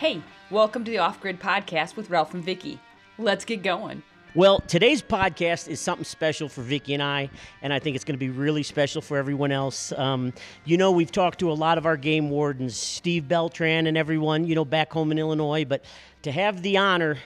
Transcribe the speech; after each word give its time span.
Hey, 0.00 0.22
welcome 0.50 0.82
to 0.86 0.90
the 0.90 0.96
Off 0.96 1.20
Grid 1.20 1.38
Podcast 1.38 1.94
with 1.94 2.08
Ralph 2.08 2.32
and 2.32 2.42
Vicki. 2.42 2.80
Let's 3.18 3.44
get 3.44 3.62
going. 3.62 4.02
Well, 4.34 4.60
today's 4.60 5.02
podcast 5.02 5.68
is 5.68 5.78
something 5.78 6.06
special 6.06 6.48
for 6.48 6.62
Vicki 6.62 6.94
and 6.94 7.02
I, 7.02 7.28
and 7.60 7.70
I 7.70 7.80
think 7.80 7.96
it's 7.96 8.04
going 8.06 8.14
to 8.14 8.18
be 8.18 8.30
really 8.30 8.62
special 8.62 9.02
for 9.02 9.18
everyone 9.18 9.52
else. 9.52 9.92
Um, 9.92 10.32
you 10.64 10.78
know, 10.78 10.90
we've 10.90 11.12
talked 11.12 11.38
to 11.40 11.50
a 11.50 11.52
lot 11.52 11.76
of 11.76 11.84
our 11.84 11.98
game 11.98 12.30
wardens, 12.30 12.78
Steve 12.78 13.28
Beltran 13.28 13.86
and 13.86 13.98
everyone, 13.98 14.46
you 14.46 14.54
know, 14.54 14.64
back 14.64 14.90
home 14.90 15.12
in 15.12 15.18
Illinois, 15.18 15.66
but 15.66 15.84
to 16.22 16.32
have 16.32 16.62
the 16.62 16.78
honor 16.78 17.18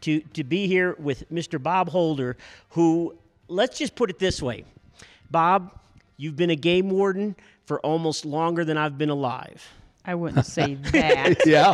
to, 0.00 0.18
to 0.18 0.42
be 0.42 0.66
here 0.66 0.96
with 0.98 1.30
Mr. 1.30 1.62
Bob 1.62 1.90
Holder, 1.90 2.36
who, 2.70 3.14
let's 3.46 3.78
just 3.78 3.94
put 3.94 4.10
it 4.10 4.18
this 4.18 4.42
way 4.42 4.64
Bob, 5.30 5.78
you've 6.16 6.34
been 6.34 6.50
a 6.50 6.56
game 6.56 6.90
warden 6.90 7.36
for 7.66 7.78
almost 7.82 8.24
longer 8.24 8.64
than 8.64 8.76
I've 8.76 8.98
been 8.98 9.10
alive. 9.10 9.64
I 10.06 10.14
wouldn't 10.14 10.46
say 10.46 10.74
that. 10.92 11.46
Yeah. 11.46 11.72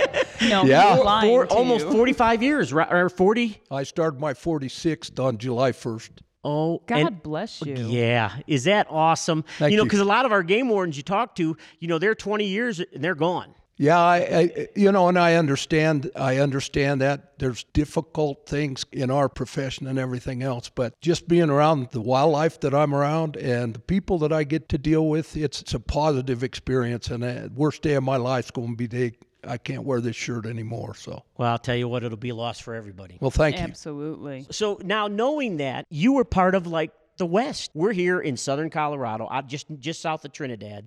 No, 0.49 0.65
Yeah. 0.65 0.97
you're 0.97 1.05
lying 1.05 1.29
Four, 1.31 1.47
to 1.47 1.55
almost 1.55 1.85
you. 1.87 1.93
45 1.93 2.43
years, 2.43 2.73
right? 2.73 2.91
Or 2.93 3.09
40? 3.09 3.61
I 3.71 3.83
started 3.83 4.21
my 4.21 4.33
46th 4.33 5.23
on 5.23 5.39
July 5.39 5.73
1st. 5.73 6.11
Oh, 6.45 6.83
God 6.87 6.99
and- 6.99 7.23
bless 7.23 7.63
you. 7.63 7.75
Yeah, 7.77 8.33
is 8.49 8.65
that 8.65 8.87
awesome? 8.91 9.45
Thank 9.59 9.71
you 9.71 9.77
know, 9.77 9.85
because 9.85 10.01
a 10.01 10.05
lot 10.05 10.25
of 10.27 10.33
our 10.33 10.43
game 10.43 10.69
wardens 10.69 10.97
you 10.97 11.03
talk 11.05 11.37
to, 11.37 11.57
you 11.79 11.89
know, 11.89 11.99
they're 11.99 12.15
20 12.17 12.47
years 12.47 12.81
and 12.81 13.05
they're 13.05 13.15
gone. 13.15 13.55
Yeah, 13.77 13.99
I, 13.99 14.17
I 14.17 14.69
you 14.77 14.93
know, 14.93 15.09
and 15.09 15.19
I 15.19 15.35
understand 15.35 16.11
I 16.15 16.39
understand 16.39 17.01
that 17.01 17.39
there's 17.39 17.65
difficult 17.73 18.47
things 18.47 18.85
in 18.93 19.11
our 19.11 19.29
profession 19.29 19.87
and 19.87 19.99
everything 19.99 20.43
else, 20.43 20.69
but 20.69 21.01
just 21.01 21.27
being 21.27 21.51
around 21.51 21.91
the 21.91 22.01
wildlife 22.01 22.61
that 22.61 22.75
I'm 22.75 22.95
around 22.95 23.37
and 23.37 23.75
the 23.75 23.81
people 23.81 24.19
that 24.19 24.33
I 24.33 24.45
get 24.45 24.69
to 24.71 24.79
deal 24.79 25.09
with, 25.09 25.37
it's, 25.37 25.63
it's 25.63 25.75
a 25.75 25.81
positive 25.81 26.45
experience 26.45 27.09
and 27.09 27.23
the 27.23 27.51
worst 27.55 27.83
day 27.83 27.95
of 27.95 28.05
my 28.05 28.17
life's 28.17 28.51
going 28.51 28.71
to 28.71 28.77
be 28.77 28.87
the 28.87 29.11
day 29.11 29.17
I 29.45 29.59
can't 29.59 29.83
wear 29.85 30.01
this 30.01 30.17
shirt 30.17 30.47
anymore, 30.47 30.95
so. 30.95 31.25
Well, 31.37 31.51
I'll 31.51 31.59
tell 31.59 31.75
you 31.75 31.89
what, 31.89 32.05
it'll 32.05 32.17
be 32.17 32.29
a 32.29 32.35
loss 32.35 32.61
for 32.61 32.75
everybody. 32.75 33.19
Well, 33.21 33.31
thank 33.31 33.57
you. 33.57 33.63
Absolutely. 33.63 34.47
So 34.51 34.79
now 34.85 35.09
knowing 35.09 35.57
that 35.57 35.87
you 35.91 36.13
were 36.13 36.25
part 36.25 36.55
of 36.55 36.67
like 36.67 36.93
the 37.17 37.27
West, 37.27 37.71
we're 37.75 37.93
here 37.93 38.21
in 38.21 38.37
Southern 38.37 38.71
Colorado, 38.71 39.29
just 39.47 39.67
just 39.79 40.01
south 40.01 40.25
of 40.25 40.33
Trinidad, 40.33 40.87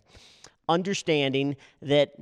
understanding 0.70 1.58
that 1.82 2.14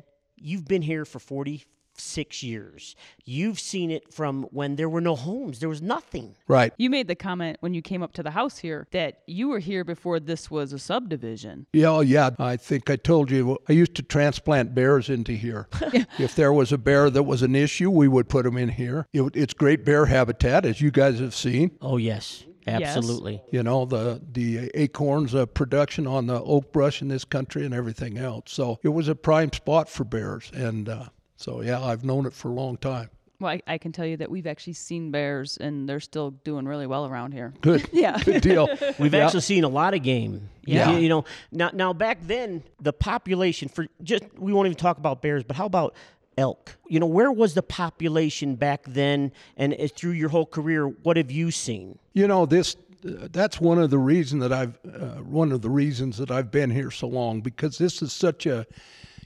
you've 0.43 0.65
been 0.65 0.81
here 0.81 1.05
for 1.05 1.19
46 1.19 2.43
years. 2.43 2.95
You've 3.25 3.59
seen 3.59 3.91
it 3.91 4.13
from 4.13 4.43
when 4.51 4.75
there 4.75 4.89
were 4.89 5.01
no 5.01 5.15
homes, 5.15 5.59
there 5.59 5.69
was 5.69 5.81
nothing. 5.81 6.35
Right. 6.47 6.73
You 6.77 6.89
made 6.89 7.07
the 7.07 7.15
comment 7.15 7.57
when 7.61 7.73
you 7.73 7.81
came 7.81 8.03
up 8.03 8.13
to 8.13 8.23
the 8.23 8.31
house 8.31 8.57
here 8.57 8.87
that 8.91 9.21
you 9.25 9.47
were 9.47 9.59
here 9.59 9.83
before 9.83 10.19
this 10.19 10.51
was 10.51 10.73
a 10.73 10.79
subdivision. 10.79 11.65
Yeah, 11.73 11.87
oh, 11.87 12.01
yeah. 12.01 12.31
I 12.39 12.57
think 12.57 12.89
I 12.89 12.95
told 12.95 13.31
you 13.31 13.57
I 13.69 13.73
used 13.73 13.95
to 13.95 14.03
transplant 14.03 14.75
bears 14.75 15.09
into 15.09 15.33
here. 15.33 15.67
if 16.19 16.35
there 16.35 16.51
was 16.51 16.71
a 16.71 16.77
bear 16.77 17.09
that 17.09 17.23
was 17.23 17.41
an 17.41 17.55
issue, 17.55 17.89
we 17.89 18.07
would 18.07 18.27
put 18.27 18.43
them 18.43 18.57
in 18.57 18.69
here. 18.69 19.07
It, 19.13 19.35
it's 19.35 19.53
great 19.53 19.85
bear 19.85 20.07
habitat, 20.07 20.65
as 20.65 20.81
you 20.81 20.91
guys 20.91 21.19
have 21.19 21.35
seen. 21.35 21.71
Oh 21.81 21.97
yes, 21.97 22.43
absolutely. 22.67 23.41
You 23.51 23.63
know 23.63 23.85
the 23.85 24.21
the 24.31 24.69
acorns 24.73 25.33
uh, 25.35 25.45
production 25.45 26.07
on 26.07 26.27
the 26.27 26.41
oak 26.41 26.71
brush 26.71 27.01
in 27.01 27.07
this 27.07 27.25
country 27.25 27.65
and 27.65 27.73
everything 27.73 28.17
else. 28.17 28.51
So 28.51 28.79
it 28.83 28.89
was 28.89 29.07
a 29.07 29.15
prime 29.15 29.51
spot 29.53 29.89
for 29.89 30.03
bears, 30.03 30.51
and 30.53 30.87
uh, 30.89 31.05
so 31.37 31.61
yeah, 31.61 31.81
I've 31.81 32.03
known 32.03 32.25
it 32.25 32.33
for 32.33 32.49
a 32.49 32.53
long 32.53 32.77
time. 32.77 33.09
Well, 33.39 33.51
I, 33.51 33.61
I 33.67 33.77
can 33.77 33.91
tell 33.91 34.05
you 34.05 34.15
that 34.17 34.31
we've 34.31 34.47
actually 34.47 34.73
seen 34.73 35.11
bears 35.11 35.57
and 35.57 35.89
they're 35.89 35.99
still 35.99 36.31
doing 36.31 36.65
really 36.65 36.87
well 36.87 37.05
around 37.05 37.33
here. 37.33 37.53
Good, 37.59 37.89
Yeah. 37.91 38.17
good 38.23 38.41
deal. 38.41 38.69
We've 38.99 39.13
Yeah. 39.13 39.25
actually 39.25 39.41
seen 39.41 39.65
a 39.65 39.69
lot 39.69 39.93
of 39.93 40.01
game. 40.01 40.49
Yeah. 40.65 40.91
You, 40.93 40.99
you 40.99 41.09
know, 41.09 41.25
now 41.51 41.69
now 41.73 41.91
back 41.91 42.19
then 42.21 42.63
the 42.81 42.93
population 42.93 43.67
for 43.67 43.87
just 44.01 44.23
we 44.37 44.53
won't 44.53 44.67
even 44.67 44.77
talk 44.77 44.97
about 44.97 45.21
bears, 45.21 45.43
but 45.43 45.57
how 45.57 45.65
about 45.65 45.93
elk? 46.37 46.75
You 46.87 46.99
know, 46.99 47.05
where 47.05 47.31
was 47.31 47.53
the 47.53 47.63
population 47.63 48.55
back 48.55 48.83
then 48.87 49.31
and 49.57 49.73
uh, 49.73 49.87
through 49.87 50.11
your 50.11 50.29
whole 50.29 50.45
career, 50.45 50.87
what 50.87 51.17
have 51.17 51.31
you 51.31 51.51
seen? 51.51 51.99
You 52.13 52.27
know 52.27 52.45
this. 52.45 52.75
Uh, 53.05 53.27
that's 53.31 53.59
one 53.59 53.79
of 53.79 53.89
the 53.89 53.97
reason 53.97 54.39
that 54.39 54.53
I've 54.53 54.77
uh, 54.85 55.21
one 55.21 55.51
of 55.51 55.61
the 55.61 55.69
reasons 55.69 56.17
that 56.17 56.31
I've 56.31 56.51
been 56.51 56.69
here 56.69 56.91
so 56.91 57.07
long 57.07 57.41
because 57.41 57.77
this 57.77 58.01
is 58.01 58.13
such 58.13 58.45
a 58.45 58.65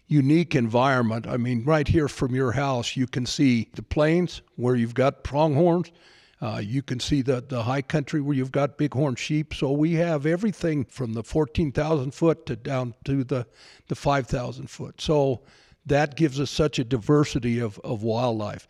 unique 0.08 0.56
environment. 0.56 1.28
I 1.28 1.38
mean, 1.38 1.64
right 1.66 1.88
here 1.88 2.08
from 2.08 2.34
your 2.34 2.54
house, 2.54 2.96
you 2.96 3.08
can 3.08 3.26
see 3.26 3.70
the 3.74 3.84
plains 3.84 4.42
where 4.56 4.76
you've 4.76 4.94
got 4.94 5.24
pronghorns. 5.24 5.92
Uh, 6.40 6.62
you 6.64 6.84
can 6.84 7.00
see 7.00 7.22
the, 7.22 7.44
the 7.48 7.64
high 7.64 7.82
country 7.82 8.22
where 8.22 8.36
you've 8.36 8.52
got 8.52 8.78
bighorn 8.78 9.16
sheep. 9.16 9.54
So 9.54 9.72
we 9.72 9.94
have 9.94 10.26
everything 10.26 10.86
from 10.86 11.14
the 11.14 11.24
14,000 11.24 12.12
foot 12.14 12.46
to 12.46 12.56
down 12.56 12.94
to 13.06 13.24
the, 13.24 13.48
the 13.88 13.96
5,000 13.96 14.70
foot. 14.70 15.02
So 15.02 15.42
that 15.88 16.16
gives 16.16 16.40
us 16.40 16.52
such 16.52 16.80
a 16.80 16.84
diversity 16.84 17.60
of, 17.60 17.80
of 17.80 18.04
wildlife. 18.04 18.68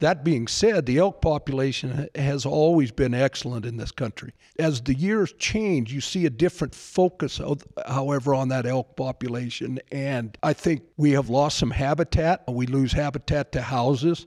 That 0.00 0.24
being 0.24 0.48
said, 0.48 0.86
the 0.86 0.98
elk 0.98 1.22
population 1.22 2.08
has 2.14 2.44
always 2.44 2.90
been 2.90 3.14
excellent 3.14 3.64
in 3.64 3.76
this 3.76 3.92
country. 3.92 4.32
As 4.58 4.80
the 4.82 4.94
years 4.94 5.32
change, 5.38 5.92
you 5.92 6.00
see 6.00 6.26
a 6.26 6.30
different 6.30 6.74
focus, 6.74 7.40
however, 7.86 8.34
on 8.34 8.48
that 8.48 8.66
elk 8.66 8.96
population. 8.96 9.78
And 9.92 10.36
I 10.42 10.52
think 10.52 10.82
we 10.96 11.12
have 11.12 11.30
lost 11.30 11.58
some 11.58 11.70
habitat. 11.70 12.42
We 12.48 12.66
lose 12.66 12.92
habitat 12.92 13.52
to 13.52 13.62
houses. 13.62 14.26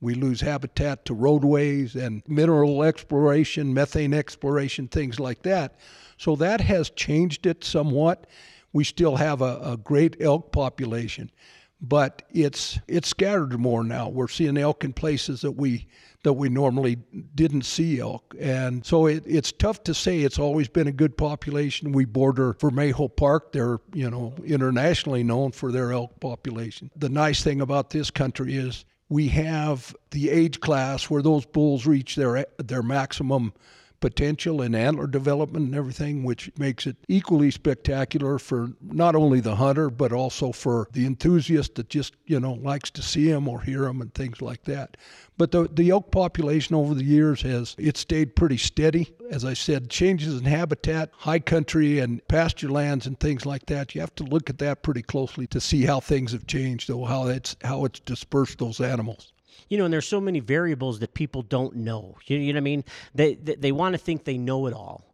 We 0.00 0.14
lose 0.14 0.40
habitat 0.40 1.04
to 1.06 1.14
roadways 1.14 1.96
and 1.96 2.22
mineral 2.28 2.84
exploration, 2.84 3.74
methane 3.74 4.14
exploration, 4.14 4.86
things 4.86 5.18
like 5.18 5.42
that. 5.42 5.74
So 6.16 6.36
that 6.36 6.60
has 6.60 6.90
changed 6.90 7.46
it 7.46 7.64
somewhat. 7.64 8.28
We 8.72 8.84
still 8.84 9.16
have 9.16 9.42
a, 9.42 9.60
a 9.64 9.76
great 9.76 10.16
elk 10.20 10.52
population 10.52 11.32
but 11.80 12.22
it's 12.30 12.78
it's 12.88 13.08
scattered 13.08 13.58
more 13.58 13.84
now. 13.84 14.08
We're 14.08 14.28
seeing 14.28 14.56
elk 14.56 14.84
in 14.84 14.92
places 14.92 15.42
that 15.42 15.52
we 15.52 15.86
that 16.24 16.32
we 16.32 16.48
normally 16.48 16.96
didn't 17.34 17.62
see 17.62 18.00
elk, 18.00 18.34
and 18.38 18.84
so 18.84 19.06
it, 19.06 19.22
it's 19.24 19.52
tough 19.52 19.84
to 19.84 19.94
say. 19.94 20.20
It's 20.20 20.38
always 20.38 20.68
been 20.68 20.88
a 20.88 20.92
good 20.92 21.16
population. 21.16 21.92
We 21.92 22.04
border 22.04 22.54
Vermejo 22.54 23.14
Park; 23.14 23.52
they're 23.52 23.78
you 23.94 24.10
know 24.10 24.34
internationally 24.44 25.22
known 25.22 25.52
for 25.52 25.70
their 25.70 25.92
elk 25.92 26.18
population. 26.20 26.90
The 26.96 27.08
nice 27.08 27.42
thing 27.42 27.60
about 27.60 27.90
this 27.90 28.10
country 28.10 28.56
is 28.56 28.84
we 29.08 29.28
have 29.28 29.94
the 30.10 30.30
age 30.30 30.60
class 30.60 31.08
where 31.08 31.22
those 31.22 31.46
bulls 31.46 31.86
reach 31.86 32.16
their 32.16 32.46
their 32.58 32.82
maximum 32.82 33.52
potential 34.00 34.62
in 34.62 34.74
antler 34.74 35.06
development 35.06 35.66
and 35.66 35.74
everything, 35.74 36.22
which 36.22 36.50
makes 36.58 36.86
it 36.86 36.96
equally 37.08 37.50
spectacular 37.50 38.38
for 38.38 38.72
not 38.82 39.14
only 39.14 39.40
the 39.40 39.56
hunter 39.56 39.90
but 39.90 40.12
also 40.12 40.52
for 40.52 40.88
the 40.92 41.06
enthusiast 41.06 41.74
that 41.74 41.88
just 41.88 42.14
you 42.26 42.38
know 42.38 42.54
likes 42.54 42.90
to 42.90 43.02
see 43.02 43.30
them 43.30 43.48
or 43.48 43.60
hear 43.60 43.82
them 43.82 44.00
and 44.00 44.14
things 44.14 44.40
like 44.40 44.62
that. 44.64 44.96
But 45.36 45.50
the 45.50 45.68
the 45.72 45.90
elk 45.90 46.10
population 46.10 46.74
over 46.74 46.94
the 46.94 47.04
years 47.04 47.42
has 47.42 47.74
it 47.78 47.96
stayed 47.96 48.36
pretty 48.36 48.56
steady. 48.56 49.14
As 49.30 49.44
I 49.44 49.54
said, 49.54 49.90
changes 49.90 50.38
in 50.38 50.44
habitat, 50.44 51.10
high 51.12 51.38
country 51.38 51.98
and 51.98 52.26
pasture 52.28 52.68
lands 52.70 53.06
and 53.06 53.18
things 53.18 53.44
like 53.44 53.66
that. 53.66 53.94
You 53.94 54.00
have 54.00 54.14
to 54.16 54.24
look 54.24 54.50
at 54.50 54.58
that 54.58 54.82
pretty 54.82 55.02
closely 55.02 55.46
to 55.48 55.60
see 55.60 55.84
how 55.84 56.00
things 56.00 56.32
have 56.32 56.46
changed 56.46 56.90
or 56.90 57.08
how 57.08 57.26
it's 57.26 57.56
how 57.62 57.84
it's 57.84 58.00
dispersed 58.00 58.58
those 58.58 58.80
animals. 58.80 59.32
You 59.68 59.78
know, 59.78 59.84
and 59.84 59.92
there's 59.92 60.08
so 60.08 60.20
many 60.20 60.40
variables 60.40 60.98
that 61.00 61.14
people 61.14 61.42
don't 61.42 61.76
know. 61.76 62.16
You, 62.26 62.38
you 62.38 62.52
know 62.52 62.58
what 62.58 62.62
I 62.62 62.64
mean? 62.64 62.84
They 63.14 63.34
they, 63.34 63.54
they 63.54 63.72
want 63.72 63.94
to 63.94 63.98
think 63.98 64.24
they 64.24 64.38
know 64.38 64.66
it 64.66 64.74
all. 64.74 65.04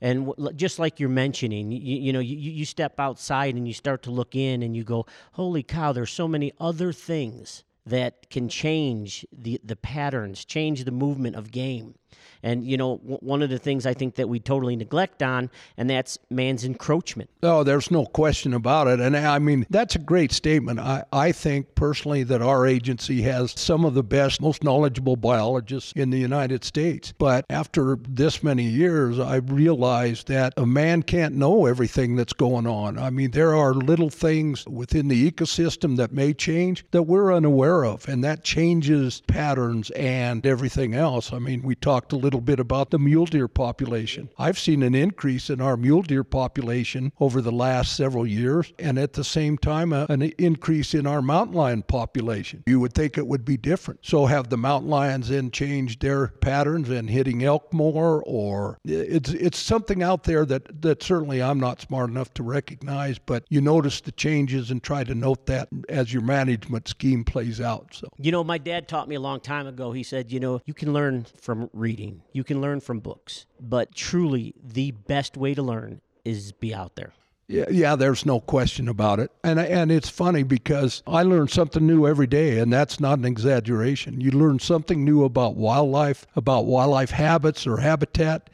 And 0.00 0.32
just 0.56 0.78
like 0.78 0.98
you're 0.98 1.10
mentioning, 1.10 1.70
you, 1.70 1.78
you 1.78 2.12
know, 2.12 2.20
you, 2.20 2.36
you 2.36 2.64
step 2.64 2.98
outside 2.98 3.54
and 3.54 3.68
you 3.68 3.74
start 3.74 4.02
to 4.04 4.10
look 4.10 4.34
in 4.34 4.62
and 4.62 4.74
you 4.74 4.82
go, 4.82 5.04
holy 5.32 5.62
cow, 5.62 5.92
there's 5.92 6.10
so 6.10 6.26
many 6.26 6.52
other 6.58 6.92
things 6.92 7.64
that 7.84 8.30
can 8.30 8.48
change 8.48 9.26
the, 9.32 9.60
the 9.62 9.76
patterns, 9.76 10.44
change 10.44 10.84
the 10.84 10.90
movement 10.90 11.36
of 11.36 11.50
game. 11.50 11.94
And, 12.42 12.64
you 12.64 12.76
know, 12.76 12.98
w- 12.98 13.18
one 13.20 13.42
of 13.42 13.50
the 13.50 13.58
things 13.58 13.86
I 13.86 13.94
think 13.94 14.14
that 14.14 14.28
we 14.28 14.40
totally 14.40 14.76
neglect 14.76 15.22
on, 15.22 15.50
and 15.76 15.90
that's 15.90 16.18
man's 16.30 16.64
encroachment. 16.64 17.28
Oh, 17.42 17.62
there's 17.62 17.90
no 17.90 18.06
question 18.06 18.54
about 18.54 18.88
it. 18.88 19.00
And 19.00 19.16
I 19.16 19.38
mean, 19.38 19.66
that's 19.70 19.94
a 19.94 19.98
great 19.98 20.32
statement. 20.32 20.78
I, 20.78 21.04
I 21.12 21.32
think 21.32 21.74
personally 21.74 22.22
that 22.24 22.42
our 22.42 22.66
agency 22.66 23.22
has 23.22 23.52
some 23.58 23.84
of 23.84 23.94
the 23.94 24.02
best, 24.02 24.40
most 24.40 24.64
knowledgeable 24.64 25.16
biologists 25.16 25.92
in 25.92 26.10
the 26.10 26.18
United 26.18 26.64
States. 26.64 27.12
But 27.16 27.44
after 27.50 27.98
this 28.08 28.42
many 28.42 28.64
years, 28.64 29.18
I 29.18 29.36
realized 29.36 30.28
that 30.28 30.54
a 30.56 30.66
man 30.66 31.02
can't 31.02 31.34
know 31.34 31.66
everything 31.66 32.16
that's 32.16 32.32
going 32.32 32.66
on. 32.66 32.98
I 32.98 33.10
mean, 33.10 33.32
there 33.32 33.54
are 33.54 33.74
little 33.74 34.10
things 34.10 34.66
within 34.66 35.08
the 35.08 35.30
ecosystem 35.30 35.96
that 35.96 36.12
may 36.12 36.32
change 36.32 36.84
that 36.90 37.02
we're 37.02 37.32
unaware 37.32 37.84
of, 37.84 38.08
and 38.08 38.24
that 38.24 38.44
changes 38.44 39.20
patterns 39.26 39.90
and 39.90 40.46
everything 40.46 40.94
else. 40.94 41.32
I 41.32 41.38
mean, 41.38 41.62
we 41.62 41.74
talk 41.74 41.99
talked 42.00 42.12
a 42.14 42.16
little 42.16 42.40
bit 42.40 42.58
about 42.58 42.90
the 42.90 42.98
mule 42.98 43.26
deer 43.26 43.46
population. 43.46 44.30
I've 44.38 44.58
seen 44.58 44.82
an 44.82 44.94
increase 44.94 45.50
in 45.50 45.60
our 45.60 45.76
mule 45.76 46.00
deer 46.00 46.24
population 46.24 47.12
over 47.20 47.42
the 47.42 47.52
last 47.52 47.94
several 47.94 48.26
years, 48.26 48.72
and 48.78 48.98
at 48.98 49.12
the 49.12 49.22
same 49.22 49.58
time, 49.58 49.92
a, 49.92 50.06
an 50.08 50.22
increase 50.38 50.94
in 50.94 51.06
our 51.06 51.20
mountain 51.20 51.54
lion 51.54 51.82
population. 51.82 52.62
You 52.66 52.80
would 52.80 52.94
think 52.94 53.18
it 53.18 53.26
would 53.26 53.44
be 53.44 53.58
different. 53.58 54.00
So, 54.02 54.24
have 54.24 54.48
the 54.48 54.56
mountain 54.56 54.88
lions 54.88 55.28
then 55.28 55.50
changed 55.50 56.00
their 56.00 56.28
patterns 56.28 56.88
and 56.88 57.10
hitting 57.10 57.44
elk 57.44 57.70
more, 57.74 58.22
or 58.24 58.78
uh, 58.88 58.92
it's 58.92 59.30
it's 59.30 59.58
something 59.58 60.02
out 60.02 60.24
there 60.24 60.46
that 60.46 60.80
that 60.80 61.02
certainly 61.02 61.42
I'm 61.42 61.60
not 61.60 61.82
smart 61.82 62.08
enough 62.08 62.32
to 62.34 62.42
recognize, 62.42 63.18
but 63.18 63.44
you 63.50 63.60
notice 63.60 64.00
the 64.00 64.12
changes 64.12 64.70
and 64.70 64.82
try 64.82 65.04
to 65.04 65.14
note 65.14 65.44
that 65.46 65.68
as 65.90 66.14
your 66.14 66.22
management 66.22 66.88
scheme 66.88 67.24
plays 67.24 67.60
out. 67.60 67.88
So, 67.92 68.08
You 68.16 68.32
know, 68.32 68.42
my 68.42 68.56
dad 68.56 68.88
taught 68.88 69.06
me 69.06 69.16
a 69.16 69.20
long 69.20 69.40
time 69.40 69.66
ago. 69.66 69.92
He 69.92 70.02
said, 70.02 70.32
you 70.32 70.40
know, 70.40 70.62
you 70.64 70.72
can 70.72 70.94
learn 70.94 71.26
from 71.36 71.68
reading, 71.90 72.22
you 72.32 72.44
can 72.44 72.60
learn 72.60 72.78
from 72.78 73.00
books, 73.00 73.46
but 73.58 73.92
truly 73.96 74.54
the 74.62 74.92
best 74.92 75.36
way 75.36 75.54
to 75.54 75.62
learn 75.62 76.00
is 76.24 76.52
be 76.52 76.72
out 76.72 76.94
there. 76.94 77.12
Yeah, 77.48 77.64
yeah, 77.68 77.96
there's 77.96 78.24
no 78.24 78.38
question 78.38 78.88
about 78.88 79.18
it. 79.18 79.32
And 79.42 79.58
and 79.58 79.90
it's 79.90 80.08
funny 80.08 80.44
because 80.44 81.02
I 81.04 81.24
learn 81.24 81.48
something 81.48 81.84
new 81.84 82.06
every 82.06 82.28
day 82.28 82.60
and 82.60 82.72
that's 82.72 83.00
not 83.00 83.18
an 83.18 83.24
exaggeration. 83.24 84.20
You 84.20 84.30
learn 84.30 84.60
something 84.60 85.04
new 85.04 85.24
about 85.24 85.56
wildlife, 85.56 86.28
about 86.36 86.66
wildlife 86.66 87.10
habits 87.10 87.66
or 87.66 87.78
habitat. 87.78 88.50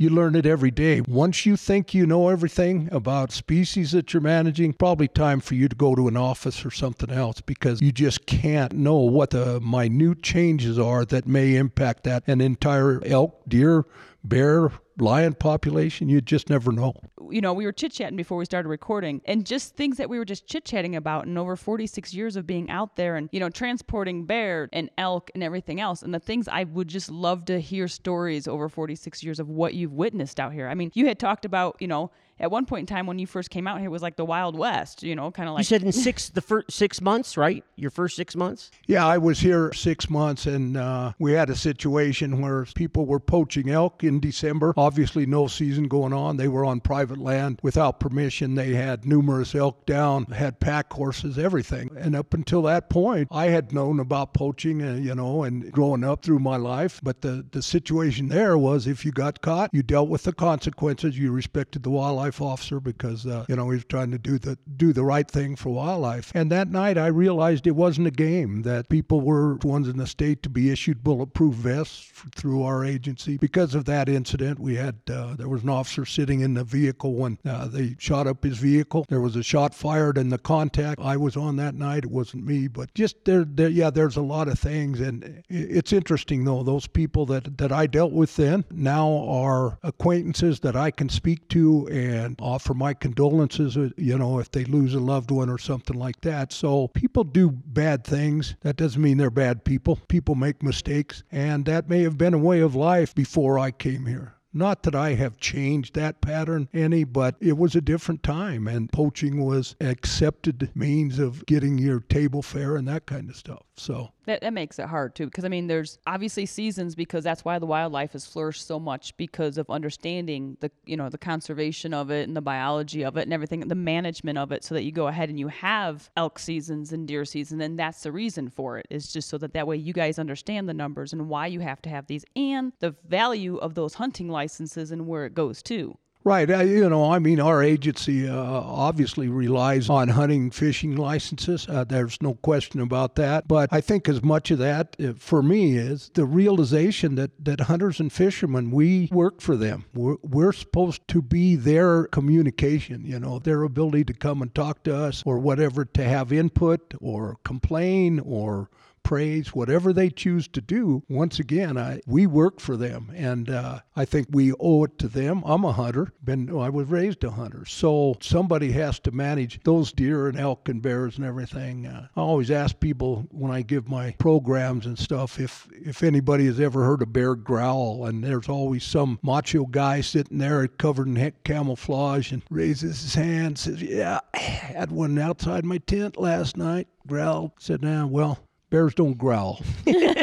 You 0.00 0.08
learn 0.08 0.34
it 0.34 0.46
every 0.46 0.70
day. 0.70 1.02
Once 1.02 1.44
you 1.44 1.58
think 1.58 1.92
you 1.92 2.06
know 2.06 2.30
everything 2.30 2.88
about 2.90 3.32
species 3.32 3.92
that 3.92 4.14
you're 4.14 4.22
managing, 4.22 4.72
probably 4.72 5.08
time 5.08 5.40
for 5.40 5.56
you 5.56 5.68
to 5.68 5.76
go 5.76 5.94
to 5.94 6.08
an 6.08 6.16
office 6.16 6.64
or 6.64 6.70
something 6.70 7.10
else 7.10 7.42
because 7.42 7.82
you 7.82 7.92
just 7.92 8.24
can't 8.24 8.72
know 8.72 8.96
what 8.96 9.28
the 9.28 9.60
minute 9.60 10.22
changes 10.22 10.78
are 10.78 11.04
that 11.04 11.26
may 11.26 11.54
impact 11.54 12.04
that 12.04 12.26
an 12.26 12.40
entire 12.40 13.02
elk, 13.04 13.42
deer, 13.46 13.84
bear, 14.24 14.72
lion 15.00 15.34
population. 15.34 16.08
You 16.08 16.20
just 16.20 16.50
never 16.50 16.72
know. 16.72 16.94
you 17.30 17.40
know, 17.40 17.52
we 17.52 17.64
were 17.64 17.72
chit 17.72 17.92
chatting 17.92 18.16
before 18.16 18.38
we 18.38 18.44
started 18.44 18.68
recording, 18.68 19.20
and 19.24 19.46
just 19.46 19.76
things 19.76 19.96
that 19.98 20.08
we 20.08 20.18
were 20.18 20.24
just 20.24 20.46
chit 20.46 20.64
chatting 20.64 20.96
about 20.96 21.26
and 21.26 21.38
over 21.38 21.56
46 21.56 22.12
years 22.14 22.36
of 22.36 22.46
being 22.46 22.70
out 22.70 22.96
there 22.96 23.16
and, 23.16 23.28
you 23.32 23.40
know, 23.40 23.48
transporting 23.48 24.24
bear 24.24 24.68
and 24.72 24.90
elk 24.98 25.30
and 25.34 25.42
everything 25.42 25.80
else. 25.80 26.02
And 26.02 26.12
the 26.12 26.20
things 26.20 26.48
I 26.48 26.64
would 26.64 26.88
just 26.88 27.10
love 27.10 27.44
to 27.46 27.60
hear 27.60 27.88
stories 27.88 28.48
over 28.48 28.68
46 28.68 29.22
years 29.22 29.38
of 29.38 29.48
what 29.48 29.74
you've 29.74 29.92
witnessed 29.92 30.40
out 30.40 30.52
here. 30.52 30.68
I 30.68 30.74
mean, 30.74 30.90
you 30.94 31.06
had 31.06 31.18
talked 31.18 31.44
about, 31.44 31.76
you 31.80 31.88
know, 31.88 32.10
at 32.40 32.50
one 32.50 32.64
point 32.64 32.80
in 32.80 32.86
time 32.86 33.06
when 33.06 33.18
you 33.18 33.26
first 33.26 33.50
came 33.50 33.66
out 33.66 33.78
here 33.78 33.86
it 33.86 33.92
was 33.92 34.02
like 34.02 34.16
the 34.16 34.24
Wild 34.24 34.56
West, 34.56 35.02
you 35.02 35.14
know, 35.14 35.30
kind 35.30 35.48
of 35.48 35.54
like 35.54 35.60
You 35.60 35.64
said 35.64 35.82
in 35.82 35.92
six 35.92 36.30
the 36.30 36.40
first 36.40 36.70
six 36.70 37.00
months, 37.00 37.36
right? 37.36 37.64
Your 37.76 37.90
first 37.90 38.16
six 38.16 38.34
months. 38.34 38.70
Yeah, 38.86 39.06
I 39.06 39.18
was 39.18 39.40
here 39.40 39.72
six 39.72 40.08
months, 40.08 40.46
and 40.46 40.76
uh, 40.76 41.12
we 41.18 41.32
had 41.32 41.50
a 41.50 41.56
situation 41.56 42.40
where 42.40 42.64
people 42.74 43.04
were 43.06 43.20
poaching 43.20 43.68
elk 43.68 44.02
in 44.02 44.20
December. 44.20 44.72
Obviously, 44.76 45.26
no 45.26 45.46
season 45.46 45.88
going 45.88 46.12
on. 46.12 46.36
They 46.36 46.48
were 46.48 46.64
on 46.64 46.80
private 46.80 47.18
land 47.18 47.60
without 47.62 48.00
permission. 48.00 48.54
They 48.54 48.74
had 48.74 49.04
numerous 49.04 49.54
elk 49.54 49.84
down, 49.86 50.26
had 50.26 50.60
pack 50.60 50.92
horses, 50.92 51.38
everything. 51.38 51.90
And 51.96 52.16
up 52.16 52.32
until 52.32 52.62
that 52.62 52.88
point, 52.88 53.28
I 53.30 53.46
had 53.46 53.72
known 53.72 54.00
about 54.00 54.32
poaching, 54.34 54.82
uh, 54.82 54.94
you 54.94 55.14
know, 55.14 55.42
and 55.42 55.70
growing 55.72 56.04
up 56.04 56.22
through 56.24 56.38
my 56.38 56.56
life. 56.56 57.00
But 57.02 57.20
the 57.20 57.44
the 57.50 57.62
situation 57.62 58.28
there 58.28 58.56
was, 58.56 58.86
if 58.86 59.04
you 59.04 59.12
got 59.12 59.42
caught, 59.42 59.70
you 59.72 59.82
dealt 59.82 60.08
with 60.08 60.22
the 60.22 60.32
consequences. 60.32 61.18
You 61.18 61.32
respected 61.32 61.82
the 61.82 61.90
wildlife 61.90 62.29
officer 62.38 62.80
because 62.80 63.26
uh, 63.26 63.46
you 63.48 63.56
know 63.56 63.70
he 63.70 63.76
was 63.76 63.84
trying 63.86 64.10
to 64.10 64.18
do 64.18 64.38
the 64.38 64.58
do 64.76 64.92
the 64.92 65.04
right 65.04 65.30
thing 65.30 65.56
for 65.56 65.70
wildlife. 65.70 66.30
And 66.34 66.52
that 66.52 66.68
night, 66.68 66.98
I 66.98 67.06
realized 67.06 67.66
it 67.66 67.76
wasn't 67.76 68.08
a 68.08 68.10
game. 68.10 68.62
That 68.62 68.90
people 68.90 69.22
were 69.22 69.54
ones 69.62 69.88
in 69.88 69.96
the 69.96 70.06
state 70.06 70.42
to 70.42 70.50
be 70.50 70.70
issued 70.70 71.02
bulletproof 71.02 71.54
vests 71.54 72.12
through 72.36 72.62
our 72.62 72.84
agency. 72.84 73.38
Because 73.38 73.74
of 73.74 73.86
that 73.86 74.08
incident, 74.08 74.58
we 74.58 74.76
had 74.76 74.96
uh, 75.10 75.34
there 75.34 75.48
was 75.48 75.62
an 75.62 75.70
officer 75.70 76.04
sitting 76.04 76.40
in 76.40 76.54
the 76.54 76.64
vehicle 76.64 77.14
when 77.14 77.38
uh, 77.46 77.68
they 77.68 77.96
shot 77.98 78.26
up 78.26 78.44
his 78.44 78.58
vehicle. 78.58 79.06
There 79.08 79.20
was 79.20 79.36
a 79.36 79.42
shot 79.42 79.74
fired, 79.74 80.18
and 80.18 80.30
the 80.30 80.38
contact. 80.38 81.00
I 81.00 81.16
was 81.16 81.36
on 81.36 81.56
that 81.56 81.74
night. 81.74 82.04
It 82.04 82.10
wasn't 82.10 82.44
me, 82.44 82.68
but 82.68 82.92
just 82.94 83.24
there, 83.24 83.44
there 83.44 83.68
yeah, 83.68 83.88
there's 83.88 84.16
a 84.16 84.22
lot 84.22 84.48
of 84.48 84.58
things, 84.58 85.00
and 85.00 85.42
it's 85.48 85.92
interesting 85.92 86.44
though. 86.44 86.62
Those 86.62 86.86
people 86.86 87.24
that 87.26 87.56
that 87.58 87.72
I 87.72 87.86
dealt 87.86 88.12
with 88.12 88.36
then 88.36 88.64
now 88.70 89.08
are 89.28 89.78
acquaintances 89.82 90.60
that 90.60 90.76
I 90.76 90.90
can 90.90 91.08
speak 91.08 91.48
to 91.48 91.88
and 91.88 92.19
offer 92.40 92.74
my 92.74 92.94
condolences. 92.94 93.76
uh, 93.76 93.90
You 93.96 94.18
know, 94.18 94.38
if 94.38 94.50
they 94.50 94.64
lose 94.64 94.94
a 94.94 95.00
loved 95.00 95.30
one 95.30 95.50
or 95.50 95.58
something 95.58 95.96
like 95.98 96.20
that. 96.22 96.52
So 96.52 96.88
people 96.88 97.24
do 97.24 97.50
bad 97.50 98.04
things. 98.04 98.56
That 98.60 98.76
doesn't 98.76 99.00
mean 99.02 99.18
they're 99.18 99.30
bad 99.30 99.64
people. 99.64 99.96
People 100.08 100.34
make 100.34 100.62
mistakes, 100.62 101.22
and 101.30 101.64
that 101.66 101.88
may 101.88 102.02
have 102.02 102.18
been 102.18 102.34
a 102.34 102.38
way 102.38 102.60
of 102.60 102.74
life 102.74 103.14
before 103.14 103.58
I 103.58 103.70
came 103.70 104.06
here. 104.06 104.34
Not 104.52 104.82
that 104.82 104.96
I 104.96 105.14
have 105.14 105.36
changed 105.36 105.94
that 105.94 106.20
pattern 106.20 106.68
any, 106.74 107.04
but 107.04 107.36
it 107.38 107.56
was 107.56 107.76
a 107.76 107.80
different 107.80 108.24
time, 108.24 108.66
and 108.66 108.90
poaching 108.90 109.40
was 109.40 109.76
accepted 109.80 110.70
means 110.74 111.20
of 111.20 111.46
getting 111.46 111.78
your 111.78 112.00
table 112.00 112.42
fare 112.42 112.74
and 112.74 112.88
that 112.88 113.06
kind 113.06 113.30
of 113.30 113.36
stuff. 113.36 113.62
So 113.76 114.10
That, 114.30 114.42
that 114.42 114.52
makes 114.52 114.78
it 114.78 114.86
hard 114.86 115.16
too, 115.16 115.24
because 115.24 115.44
I 115.44 115.48
mean, 115.48 115.66
there's 115.66 115.98
obviously 116.06 116.46
seasons 116.46 116.94
because 116.94 117.24
that's 117.24 117.44
why 117.44 117.58
the 117.58 117.66
wildlife 117.66 118.12
has 118.12 118.24
flourished 118.24 118.64
so 118.64 118.78
much 118.78 119.16
because 119.16 119.58
of 119.58 119.68
understanding 119.68 120.56
the 120.60 120.70
you 120.86 120.96
know 120.96 121.08
the 121.08 121.18
conservation 121.18 121.92
of 121.92 122.12
it 122.12 122.28
and 122.28 122.36
the 122.36 122.40
biology 122.40 123.04
of 123.04 123.16
it 123.16 123.22
and 123.22 123.32
everything, 123.32 123.58
the 123.66 123.74
management 123.74 124.38
of 124.38 124.52
it, 124.52 124.62
so 124.62 124.72
that 124.76 124.84
you 124.84 124.92
go 124.92 125.08
ahead 125.08 125.30
and 125.30 125.40
you 125.40 125.48
have 125.48 126.10
elk 126.16 126.38
seasons 126.38 126.92
and 126.92 127.08
deer 127.08 127.24
season, 127.24 127.60
and 127.60 127.76
that's 127.76 128.04
the 128.04 128.12
reason 128.12 128.48
for 128.48 128.78
it 128.78 128.86
is 128.88 129.12
just 129.12 129.28
so 129.28 129.36
that 129.36 129.52
that 129.52 129.66
way 129.66 129.74
you 129.74 129.92
guys 129.92 130.16
understand 130.16 130.68
the 130.68 130.74
numbers 130.74 131.12
and 131.12 131.28
why 131.28 131.48
you 131.48 131.58
have 131.58 131.82
to 131.82 131.90
have 131.90 132.06
these 132.06 132.24
and 132.36 132.72
the 132.78 132.94
value 133.08 133.56
of 133.56 133.74
those 133.74 133.94
hunting 133.94 134.28
licenses 134.28 134.92
and 134.92 135.08
where 135.08 135.26
it 135.26 135.34
goes 135.34 135.60
to. 135.60 135.98
Right. 136.22 136.50
Uh, 136.50 136.58
you 136.60 136.86
know, 136.90 137.10
I 137.10 137.18
mean, 137.18 137.40
our 137.40 137.62
agency 137.62 138.28
uh, 138.28 138.36
obviously 138.36 139.28
relies 139.28 139.88
on 139.88 140.08
hunting, 140.08 140.50
fishing 140.50 140.94
licenses. 140.94 141.66
Uh, 141.66 141.84
there's 141.84 142.20
no 142.20 142.34
question 142.34 142.80
about 142.80 143.14
that. 143.14 143.48
But 143.48 143.72
I 143.72 143.80
think 143.80 144.06
as 144.06 144.22
much 144.22 144.50
of 144.50 144.58
that 144.58 144.96
uh, 145.02 145.14
for 145.16 145.42
me 145.42 145.78
is 145.78 146.10
the 146.12 146.26
realization 146.26 147.14
that, 147.14 147.30
that 147.42 147.60
hunters 147.60 148.00
and 148.00 148.12
fishermen, 148.12 148.70
we 148.70 149.08
work 149.10 149.40
for 149.40 149.56
them. 149.56 149.86
We're, 149.94 150.16
we're 150.22 150.52
supposed 150.52 151.08
to 151.08 151.22
be 151.22 151.56
their 151.56 152.04
communication, 152.04 153.06
you 153.06 153.18
know, 153.18 153.38
their 153.38 153.62
ability 153.62 154.04
to 154.04 154.12
come 154.12 154.42
and 154.42 154.54
talk 154.54 154.82
to 154.84 154.94
us 154.94 155.22
or 155.24 155.38
whatever, 155.38 155.86
to 155.86 156.04
have 156.04 156.34
input 156.34 156.92
or 157.00 157.38
complain 157.44 158.20
or 158.20 158.68
praise, 159.10 159.52
whatever 159.52 159.92
they 159.92 160.08
choose 160.08 160.46
to 160.46 160.60
do. 160.60 161.02
Once 161.08 161.40
again, 161.40 161.76
I 161.76 162.00
we 162.06 162.28
work 162.28 162.60
for 162.60 162.76
them, 162.76 163.10
and 163.12 163.50
uh, 163.50 163.80
I 163.96 164.04
think 164.04 164.28
we 164.30 164.52
owe 164.60 164.84
it 164.84 165.00
to 165.00 165.08
them. 165.08 165.42
I'm 165.44 165.64
a 165.64 165.72
hunter. 165.72 166.12
Been 166.22 166.48
I 166.56 166.68
was 166.68 166.86
raised 166.86 167.24
a 167.24 167.32
hunter, 167.32 167.64
so 167.64 168.14
somebody 168.20 168.70
has 168.70 169.00
to 169.00 169.10
manage 169.10 169.58
those 169.64 169.90
deer 169.90 170.28
and 170.28 170.38
elk 170.38 170.68
and 170.68 170.80
bears 170.80 171.16
and 171.16 171.26
everything. 171.26 171.86
Uh, 171.86 172.06
I 172.14 172.20
always 172.20 172.52
ask 172.52 172.78
people 172.78 173.26
when 173.32 173.50
I 173.50 173.62
give 173.62 173.88
my 173.88 174.14
programs 174.20 174.86
and 174.86 174.96
stuff 174.96 175.40
if 175.40 175.66
if 175.72 176.04
anybody 176.04 176.46
has 176.46 176.60
ever 176.60 176.84
heard 176.84 177.02
a 177.02 177.06
bear 177.06 177.34
growl, 177.34 178.06
and 178.06 178.22
there's 178.22 178.48
always 178.48 178.84
some 178.84 179.18
macho 179.24 179.66
guy 179.66 180.02
sitting 180.02 180.38
there 180.38 180.68
covered 180.68 181.08
in 181.08 181.32
camouflage 181.42 182.30
and 182.30 182.44
raises 182.48 183.02
his 183.02 183.14
hand, 183.16 183.58
says, 183.58 183.82
"Yeah, 183.82 184.20
I 184.32 184.38
had 184.38 184.92
one 184.92 185.18
outside 185.18 185.64
my 185.64 185.78
tent 185.78 186.16
last 186.16 186.56
night." 186.56 186.86
Growled. 187.08 187.50
Said, 187.58 187.82
"Nah, 187.82 188.06
well." 188.06 188.38
Bears 188.70 188.94
don't 188.94 189.18
growl. 189.18 189.60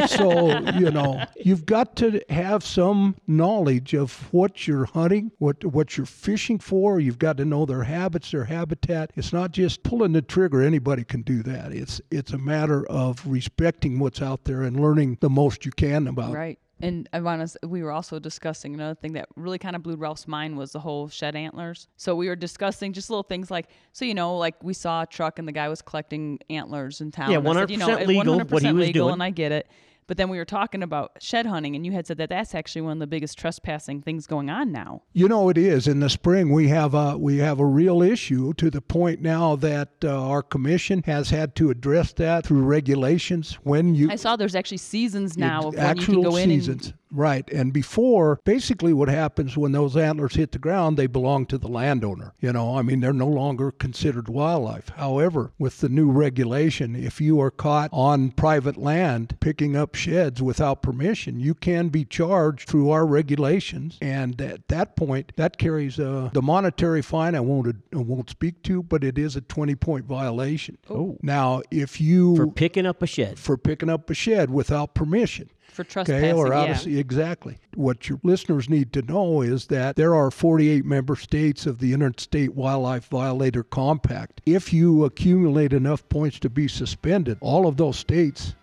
so, 0.08 0.58
you 0.72 0.90
know, 0.92 1.24
you've 1.36 1.66
got 1.66 1.96
to 1.98 2.22
have 2.30 2.64
some 2.64 3.16
knowledge 3.28 3.94
of 3.94 4.32
what 4.34 4.68
you're 4.68 4.86
hunting, 4.86 5.32
what 5.38 5.64
what 5.66 5.98
you're 5.98 6.06
fishing 6.06 6.60
for. 6.60 7.00
You've 7.00 7.20
got 7.20 7.38
to 7.38 7.46
know 7.46 7.66
their 7.66 7.84
habits, 7.84 8.32
their 8.32 8.46
habitat. 8.46 9.12
It's 9.16 9.34
not 9.34 9.52
just 9.52 9.84
pulling 9.84 10.14
the 10.14 10.22
trigger. 10.22 10.62
Anybody 10.62 11.04
can 11.04 11.22
do 11.22 11.44
that. 11.44 11.72
It's 11.72 12.02
it's 12.10 12.32
a 12.32 12.38
matter 12.38 12.86
of 12.88 13.26
respecting 13.28 14.00
what's 14.00 14.22
out 14.22 14.46
there 14.46 14.64
and 14.64 14.80
learning 14.80 15.18
the 15.22 15.30
most 15.30 15.66
you 15.66 15.72
can 15.72 16.08
about. 16.08 16.34
Right. 16.34 16.60
And 16.80 17.10
I 17.12 17.22
want 17.22 17.48
to. 17.48 17.68
We 17.68 17.82
were 17.82 17.92
also 17.92 18.20
discussing 18.20 18.74
another 18.76 18.94
thing 18.94 19.14
that 19.14 19.28
really 19.36 19.58
kind 19.58 19.76
of 19.76 19.82
blew 19.82 19.96
Ralph's 19.96 20.28
mind 20.28 20.58
was 20.58 20.72
the 20.74 20.80
whole 20.80 21.08
shed 21.10 21.36
antlers. 21.36 21.88
So 21.98 22.16
we 22.16 22.28
were 22.28 22.36
discussing 22.36 22.94
just 22.94 23.10
little 23.10 23.24
things 23.24 23.50
like, 23.50 23.68
so 23.94 24.06
you 24.06 24.14
know, 24.14 24.38
like 24.38 24.62
we 24.64 24.74
saw 24.74 25.02
a 25.02 25.06
truck 25.08 25.40
and 25.40 25.48
the 25.48 25.52
guy 25.52 25.70
was 25.70 25.82
collecting 25.82 26.40
antlers 26.50 27.02
in 27.02 27.12
town. 27.12 27.32
Yeah, 27.32 27.38
And 27.40 27.48
I 27.48 27.54
said, 27.54 27.72
you 27.72 27.78
know, 27.78 27.88
100% 27.88 28.00
it's 28.00 28.08
legal, 28.08 28.40
100% 28.40 28.52
what 28.52 28.62
he 28.64 28.74
was 28.74 28.88
legal, 28.88 29.08
doing. 29.08 29.14
and 29.14 29.24
I 29.24 29.32
get 29.32 29.52
it. 29.52 29.68
But 30.08 30.16
then 30.18 30.30
we 30.30 30.38
were 30.38 30.46
talking 30.46 30.84
about 30.84 31.12
shed 31.20 31.46
hunting, 31.46 31.76
and 31.76 31.86
you 31.86 31.92
had 31.92 32.08
said 32.08 32.18
that 32.18 32.30
that's 32.30 32.56
actually 32.56 32.82
one 32.82 32.94
of 32.94 33.00
the 33.00 33.08
biggest 33.08 33.38
trespassing 33.38 34.02
things 34.02 34.26
going 34.26 34.50
on 34.50 34.72
now. 34.72 35.04
You 35.14 35.28
know 35.28 35.50
it 35.50 35.58
is. 35.58 35.88
In 35.88 36.00
the 36.00 36.10
spring, 36.10 36.52
we 36.52 36.70
have 36.70 36.94
a 36.94 37.18
we 37.18 37.38
have 37.38 37.60
a 37.60 37.66
real 37.66 38.02
issue 38.02 38.54
to 38.54 38.70
the 38.70 38.82
point 38.82 39.22
now 39.22 39.58
that 39.58 39.90
uh, 40.04 40.30
our 40.30 40.42
commission 40.42 41.04
has 41.06 41.30
had 41.30 41.56
to 41.56 41.70
address 41.70 42.14
that 42.14 42.46
through 42.46 42.64
regulations. 42.64 43.58
When 43.64 43.96
you 43.96 44.10
I 44.10 44.16
saw 44.16 44.38
there's 44.38 44.56
actually 44.56 44.78
seasons 44.78 45.38
now 45.38 45.68
of 45.68 45.76
when 45.76 45.98
you 45.98 46.06
can 46.06 46.22
go 46.22 46.36
in 46.38 46.50
seasons. 46.50 46.88
and 46.88 46.94
Right. 47.12 47.50
And 47.52 47.72
before, 47.72 48.40
basically 48.44 48.94
what 48.94 49.10
happens 49.10 49.58
when 49.58 49.72
those 49.72 49.96
antlers 49.96 50.36
hit 50.36 50.52
the 50.52 50.60
ground, 50.60 50.98
they 50.98 51.08
belong 51.08 51.46
to 51.48 51.58
the 51.58 51.68
landowner. 51.68 52.34
You 52.40 52.54
know, 52.54 52.78
I 52.78 52.82
mean, 52.82 53.00
they're 53.00 53.14
no 53.14 53.28
longer 53.28 53.72
considered 53.72 54.28
wildlife. 54.30 54.90
However, 54.90 55.52
with 55.58 55.80
the 55.80 55.90
new 55.90 56.12
regulation, 56.12 56.96
if 56.96 57.22
you 57.22 57.40
are 57.42 57.52
caught 57.52 57.90
on 57.94 58.32
private 58.32 58.78
land 58.78 59.38
picking 59.40 59.76
up 59.76 59.96
sheds 59.96 60.42
without 60.42 60.82
permission, 60.82 61.40
you 61.40 61.54
can 61.54 61.90
be 61.90 62.06
charged 62.06 62.68
through 62.68 62.90
our 62.90 63.06
regulations. 63.06 63.98
And 64.02 64.40
at 64.42 64.68
that 64.68 64.96
point, 64.96 65.32
that 65.38 65.58
carries 65.58 66.00
uh, 66.00 66.30
the 66.34 66.42
monetary 66.42 67.02
fine 67.02 67.36
I 67.36 67.40
won't, 67.40 67.76
I 67.94 67.98
won't 67.98 68.30
speak 68.30 68.64
to, 68.64 68.84
but 68.84 69.04
it 69.04 69.18
is 69.18 69.36
a 69.36 69.42
20 69.42 69.76
point 69.76 70.06
violation. 70.06 70.78
Oh. 70.90 71.18
Now, 71.22 71.62
if 71.72 72.02
you. 72.02 72.36
For 72.36 72.48
picking 72.48 72.86
up 72.86 73.02
a 73.02 73.08
shed. 73.08 73.40
For 73.40 73.58
picking 73.58 73.90
up 73.90 74.10
a 74.10 74.14
shed 74.14 74.50
without 74.50 74.94
permission 74.94 75.50
for 75.70 75.84
trespassing. 75.84 76.24
Okay, 76.30 76.34
or 76.34 76.54
out 76.54 76.86
yeah. 76.86 77.00
exactly. 77.00 77.58
What 77.76 78.10
your 78.10 78.20
listeners 78.24 78.70
need 78.70 78.94
to 78.94 79.02
know 79.02 79.42
is 79.42 79.68
that 79.68 79.96
there 79.96 80.16
are 80.16 80.32
48 80.32 80.86
member 80.86 81.16
states 81.16 81.66
of 81.66 81.80
the 81.80 81.94
Interstate 81.94 82.56
Wildlife 82.56 83.06
Violator 83.08 83.64
Compact. 83.64 84.42
If 84.46 84.74
you 84.74 85.06
accumulate 85.06 85.74
enough 85.74 86.08
points 86.10 86.40
to 86.40 86.50
be 86.50 86.68
suspended, 86.68 87.38
all 87.42 87.68
of 87.68 87.78
those 87.78 87.98
states 87.98 88.56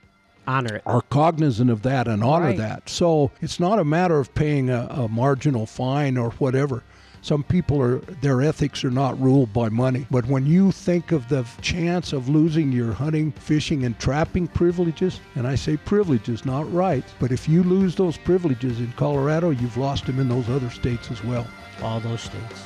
honor 0.46 0.76
it. 0.76 0.82
are 0.86 1.02
cognizant 1.02 1.70
of 1.70 1.82
that 1.82 2.06
and 2.08 2.22
honor 2.24 2.46
Right. 2.46 2.58
that. 2.58 2.88
So 2.88 3.30
it's 3.40 3.60
not 3.60 3.78
a 3.78 3.84
matter 3.84 4.18
of 4.18 4.34
paying 4.34 4.68
a, 4.70 4.86
a 4.90 5.08
marginal 5.08 5.66
fine 5.66 6.16
or 6.16 6.30
whatever. 6.32 6.82
Some 7.24 7.42
people 7.42 7.80
are 7.80 8.00
their 8.20 8.42
ethics 8.42 8.84
are 8.84 8.90
not 8.90 9.18
ruled 9.18 9.50
by 9.50 9.70
money. 9.70 10.06
But 10.10 10.26
when 10.26 10.44
you 10.44 10.70
think 10.70 11.10
of 11.10 11.26
the 11.30 11.46
chance 11.62 12.12
of 12.12 12.28
losing 12.28 12.70
your 12.70 12.92
hunting, 12.92 13.32
fishing, 13.32 13.84
and 13.86 13.98
trapping 13.98 14.46
privileges, 14.46 15.22
and 15.34 15.46
I 15.46 15.54
say 15.54 15.78
privileges, 15.78 16.44
not 16.44 16.70
rights, 16.70 17.14
but 17.18 17.32
if 17.32 17.48
you 17.48 17.62
lose 17.62 17.94
those 17.94 18.18
privileges 18.18 18.78
in 18.78 18.92
Colorado, 18.92 19.48
you've 19.48 19.78
lost 19.78 20.04
them 20.04 20.20
in 20.20 20.28
those 20.28 20.50
other 20.50 20.68
states 20.68 21.10
as 21.10 21.24
well. 21.24 21.46
All 21.80 21.98
those 21.98 22.20
states. 22.20 22.62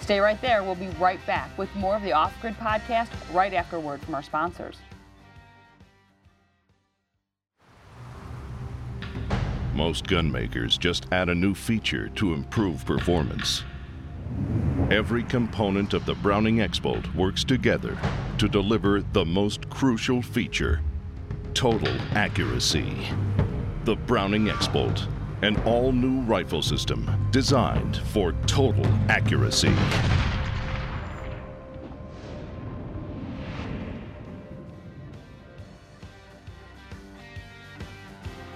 Stay 0.00 0.18
right 0.18 0.40
there. 0.40 0.62
We'll 0.62 0.74
be 0.74 0.88
right 0.98 1.20
back 1.26 1.50
with 1.58 1.68
more 1.74 1.94
of 1.94 2.02
the 2.02 2.12
Off 2.12 2.40
Grid 2.40 2.54
podcast 2.54 3.10
right 3.34 3.52
after 3.52 3.78
word 3.78 4.00
from 4.00 4.14
our 4.14 4.22
sponsors. 4.22 4.78
Most 9.74 10.06
gun 10.06 10.30
makers 10.30 10.76
just 10.76 11.06
add 11.12 11.28
a 11.28 11.34
new 11.34 11.54
feature 11.54 12.08
to 12.10 12.32
improve 12.32 12.84
performance. 12.84 13.64
Every 14.90 15.22
component 15.22 15.94
of 15.94 16.06
the 16.06 16.14
Browning 16.14 16.60
X-Bolt 16.60 17.14
works 17.14 17.44
together 17.44 17.98
to 18.38 18.48
deliver 18.48 19.02
the 19.12 19.24
most 19.24 19.68
crucial 19.68 20.22
feature 20.22 20.80
total 21.54 21.92
accuracy. 22.12 22.94
The 23.84 23.96
Browning 23.96 24.48
X-Bolt, 24.48 25.08
an 25.42 25.56
all 25.62 25.92
new 25.92 26.20
rifle 26.22 26.62
system 26.62 27.10
designed 27.30 27.96
for 27.96 28.32
total 28.46 28.86
accuracy. 29.08 29.74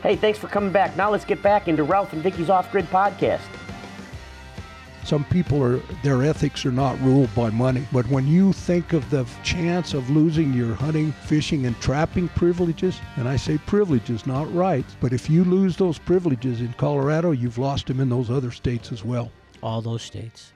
Hey, 0.03 0.17
thanks 0.17 0.39
for 0.39 0.49
coming 0.49 0.73
back. 0.73 0.97
Now 0.97 1.11
let's 1.11 1.25
get 1.25 1.43
back 1.43 1.69
into 1.69 1.85
Ralph 1.85 2.13
and 2.13 2.21
Vicki's 2.23 2.51
Off 2.51 2.73
Grid 2.73 2.87
podcast. 2.87 3.41
Some 5.05 5.25
people 5.27 5.63
are 5.63 5.79
their 6.03 6.25
ethics 6.25 6.67
are 6.67 6.73
not 6.73 7.01
ruled 7.01 7.33
by 7.37 7.51
money. 7.51 7.87
But 7.93 8.09
when 8.09 8.27
you 8.27 8.53
think 8.53 8.93
of 8.93 9.09
the 9.11 9.25
chance 9.45 9.95
of 9.95 10.11
losing 10.11 10.53
your 10.53 10.75
hunting, 10.75 11.13
fishing, 11.13 11.67
and 11.67 11.81
trapping 11.81 12.29
privileges, 12.31 13.01
and 13.17 13.29
I 13.29 13.37
say 13.37 13.59
privileges, 13.59 14.27
not 14.27 14.53
rights, 14.53 14.97
but 15.01 15.13
if 15.13 15.31
you 15.31 15.45
lose 15.45 15.77
those 15.77 15.99
privileges 15.99 16.61
in 16.61 16.73
Colorado, 16.75 17.31
you've 17.31 17.59
lost 17.59 17.87
them 17.87 18.01
in 18.01 18.09
those 18.09 18.29
other 18.29 18.51
states 18.51 18.91
as 18.91 19.05
well. 19.05 19.31
All 19.63 19.83
those 19.83 20.03
states. 20.03 20.53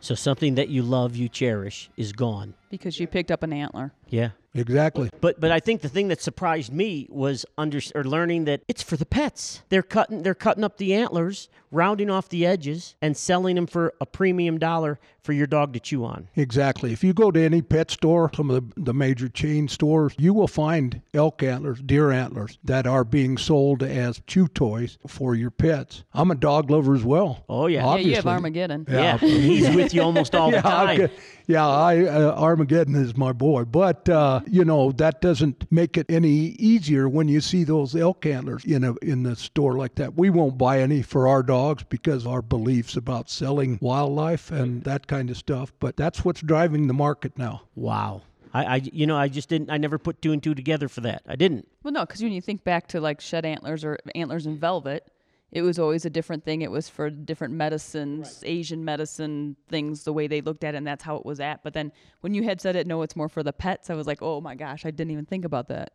So 0.00 0.14
something 0.14 0.54
that 0.54 0.68
you 0.68 0.82
love, 0.82 1.16
you 1.16 1.28
cherish, 1.28 1.90
is 1.96 2.12
gone. 2.12 2.54
Because 2.70 3.00
you 3.00 3.06
picked 3.06 3.30
up 3.30 3.42
an 3.42 3.52
antler. 3.52 3.92
Yeah. 4.08 4.30
Exactly. 4.58 5.10
But 5.20 5.40
but 5.40 5.50
I 5.50 5.60
think 5.60 5.80
the 5.82 5.88
thing 5.88 6.08
that 6.08 6.20
surprised 6.20 6.72
me 6.72 7.06
was 7.10 7.44
under 7.56 7.80
or 7.94 8.04
learning 8.04 8.44
that 8.46 8.62
it's 8.68 8.82
for 8.82 8.96
the 8.96 9.06
pets. 9.06 9.62
They're 9.68 9.82
cutting 9.82 10.22
they're 10.22 10.34
cutting 10.34 10.64
up 10.64 10.76
the 10.78 10.94
antlers, 10.94 11.48
rounding 11.70 12.10
off 12.10 12.28
the 12.28 12.46
edges, 12.46 12.96
and 13.02 13.16
selling 13.16 13.56
them 13.56 13.66
for 13.66 13.94
a 14.00 14.06
premium 14.06 14.58
dollar 14.58 14.98
for 15.22 15.32
your 15.32 15.46
dog 15.48 15.72
to 15.72 15.80
chew 15.80 16.04
on. 16.04 16.28
Exactly. 16.36 16.92
If 16.92 17.02
you 17.02 17.12
go 17.12 17.32
to 17.32 17.40
any 17.44 17.60
pet 17.60 17.90
store, 17.90 18.30
some 18.32 18.48
of 18.48 18.74
the, 18.76 18.80
the 18.80 18.94
major 18.94 19.28
chain 19.28 19.66
stores, 19.66 20.14
you 20.18 20.32
will 20.32 20.46
find 20.46 21.02
elk 21.14 21.42
antlers, 21.42 21.80
deer 21.82 22.12
antlers 22.12 22.58
that 22.62 22.86
are 22.86 23.02
being 23.02 23.36
sold 23.36 23.82
as 23.82 24.22
chew 24.28 24.46
toys 24.46 24.98
for 25.08 25.34
your 25.34 25.50
pets. 25.50 26.04
I'm 26.14 26.30
a 26.30 26.36
dog 26.36 26.70
lover 26.70 26.94
as 26.94 27.02
well. 27.02 27.44
Oh, 27.48 27.66
yeah. 27.66 27.80
Yeah, 27.80 27.96
Yeah, 27.96 27.96
you 27.96 28.14
have 28.14 28.26
obviously. 28.26 28.30
Armageddon. 28.30 28.86
Yeah, 28.88 29.18
he's 29.18 29.74
with 29.74 29.92
you 29.92 30.02
almost 30.02 30.36
all 30.36 30.50
the 30.50 30.56
yeah, 30.58 30.62
time. 30.62 31.10
Okay. 31.46 31.52
yeah, 31.54 31.66
I 31.66 32.04
uh, 32.04 32.34
Armageddon 32.40 32.94
is 32.94 33.16
my 33.16 33.32
boy, 33.32 33.64
but 33.64 34.08
uh, 34.08 34.40
you 34.46 34.64
know 34.64 34.92
that 34.92 35.20
doesn't 35.20 35.70
make 35.70 35.96
it 35.96 36.06
any 36.08 36.56
easier 36.58 37.08
when 37.08 37.28
you 37.28 37.40
see 37.40 37.64
those 37.64 37.94
elk 37.94 38.26
antlers 38.26 38.64
in 38.64 38.84
a 38.84 38.94
in 38.96 39.22
the 39.22 39.36
store 39.36 39.76
like 39.76 39.94
that. 39.96 40.16
We 40.16 40.30
won't 40.30 40.58
buy 40.58 40.80
any 40.80 41.02
for 41.02 41.28
our 41.28 41.42
dogs 41.42 41.84
because 41.84 42.26
our 42.26 42.42
beliefs 42.42 42.96
about 42.96 43.30
selling 43.30 43.78
wildlife 43.80 44.50
and 44.50 44.82
that 44.84 45.06
kind 45.06 45.30
of 45.30 45.36
stuff. 45.36 45.72
But 45.80 45.96
that's 45.96 46.24
what's 46.24 46.40
driving 46.40 46.86
the 46.86 46.94
market 46.94 47.38
now. 47.38 47.62
Wow. 47.74 48.22
I, 48.52 48.64
I 48.64 48.76
you 48.76 49.06
know 49.06 49.16
I 49.16 49.28
just 49.28 49.48
didn't 49.48 49.70
I 49.70 49.76
never 49.76 49.98
put 49.98 50.22
two 50.22 50.32
and 50.32 50.42
two 50.42 50.54
together 50.54 50.88
for 50.88 51.02
that. 51.02 51.22
I 51.26 51.36
didn't. 51.36 51.68
Well, 51.82 51.92
no, 51.92 52.06
because 52.06 52.22
when 52.22 52.32
you 52.32 52.40
think 52.40 52.64
back 52.64 52.88
to 52.88 53.00
like 53.00 53.20
shed 53.20 53.44
antlers 53.44 53.84
or 53.84 53.98
antlers 54.14 54.46
in 54.46 54.58
velvet, 54.58 55.06
it 55.52 55.62
was 55.62 55.78
always 55.78 56.04
a 56.04 56.10
different 56.10 56.44
thing. 56.44 56.62
It 56.62 56.70
was 56.70 56.88
for 56.88 57.08
different 57.08 57.54
medicines, 57.54 58.42
Asian 58.44 58.84
medicine 58.84 59.56
things, 59.68 60.04
the 60.04 60.12
way 60.12 60.26
they 60.26 60.40
looked 60.40 60.64
at 60.64 60.74
it, 60.74 60.78
and 60.78 60.86
that's 60.86 61.04
how 61.04 61.16
it 61.16 61.24
was 61.24 61.40
at. 61.40 61.62
But 61.62 61.72
then 61.72 61.92
when 62.20 62.34
you 62.34 62.42
had 62.42 62.60
said 62.60 62.76
it, 62.76 62.86
no, 62.86 63.02
it's 63.02 63.16
more 63.16 63.28
for 63.28 63.42
the 63.42 63.52
pets, 63.52 63.88
I 63.90 63.94
was 63.94 64.06
like, 64.06 64.22
oh 64.22 64.40
my 64.40 64.54
gosh, 64.54 64.84
I 64.84 64.90
didn't 64.90 65.12
even 65.12 65.26
think 65.26 65.44
about 65.44 65.68
that. 65.68 65.92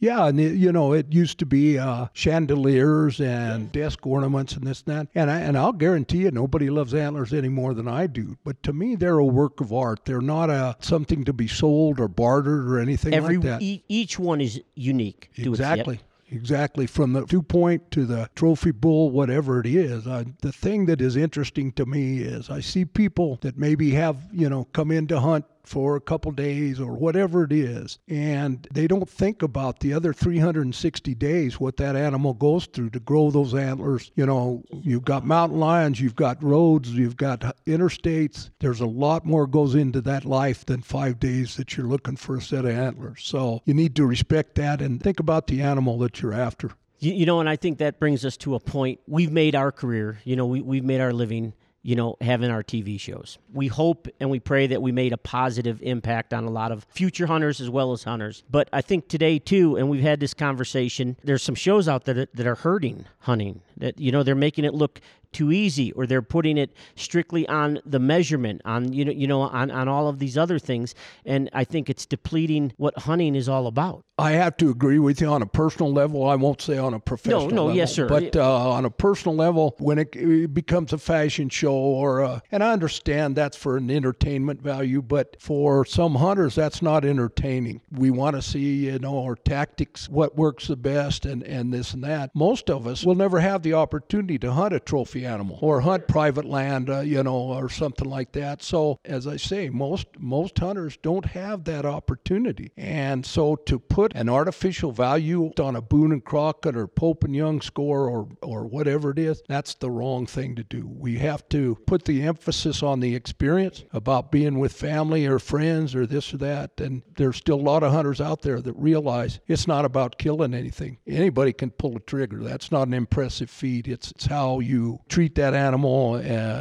Yeah, 0.00 0.26
and 0.26 0.38
it, 0.38 0.56
you 0.56 0.70
know 0.72 0.92
it 0.92 1.12
used 1.12 1.38
to 1.38 1.46
be 1.46 1.78
uh, 1.78 2.08
chandeliers 2.12 3.20
and 3.20 3.70
desk 3.72 4.06
ornaments 4.06 4.54
and 4.54 4.66
this 4.66 4.82
and 4.86 4.94
that. 4.94 5.08
And 5.14 5.30
I, 5.30 5.40
and 5.40 5.56
I'll 5.56 5.72
guarantee 5.72 6.18
you, 6.18 6.30
nobody 6.30 6.68
loves 6.68 6.92
antlers 6.92 7.32
any 7.32 7.48
more 7.48 7.72
than 7.72 7.88
I 7.88 8.06
do. 8.06 8.36
But 8.44 8.62
to 8.64 8.72
me, 8.72 8.96
they're 8.96 9.18
a 9.18 9.24
work 9.24 9.60
of 9.60 9.72
art. 9.72 10.04
They're 10.04 10.20
not 10.20 10.50
a 10.50 10.76
something 10.80 11.24
to 11.24 11.32
be 11.32 11.46
sold 11.46 12.00
or 12.00 12.08
bartered 12.08 12.68
or 12.68 12.80
anything 12.80 13.14
Every 13.14 13.36
like 13.36 13.46
that. 13.46 13.62
e- 13.62 13.84
each 13.88 14.18
one 14.18 14.40
is 14.40 14.60
unique. 14.74 15.30
to 15.36 15.52
its- 15.52 15.60
yep. 15.60 15.70
Exactly. 15.78 16.00
Exactly. 16.30 16.86
From 16.86 17.12
the 17.12 17.26
two 17.26 17.42
point 17.42 17.90
to 17.92 18.06
the 18.06 18.28
trophy 18.34 18.70
bull, 18.70 19.10
whatever 19.10 19.60
it 19.60 19.66
is. 19.66 20.06
Uh, 20.06 20.24
the 20.40 20.52
thing 20.52 20.86
that 20.86 21.00
is 21.00 21.16
interesting 21.16 21.72
to 21.72 21.86
me 21.86 22.18
is 22.18 22.50
I 22.50 22.60
see 22.60 22.84
people 22.84 23.38
that 23.42 23.58
maybe 23.58 23.90
have, 23.92 24.28
you 24.32 24.48
know, 24.48 24.64
come 24.72 24.90
in 24.90 25.06
to 25.08 25.20
hunt 25.20 25.44
for 25.64 25.96
a 25.96 26.00
couple 26.00 26.32
days 26.32 26.80
or 26.80 26.92
whatever 26.92 27.44
it 27.44 27.52
is, 27.52 27.98
and 28.08 28.66
they 28.72 28.86
don't 28.86 29.08
think 29.08 29.42
about 29.42 29.80
the 29.80 29.92
other 29.92 30.12
360 30.12 31.14
days 31.14 31.58
what 31.58 31.76
that 31.76 31.96
animal 31.96 32.34
goes 32.34 32.66
through 32.66 32.90
to 32.90 33.00
grow 33.00 33.30
those 33.30 33.54
antlers. 33.54 34.10
You 34.14 34.26
know, 34.26 34.62
you've 34.70 35.04
got 35.04 35.26
mountain 35.26 35.58
lions, 35.58 36.00
you've 36.00 36.16
got 36.16 36.42
roads, 36.42 36.90
you've 36.90 37.16
got 37.16 37.40
interstates. 37.66 38.50
There's 38.60 38.80
a 38.80 38.86
lot 38.86 39.24
more 39.24 39.46
goes 39.46 39.74
into 39.74 40.00
that 40.02 40.24
life 40.24 40.66
than 40.66 40.82
five 40.82 41.18
days 41.18 41.56
that 41.56 41.76
you're 41.76 41.86
looking 41.86 42.16
for 42.16 42.36
a 42.36 42.42
set 42.42 42.64
of 42.64 42.70
antlers. 42.72 43.22
So 43.24 43.62
you 43.64 43.74
need 43.74 43.96
to 43.96 44.06
respect 44.06 44.54
that 44.56 44.80
and 44.80 45.02
think 45.02 45.20
about 45.20 45.46
the 45.46 45.62
animal 45.62 45.98
that 45.98 46.20
you're 46.20 46.32
after. 46.32 46.70
You, 46.98 47.12
you 47.12 47.26
know, 47.26 47.40
and 47.40 47.48
I 47.48 47.56
think 47.56 47.78
that 47.78 47.98
brings 47.98 48.24
us 48.24 48.36
to 48.38 48.54
a 48.54 48.60
point. 48.60 49.00
We've 49.06 49.32
made 49.32 49.54
our 49.54 49.72
career, 49.72 50.18
you 50.24 50.36
know, 50.36 50.46
we, 50.46 50.60
we've 50.60 50.84
made 50.84 51.00
our 51.00 51.12
living, 51.12 51.52
you 51.84 51.94
know, 51.94 52.16
having 52.22 52.50
our 52.50 52.62
TV 52.62 52.98
shows. 52.98 53.36
We 53.52 53.68
hope 53.68 54.08
and 54.18 54.30
we 54.30 54.40
pray 54.40 54.66
that 54.68 54.80
we 54.80 54.90
made 54.90 55.12
a 55.12 55.18
positive 55.18 55.82
impact 55.82 56.32
on 56.32 56.44
a 56.44 56.50
lot 56.50 56.72
of 56.72 56.84
future 56.84 57.26
hunters 57.26 57.60
as 57.60 57.68
well 57.68 57.92
as 57.92 58.04
hunters. 58.04 58.42
But 58.50 58.70
I 58.72 58.80
think 58.80 59.06
today, 59.06 59.38
too, 59.38 59.76
and 59.76 59.90
we've 59.90 60.02
had 60.02 60.18
this 60.18 60.32
conversation, 60.32 61.18
there's 61.22 61.42
some 61.42 61.54
shows 61.54 61.86
out 61.86 62.04
there 62.06 62.14
that, 62.14 62.34
that 62.34 62.46
are 62.46 62.54
hurting 62.54 63.04
hunting, 63.20 63.60
that, 63.76 64.00
you 64.00 64.10
know, 64.10 64.22
they're 64.22 64.34
making 64.34 64.64
it 64.64 64.72
look 64.72 65.02
too 65.34 65.52
easy 65.52 65.92
or 65.92 66.06
they're 66.06 66.22
putting 66.22 66.56
it 66.56 66.74
strictly 66.96 67.46
on 67.48 67.78
the 67.84 67.98
measurement 67.98 68.62
on 68.64 68.92
you 68.92 69.04
know 69.04 69.12
you 69.12 69.26
know 69.26 69.42
on, 69.42 69.70
on 69.70 69.88
all 69.88 70.08
of 70.08 70.18
these 70.18 70.38
other 70.38 70.58
things 70.58 70.94
and 71.26 71.50
i 71.52 71.64
think 71.64 71.90
it's 71.90 72.06
depleting 72.06 72.72
what 72.76 72.96
hunting 73.00 73.34
is 73.34 73.48
all 73.48 73.66
about 73.66 74.04
I 74.16 74.32
have 74.32 74.56
to 74.58 74.70
agree 74.70 75.00
with 75.00 75.20
you 75.20 75.26
on 75.26 75.42
a 75.42 75.46
personal 75.46 75.92
level. 75.92 76.28
I 76.28 76.36
won't 76.36 76.62
say 76.62 76.78
on 76.78 76.94
a 76.94 77.00
professional 77.00 77.50
no, 77.50 77.64
level. 77.64 77.76
yes, 77.76 77.92
sir. 77.92 78.08
But 78.08 78.36
uh, 78.36 78.70
on 78.70 78.84
a 78.84 78.90
personal 78.90 79.34
level, 79.34 79.74
when 79.78 79.98
it, 79.98 80.14
it 80.14 80.54
becomes 80.54 80.92
a 80.92 80.98
fashion 80.98 81.48
show 81.48 81.74
or, 81.74 82.20
a, 82.20 82.42
and 82.52 82.62
I 82.62 82.72
understand 82.72 83.34
that's 83.34 83.56
for 83.56 83.76
an 83.76 83.90
entertainment 83.90 84.62
value, 84.62 85.02
but 85.02 85.36
for 85.40 85.84
some 85.84 86.14
hunters, 86.14 86.54
that's 86.54 86.80
not 86.80 87.04
entertaining. 87.04 87.80
We 87.90 88.10
want 88.10 88.36
to 88.36 88.42
see, 88.42 88.86
you 88.86 89.00
know, 89.00 89.20
our 89.24 89.34
tactics, 89.34 90.08
what 90.08 90.36
works 90.36 90.68
the 90.68 90.76
best, 90.76 91.26
and, 91.26 91.42
and 91.42 91.74
this 91.74 91.92
and 91.92 92.04
that. 92.04 92.30
Most 92.36 92.70
of 92.70 92.86
us 92.86 93.04
will 93.04 93.16
never 93.16 93.40
have 93.40 93.62
the 93.62 93.74
opportunity 93.74 94.38
to 94.38 94.52
hunt 94.52 94.74
a 94.74 94.80
trophy 94.80 95.23
animal 95.24 95.58
or 95.60 95.80
hunt 95.80 96.08
private 96.08 96.44
land, 96.44 96.90
uh, 96.90 97.00
you 97.00 97.22
know, 97.22 97.36
or 97.36 97.68
something 97.68 98.08
like 98.08 98.32
that. 98.32 98.62
So, 98.62 98.98
as 99.04 99.26
I 99.26 99.36
say, 99.36 99.68
most 99.68 100.06
most 100.18 100.58
hunters 100.58 100.96
don't 101.02 101.26
have 101.26 101.64
that 101.64 101.84
opportunity, 101.84 102.72
and 102.76 103.24
so 103.24 103.56
to 103.56 103.78
put 103.78 104.14
an 104.14 104.28
artificial 104.28 104.92
value 104.92 105.52
on 105.58 105.76
a 105.76 105.82
Boone 105.82 106.12
and 106.12 106.24
Crockett 106.24 106.76
or 106.76 106.86
Pope 106.86 107.24
and 107.24 107.34
Young 107.34 107.60
score 107.60 108.08
or 108.08 108.28
or 108.42 108.64
whatever 108.64 109.10
it 109.10 109.18
is, 109.18 109.42
that's 109.48 109.74
the 109.74 109.90
wrong 109.90 110.26
thing 110.26 110.54
to 110.56 110.64
do. 110.64 110.86
We 110.86 111.18
have 111.18 111.48
to 111.50 111.76
put 111.86 112.04
the 112.04 112.22
emphasis 112.22 112.82
on 112.82 113.00
the 113.00 113.14
experience 113.14 113.84
about 113.92 114.32
being 114.32 114.58
with 114.58 114.72
family 114.72 115.26
or 115.26 115.38
friends 115.38 115.94
or 115.94 116.06
this 116.06 116.34
or 116.34 116.38
that. 116.38 116.80
And 116.80 117.02
there's 117.16 117.36
still 117.36 117.60
a 117.60 117.62
lot 117.62 117.82
of 117.82 117.92
hunters 117.92 118.20
out 118.20 118.42
there 118.42 118.60
that 118.60 118.74
realize 118.74 119.40
it's 119.46 119.66
not 119.66 119.84
about 119.84 120.18
killing 120.18 120.54
anything. 120.54 120.98
Anybody 121.06 121.52
can 121.52 121.70
pull 121.70 121.96
a 121.96 122.00
trigger. 122.00 122.42
That's 122.42 122.70
not 122.70 122.88
an 122.88 122.94
impressive 122.94 123.50
feat. 123.50 123.88
It's, 123.88 124.10
it's 124.10 124.26
how 124.26 124.60
you 124.60 125.00
treat 125.14 125.36
that 125.36 125.54
animal 125.54 126.14
uh, 126.14 126.18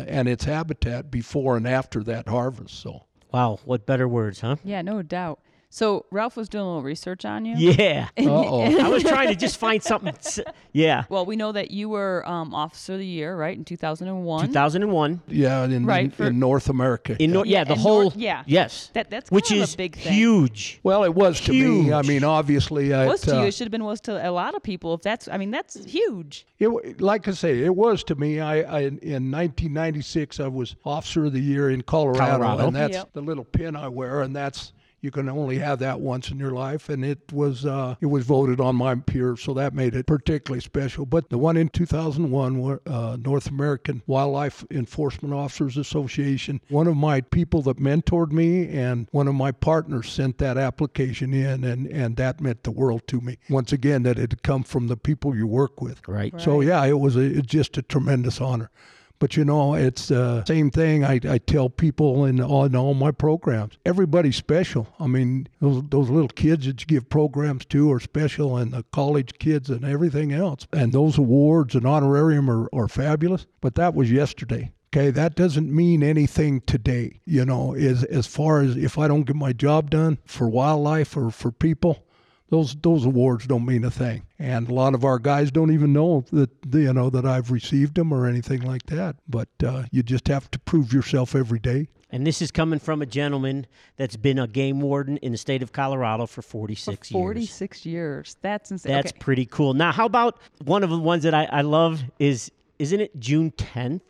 and 0.07 0.27
its 0.27 0.43
habitat 0.43 1.09
before 1.09 1.57
and 1.57 1.67
after 1.67 2.03
that 2.03 2.27
harvest. 2.27 2.79
So. 2.79 3.05
Wow, 3.31 3.59
what 3.65 3.87
better 3.87 4.07
words, 4.07 4.41
huh? 4.41 4.57
Yeah, 4.63 4.83
no 4.83 5.01
doubt. 5.01 5.39
So 5.75 6.05
Ralph 6.11 6.37
was 6.37 6.49
doing 6.49 6.61
a 6.63 6.67
little 6.67 6.83
research 6.83 7.25
on 7.25 7.45
you. 7.45 7.55
Yeah. 7.57 8.07
Uh-oh. 8.19 8.61
I 8.79 8.89
was 8.89 9.01
trying 9.01 9.29
to 9.29 9.35
just 9.35 9.57
find 9.57 9.81
something. 9.81 10.13
s- 10.19 10.39
Yeah. 10.71 11.05
Well, 11.09 11.25
we 11.25 11.35
know 11.35 11.51
that 11.51 11.71
you 11.71 11.89
were 11.89 12.23
um, 12.29 12.53
Officer 12.53 12.93
of 12.93 12.99
the 12.99 13.07
Year, 13.07 13.35
right, 13.35 13.57
in 13.57 13.65
2001. 13.65 14.45
2001 14.49 15.21
Yeah, 15.29 15.63
in, 15.63 15.87
Right, 15.87 16.05
in, 16.05 16.11
for- 16.11 16.27
in 16.27 16.37
North 16.37 16.69
America. 16.69 17.15
in 17.19 17.31
Nor- 17.31 17.47
yeah, 17.47 17.59
Yeah, 17.59 17.63
the 17.63 17.73
in 17.73 17.79
whole 17.79 18.03
Nor- 18.03 18.13
yeah. 18.15 18.43
yes 18.45 18.91
That 18.93 19.09
that's 19.09 19.31
which 19.31 19.49
kind 19.49 19.61
of 19.61 19.69
is 19.69 19.73
a 19.73 19.77
big 19.77 19.95
thing. 19.95 20.13
huge. 20.13 20.79
well, 20.83 21.03
it 21.05 21.15
was 21.15 21.41
to 21.41 21.51
me. 21.51 21.91
I 21.91 22.01
Huge. 22.01 22.07
mean, 22.07 22.23
obviously, 22.23 22.93
I, 22.93 23.07
was 23.07 23.21
to 23.21 23.35
uh, 23.35 23.41
you. 23.41 23.47
It 23.47 23.55
should 23.55 23.65
have 23.65 23.71
been 23.71 23.83
was 23.83 23.99
to 24.01 24.29
a 24.29 24.29
lot 24.29 24.53
of 24.53 24.61
people. 24.61 24.93
If 24.93 25.01
that's, 25.01 25.27
I 25.27 25.37
mean, 25.39 25.49
that's 25.49 25.83
huge. 25.85 26.45
It, 26.59 26.67
wa- 26.67 26.81
like 26.99 27.27
I 27.27 27.31
say, 27.31 27.61
it 27.63 27.75
was 27.75 28.03
to 28.03 28.15
me. 28.15 28.39
I, 28.39 28.57
I 28.61 28.79
in 28.81 29.31
1996, 29.31 30.39
I 30.39 30.47
was 30.49 30.75
Officer 30.85 31.25
of 31.25 31.33
the 31.33 31.41
Year 31.41 31.71
in 31.71 31.81
Colorado, 31.81 32.19
Colorado. 32.43 32.67
and 32.67 32.75
that's 32.75 32.93
Yep. 32.93 33.13
the 33.13 33.21
little 33.21 33.43
pin 33.45 33.75
I 33.75 33.87
wear, 33.87 34.21
and 34.21 34.35
that's 34.35 34.71
you 35.03 35.11
can 35.11 35.27
only 35.27 35.57
have 35.57 35.79
that 35.79 35.99
once 35.99 36.31
in 36.31 36.39
your 36.39 36.51
life, 36.51 36.87
and 36.87 37.03
it 37.03 37.19
was 37.33 37.65
uh, 37.65 37.95
it 37.99 38.05
was 38.05 38.23
voted 38.25 38.61
on 38.61 38.77
my 38.77 38.95
peers, 38.95 39.41
so 39.41 39.53
that 39.53 39.73
made 39.73 39.95
it 39.95 40.07
particularly 40.07 40.61
special. 40.61 41.05
But 41.05 41.29
the 41.29 41.37
one 41.37 41.57
in 41.57 41.67
2001, 41.67 42.59
were, 42.61 42.81
uh, 42.87 43.17
North 43.19 43.49
American 43.49 44.01
Wildlife 44.07 44.63
Enforcement 44.71 45.33
Officers 45.33 45.75
Association, 45.75 46.61
one 46.69 46.87
of 46.87 46.95
my 46.95 47.19
people 47.19 47.61
that 47.63 47.79
mentored 47.79 48.31
me 48.31 48.69
and 48.69 49.09
one 49.11 49.27
of 49.27 49.35
my 49.35 49.51
partners 49.51 50.09
sent 50.09 50.37
that 50.37 50.57
application 50.57 51.33
in, 51.33 51.65
and 51.65 51.85
and 51.87 52.15
that 52.15 52.39
meant 52.39 52.63
the 52.63 52.71
world 52.71 53.05
to 53.07 53.19
me. 53.19 53.37
Once 53.49 53.73
again, 53.73 54.03
that 54.03 54.17
it 54.17 54.31
had 54.31 54.43
come 54.43 54.63
from 54.63 54.87
the 54.87 54.95
people 54.95 55.35
you 55.35 55.45
work 55.45 55.81
with. 55.81 56.07
Right. 56.07 56.33
So 56.39 56.61
yeah, 56.61 56.85
it 56.85 56.97
was 56.99 57.17
a, 57.17 57.21
it's 57.21 57.47
just 57.47 57.77
a 57.77 57.81
tremendous 57.81 58.39
honor. 58.39 58.71
But 59.19 59.37
you 59.37 59.45
know, 59.45 59.73
it's 59.73 60.09
the 60.09 60.43
same 60.45 60.69
thing 60.69 61.05
I, 61.05 61.19
I 61.23 61.37
tell 61.37 61.69
people 61.69 62.25
in 62.25 62.41
all, 62.41 62.65
in 62.65 62.75
all 62.75 62.93
my 62.93 63.11
programs. 63.11 63.77
Everybody's 63.85 64.35
special. 64.35 64.93
I 64.99 65.07
mean, 65.07 65.47
those, 65.61 65.81
those 65.89 66.09
little 66.09 66.27
kids 66.27 66.65
that 66.65 66.81
you 66.81 66.87
give 66.87 67.09
programs 67.09 67.65
to 67.67 67.91
are 67.91 67.99
special, 67.99 68.57
and 68.57 68.73
the 68.73 68.83
college 68.91 69.39
kids 69.39 69.69
and 69.69 69.85
everything 69.85 70.33
else. 70.33 70.67
And 70.73 70.91
those 70.91 71.17
awards 71.17 71.75
and 71.75 71.85
honorarium 71.85 72.49
are, 72.49 72.67
are 72.73 72.87
fabulous. 72.87 73.45
But 73.61 73.75
that 73.75 73.93
was 73.95 74.11
yesterday. 74.11 74.73
Okay, 74.95 75.09
that 75.09 75.35
doesn't 75.35 75.73
mean 75.73 76.03
anything 76.03 76.61
today. 76.61 77.19
You 77.25 77.45
know, 77.45 77.73
as 77.73 78.03
as 78.03 78.27
far 78.27 78.61
as 78.61 78.77
if 78.77 78.99
I 78.99 79.07
don't 79.07 79.23
get 79.23 79.35
my 79.35 79.51
job 79.51 79.89
done 79.89 80.19
for 80.25 80.47
wildlife 80.47 81.17
or 81.17 81.31
for 81.31 81.51
people, 81.51 82.05
those 82.49 82.75
those 82.75 83.05
awards 83.05 83.47
don't 83.47 83.65
mean 83.65 83.83
a 83.83 83.91
thing. 83.91 84.23
And 84.37 84.69
a 84.69 84.73
lot 84.73 84.93
of 84.93 85.03
our 85.03 85.19
guys 85.19 85.51
don't 85.51 85.71
even 85.71 85.93
know 85.93 86.25
that 86.31 86.49
you 86.71 86.93
know 86.93 87.09
that 87.09 87.25
I've 87.25 87.51
received 87.51 87.95
them 87.95 88.11
or 88.11 88.27
anything 88.27 88.61
like 88.61 88.85
that. 88.87 89.15
But 89.27 89.49
uh, 89.65 89.83
you 89.91 90.03
just 90.03 90.27
have 90.27 90.49
to 90.51 90.59
prove 90.59 90.93
yourself 90.93 91.35
every 91.35 91.59
day. 91.59 91.87
And 92.13 92.27
this 92.27 92.43
is 92.43 92.51
coming 92.51 92.77
from 92.77 93.01
a 93.01 93.07
gentleman 93.07 93.65
that's 93.97 94.15
been 94.15 94.37
a 94.37 94.47
game 94.47 94.81
warden 94.81 95.17
in 95.17 95.31
the 95.31 95.37
state 95.37 95.63
of 95.63 95.71
Colorado 95.71 96.27
for 96.27 96.43
46 96.43 97.09
years. 97.09 97.19
46 97.19 97.85
years. 97.87 98.37
That's 98.41 98.69
insane. 98.69 98.91
That's 98.91 99.11
okay. 99.11 99.19
pretty 99.19 99.45
cool. 99.47 99.73
Now, 99.73 99.91
how 99.91 100.05
about 100.05 100.39
one 100.63 100.83
of 100.83 100.91
the 100.91 100.99
ones 100.99 101.23
that 101.23 101.33
I, 101.33 101.45
I 101.45 101.61
love 101.61 102.03
is 102.19 102.51
isn't 102.77 103.01
it 103.01 103.19
June 103.19 103.49
10th? 103.51 104.01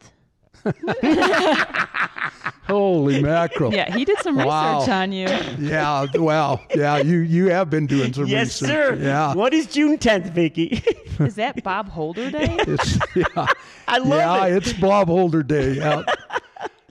Holy 2.67 3.21
mackerel! 3.21 3.73
Yeah, 3.73 3.93
he 3.95 4.05
did 4.05 4.17
some 4.19 4.37
Wow. 4.37 4.79
research 4.79 4.89
on 4.93 5.11
you. 5.11 5.27
Yeah, 5.59 6.05
well, 6.15 6.61
yeah, 6.73 6.97
you 6.97 7.17
you 7.19 7.49
have 7.49 7.69
been 7.69 7.87
doing 7.87 8.13
some 8.13 8.25
yes, 8.27 8.61
research. 8.61 8.99
sir. 8.99 9.03
Yeah, 9.03 9.33
What 9.33 9.53
is 9.53 9.67
June 9.67 9.97
10th, 9.97 10.31
Vicki? 10.31 10.81
Is 11.19 11.35
that 11.35 11.63
Bob 11.63 11.89
Holder 11.89 12.31
Day? 12.31 12.55
it's 12.59 12.97
yeah, 13.15 13.45
I 13.87 13.97
love 13.99 14.19
yeah, 14.19 14.45
it. 14.47 14.55
it's 14.57 14.73
Bob 14.73 15.07
Holder 15.07 15.43
Day. 15.43 15.73
Yeah. 15.73 16.03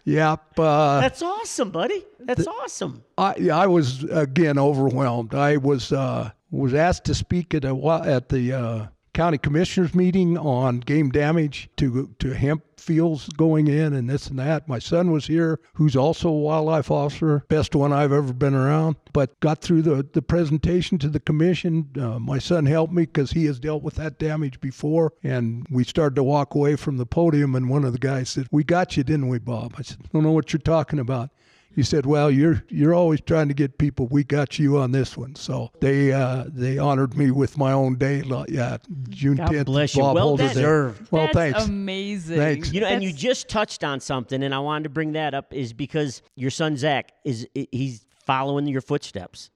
Yep. 0.05 0.59
Uh, 0.59 1.01
That's 1.01 1.23
awesome, 1.23 1.71
buddy. 1.71 2.05
That's 2.21 2.47
awesome. 2.47 3.03
I 3.19 3.49
I 3.53 3.67
was 3.67 4.05
again 4.05 4.59
overwhelmed. 4.59 5.35
I 5.35 5.57
was 5.57 5.93
uh, 5.93 6.31
was 6.51 6.75
asked 6.75 7.05
to 7.07 7.15
speak 7.15 7.55
at 7.55 7.65
a 7.65 7.75
at 8.05 8.29
the 8.29 8.53
uh, 8.53 8.87
county 9.15 9.39
commissioners 9.39 9.95
meeting 9.95 10.39
on 10.39 10.81
game 10.81 11.11
damage 11.11 11.69
to 11.77 12.11
to 12.19 12.35
hemp 12.35 12.63
fields 12.79 13.29
going 13.29 13.69
in 13.69 13.93
and 13.93 14.11
this 14.11 14.27
and 14.27 14.39
that. 14.39 14.67
My 14.67 14.79
son 14.79 15.13
was 15.13 15.27
here, 15.27 15.61
who's 15.75 15.95
also 15.95 16.29
a 16.29 16.33
wildlife 16.33 16.91
officer, 16.91 17.45
best 17.49 17.75
one 17.75 17.93
I've 17.93 18.13
ever 18.13 18.33
been 18.33 18.55
around. 18.55 18.97
But 19.13 19.39
got 19.41 19.61
through 19.61 19.83
the 19.83 20.07
the 20.13 20.23
presentation 20.23 20.99
to 20.99 21.09
the 21.09 21.21
commission. 21.21 21.91
Uh, 21.99 22.19
my 22.19 22.39
son 22.39 22.67
helped 22.67 22.93
me 22.93 23.03
because 23.03 23.33
he 23.33 23.45
has 23.47 23.61
dealt 23.61 23.83
with 23.83 23.95
that 23.97 24.19
damage 24.19 24.61
before, 24.61 25.13
and 25.23 25.67
we 25.71 25.85
started 25.85 26.17
to 26.17 26.25
walk 26.25 26.55
away 26.55 26.77
from 26.77 26.97
the 26.97 27.07
podium. 27.07 27.55
And 27.55 27.69
one 27.69 27.85
of 27.85 27.93
the 27.93 27.99
guys 27.99 28.31
said, 28.31 28.49
"We 28.51 28.65
got 28.65 28.97
you, 28.97 29.05
didn't 29.05 29.29
we, 29.29 29.39
Bob?" 29.39 29.75
I 29.79 29.83
said, 29.83 29.99
"I 30.03 30.09
don't 30.13 30.23
know 30.23 30.33
what 30.33 30.53
you're 30.53 30.61
talking 30.61 30.99
about." 30.99 31.31
He 31.75 31.83
said, 31.83 32.05
"Well, 32.07 32.31
you're 32.31 32.63
you're 32.69 32.95
always 32.95 33.21
trying 33.21 33.49
to 33.49 33.55
get 33.55 33.79
people. 33.79 34.07
We 34.09 34.25
got 34.25 34.59
you 34.59 34.79
on 34.79 34.93
this 34.93 35.17
one." 35.17 35.35
So 35.37 35.71
they 35.81 36.13
uh, 36.13 36.45
they 36.49 36.79
honored 36.79 37.17
me 37.17 37.31
with 37.31 37.57
my 37.57 37.73
own 37.73 37.97
day. 37.97 38.23
Yeah, 38.49 38.77
June 39.09 39.37
God 39.37 39.51
tenth. 39.51 39.67
bless 39.67 39.95
you. 39.97 40.03
Bob 40.03 40.15
Well 40.17 40.29
Holder 40.29 40.49
Day. 40.49 40.55
deserved. 40.55 41.09
Well, 41.11 41.29
thanks. 41.33 41.65
amazing. 41.65 42.37
Thanks. 42.37 42.73
You 42.73 42.83
know, 42.83 42.89
and 42.89 43.03
you 43.03 43.13
just 43.13 43.49
touched 43.49 43.85
on 43.85 44.01
something, 44.01 44.43
and 44.43 44.55
I 44.55 44.59
wanted 44.59 44.85
to 44.85 44.91
bring 44.91 45.13
that 45.13 45.33
up 45.35 45.55
is 45.55 45.73
because 45.73 46.23
your 46.37 46.51
son 46.51 46.77
Zach 46.77 47.13
is 47.25 47.47
he's 47.55 48.05
following 48.27 48.67
your 48.67 48.83
footsteps. 48.83 49.51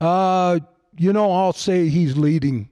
Uh, 0.00 0.58
you 0.98 1.12
know, 1.12 1.30
I'll 1.32 1.52
say 1.52 1.88
he's 1.88 2.16
leading. 2.16 2.68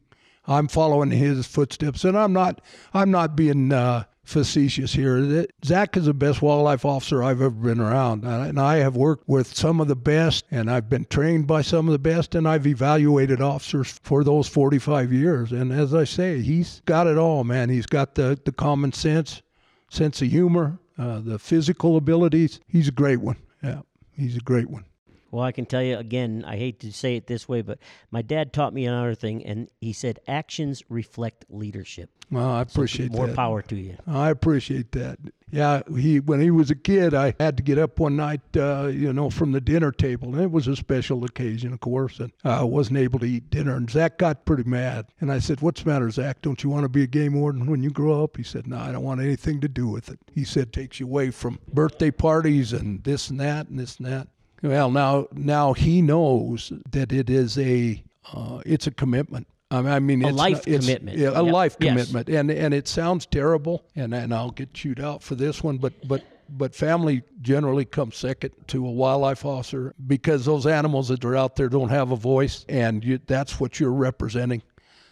I'm 0.46 0.68
following 0.68 1.10
his 1.10 1.46
footsteps, 1.46 2.04
and 2.04 2.18
I'm 2.18 2.32
not. 2.32 2.60
I'm 2.92 3.10
not 3.10 3.36
being 3.36 3.72
uh, 3.72 4.04
facetious 4.30 4.92
here. 4.94 5.46
Zach 5.64 5.96
is 5.96 6.06
the 6.06 6.14
best 6.14 6.40
wildlife 6.40 6.84
officer 6.84 7.22
I've 7.22 7.42
ever 7.42 7.50
been 7.50 7.80
around, 7.80 8.22
and 8.24 8.32
I- 8.32 8.46
and 8.46 8.60
I 8.60 8.76
have 8.76 8.96
worked 8.96 9.28
with 9.28 9.54
some 9.54 9.80
of 9.80 9.88
the 9.88 9.96
best, 9.96 10.44
and 10.50 10.70
I've 10.70 10.88
been 10.88 11.06
trained 11.10 11.46
by 11.46 11.62
some 11.62 11.88
of 11.88 11.92
the 11.92 11.98
best, 11.98 12.34
and 12.34 12.46
I've 12.46 12.66
evaluated 12.66 13.40
officers 13.40 13.88
for 14.02 14.22
those 14.22 14.46
45 14.48 15.12
years. 15.12 15.52
And 15.52 15.72
as 15.72 15.92
I 15.94 16.04
say, 16.04 16.40
he's 16.40 16.80
got 16.86 17.06
it 17.06 17.18
all, 17.18 17.44
man. 17.44 17.68
He's 17.68 17.86
got 17.86 18.14
the 18.14 18.38
the 18.44 18.52
common 18.52 18.92
sense, 18.92 19.42
sense 19.90 20.22
of 20.22 20.28
humor, 20.28 20.78
uh, 20.96 21.20
the 21.20 21.38
physical 21.38 21.96
abilities. 21.96 22.60
He's 22.68 22.88
a 22.88 22.92
great 22.92 23.20
one. 23.20 23.36
Yeah, 23.62 23.82
he's 24.16 24.36
a 24.36 24.40
great 24.40 24.70
one. 24.70 24.84
Well, 25.30 25.44
I 25.44 25.52
can 25.52 25.66
tell 25.66 25.82
you 25.82 25.96
again, 25.96 26.44
I 26.46 26.56
hate 26.56 26.80
to 26.80 26.92
say 26.92 27.16
it 27.16 27.26
this 27.26 27.48
way, 27.48 27.62
but 27.62 27.78
my 28.10 28.22
dad 28.22 28.52
taught 28.52 28.74
me 28.74 28.84
another 28.86 29.14
thing, 29.14 29.44
and 29.44 29.68
he 29.80 29.92
said 29.92 30.18
actions 30.26 30.82
reflect 30.88 31.44
leadership. 31.48 32.10
Well, 32.30 32.48
I 32.48 32.62
appreciate 32.62 33.10
More 33.10 33.26
that. 33.26 33.34
power 33.34 33.60
to 33.62 33.74
you. 33.76 33.96
I 34.06 34.30
appreciate 34.30 34.92
that. 34.92 35.18
Yeah, 35.50 35.82
he 35.96 36.20
when 36.20 36.40
he 36.40 36.52
was 36.52 36.70
a 36.70 36.76
kid, 36.76 37.12
I 37.12 37.34
had 37.40 37.56
to 37.56 37.62
get 37.64 37.76
up 37.76 37.98
one 37.98 38.14
night, 38.14 38.40
uh, 38.56 38.86
you 38.86 39.12
know, 39.12 39.30
from 39.30 39.50
the 39.50 39.60
dinner 39.60 39.90
table, 39.90 40.32
and 40.32 40.40
it 40.40 40.52
was 40.52 40.68
a 40.68 40.76
special 40.76 41.24
occasion, 41.24 41.72
of 41.72 41.80
course, 41.80 42.20
and 42.20 42.30
I 42.44 42.62
wasn't 42.62 42.98
able 42.98 43.18
to 43.18 43.26
eat 43.26 43.50
dinner. 43.50 43.74
And 43.74 43.90
Zach 43.90 44.16
got 44.16 44.44
pretty 44.44 44.62
mad, 44.62 45.06
and 45.20 45.32
I 45.32 45.40
said, 45.40 45.60
"What's 45.60 45.82
the 45.82 45.90
matter, 45.90 46.08
Zach? 46.08 46.40
Don't 46.40 46.62
you 46.62 46.70
want 46.70 46.84
to 46.84 46.88
be 46.88 47.02
a 47.02 47.08
game 47.08 47.34
warden 47.34 47.66
when 47.66 47.82
you 47.82 47.90
grow 47.90 48.22
up?" 48.22 48.36
He 48.36 48.44
said, 48.44 48.68
"No, 48.68 48.78
I 48.78 48.92
don't 48.92 49.02
want 49.02 49.20
anything 49.20 49.60
to 49.62 49.68
do 49.68 49.88
with 49.88 50.08
it." 50.08 50.20
He 50.32 50.44
said, 50.44 50.72
"Takes 50.72 51.00
you 51.00 51.06
away 51.06 51.30
from 51.32 51.58
birthday 51.72 52.12
parties 52.12 52.72
and 52.72 53.02
this 53.02 53.28
and 53.28 53.40
that 53.40 53.68
and 53.68 53.78
this 53.78 53.96
and 53.96 54.06
that." 54.06 54.28
Well, 54.62 54.90
now 54.90 55.26
now 55.32 55.72
he 55.72 56.02
knows 56.02 56.72
that 56.90 57.12
it 57.12 57.30
is 57.30 57.56
a 57.58 58.02
uh, 58.32 58.60
it's 58.66 58.86
a 58.86 58.90
commitment. 58.90 59.46
I 59.72 59.80
mean, 59.82 59.92
I 59.92 59.98
mean, 60.00 60.24
A 60.24 60.28
it's 60.28 60.36
life 60.36 60.66
not- 60.66 60.80
commitment. 60.80 61.16
yeah, 61.18 61.28
a 61.34 61.44
Yep. 61.44 61.52
life 61.52 61.76
Yes. 61.80 61.90
commitment, 61.90 62.28
and 62.28 62.50
and 62.50 62.74
it 62.74 62.88
sounds 62.88 63.26
terrible, 63.26 63.84
and 63.96 64.12
and 64.14 64.34
I'll 64.34 64.50
get 64.50 64.74
chewed 64.74 65.00
out 65.00 65.22
for 65.22 65.34
this 65.34 65.62
one, 65.62 65.78
but 65.78 65.92
but 66.08 66.22
but 66.48 66.74
family 66.74 67.22
generally 67.40 67.84
comes 67.84 68.16
second 68.16 68.50
to 68.66 68.84
a 68.84 68.90
wildlife 68.90 69.44
officer 69.44 69.94
because 70.08 70.44
those 70.44 70.66
animals 70.66 71.06
that 71.08 71.24
are 71.24 71.36
out 71.36 71.54
there 71.54 71.68
don't 71.68 71.90
have 71.90 72.10
a 72.10 72.16
voice, 72.16 72.64
and 72.68 73.04
you, 73.04 73.20
that's 73.26 73.60
what 73.60 73.78
you're 73.78 73.92
representing. 73.92 74.60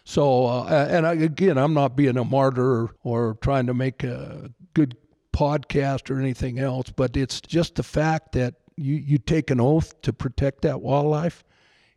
So, 0.04 0.46
uh, 0.46 0.88
and 0.90 1.06
I, 1.06 1.12
again, 1.12 1.56
I'm 1.56 1.74
not 1.74 1.94
being 1.94 2.16
a 2.16 2.24
martyr 2.24 2.64
or, 2.82 2.94
or 3.04 3.38
trying 3.40 3.66
to 3.68 3.74
make 3.74 4.02
a 4.02 4.50
good 4.74 4.96
podcast 5.32 6.10
or 6.10 6.18
anything 6.18 6.58
else, 6.58 6.90
but 6.90 7.16
it's 7.16 7.40
just 7.40 7.76
the 7.76 7.82
fact 7.84 8.32
that 8.32 8.54
you, 8.78 8.96
you 8.96 9.18
take 9.18 9.50
an 9.50 9.60
oath 9.60 10.00
to 10.02 10.12
protect 10.12 10.62
that 10.62 10.80
wildlife 10.80 11.44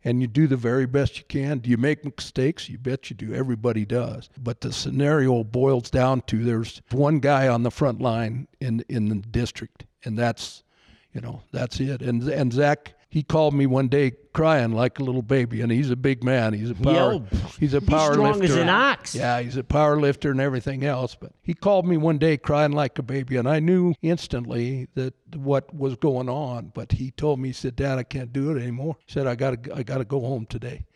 and 0.04 0.20
you 0.20 0.26
do 0.26 0.46
the 0.46 0.56
very 0.56 0.86
best 0.86 1.18
you 1.18 1.24
can. 1.24 1.58
Do 1.58 1.70
you 1.70 1.76
make 1.76 2.04
mistakes? 2.04 2.68
You 2.68 2.78
bet 2.78 3.10
you 3.10 3.16
do. 3.16 3.32
Everybody 3.32 3.84
does. 3.84 4.28
But 4.38 4.60
the 4.60 4.72
scenario 4.72 5.44
boils 5.44 5.90
down 5.90 6.22
to 6.22 6.42
there's 6.42 6.82
one 6.90 7.20
guy 7.20 7.48
on 7.48 7.62
the 7.62 7.70
front 7.70 8.00
line 8.00 8.48
in 8.60 8.84
in 8.88 9.08
the 9.08 9.16
district, 9.16 9.84
and 10.04 10.18
that's 10.18 10.64
you 11.12 11.20
know 11.20 11.42
that's 11.52 11.78
it. 11.80 12.02
And 12.02 12.22
and 12.28 12.52
Zach 12.52 12.94
he 13.12 13.22
called 13.22 13.52
me 13.52 13.66
one 13.66 13.88
day 13.88 14.12
crying 14.32 14.72
like 14.72 14.98
a 14.98 15.04
little 15.04 15.20
baby, 15.20 15.60
and 15.60 15.70
he's 15.70 15.90
a 15.90 15.96
big 15.96 16.24
man. 16.24 16.54
He's 16.54 16.70
a 16.70 16.74
power. 16.74 17.12
Yo, 17.12 17.26
he's 17.60 17.74
a 17.74 17.82
power 17.82 18.08
he's 18.08 18.14
strong 18.14 18.38
lifter. 18.38 18.54
as 18.54 18.56
an 18.56 18.70
ox. 18.70 19.14
Yeah, 19.14 19.42
he's 19.42 19.58
a 19.58 19.62
power 19.62 20.00
lifter 20.00 20.30
and 20.30 20.40
everything 20.40 20.82
else. 20.82 21.14
But 21.14 21.32
he 21.42 21.52
called 21.52 21.86
me 21.86 21.98
one 21.98 22.16
day 22.16 22.38
crying 22.38 22.72
like 22.72 22.98
a 22.98 23.02
baby, 23.02 23.36
and 23.36 23.46
I 23.46 23.60
knew 23.60 23.92
instantly 24.00 24.88
that 24.94 25.12
what 25.36 25.74
was 25.74 25.96
going 25.96 26.30
on. 26.30 26.72
But 26.74 26.92
he 26.92 27.10
told 27.10 27.38
me, 27.38 27.50
he 27.50 27.52
said, 27.52 27.76
"Dad, 27.76 27.98
I 27.98 28.02
can't 28.02 28.32
do 28.32 28.50
it 28.50 28.58
anymore." 28.58 28.96
He 29.04 29.12
said, 29.12 29.26
"I 29.26 29.34
got 29.34 29.62
to, 29.62 29.76
I 29.76 29.82
got 29.82 29.98
to 29.98 30.06
go 30.06 30.20
home 30.20 30.46
today." 30.46 30.86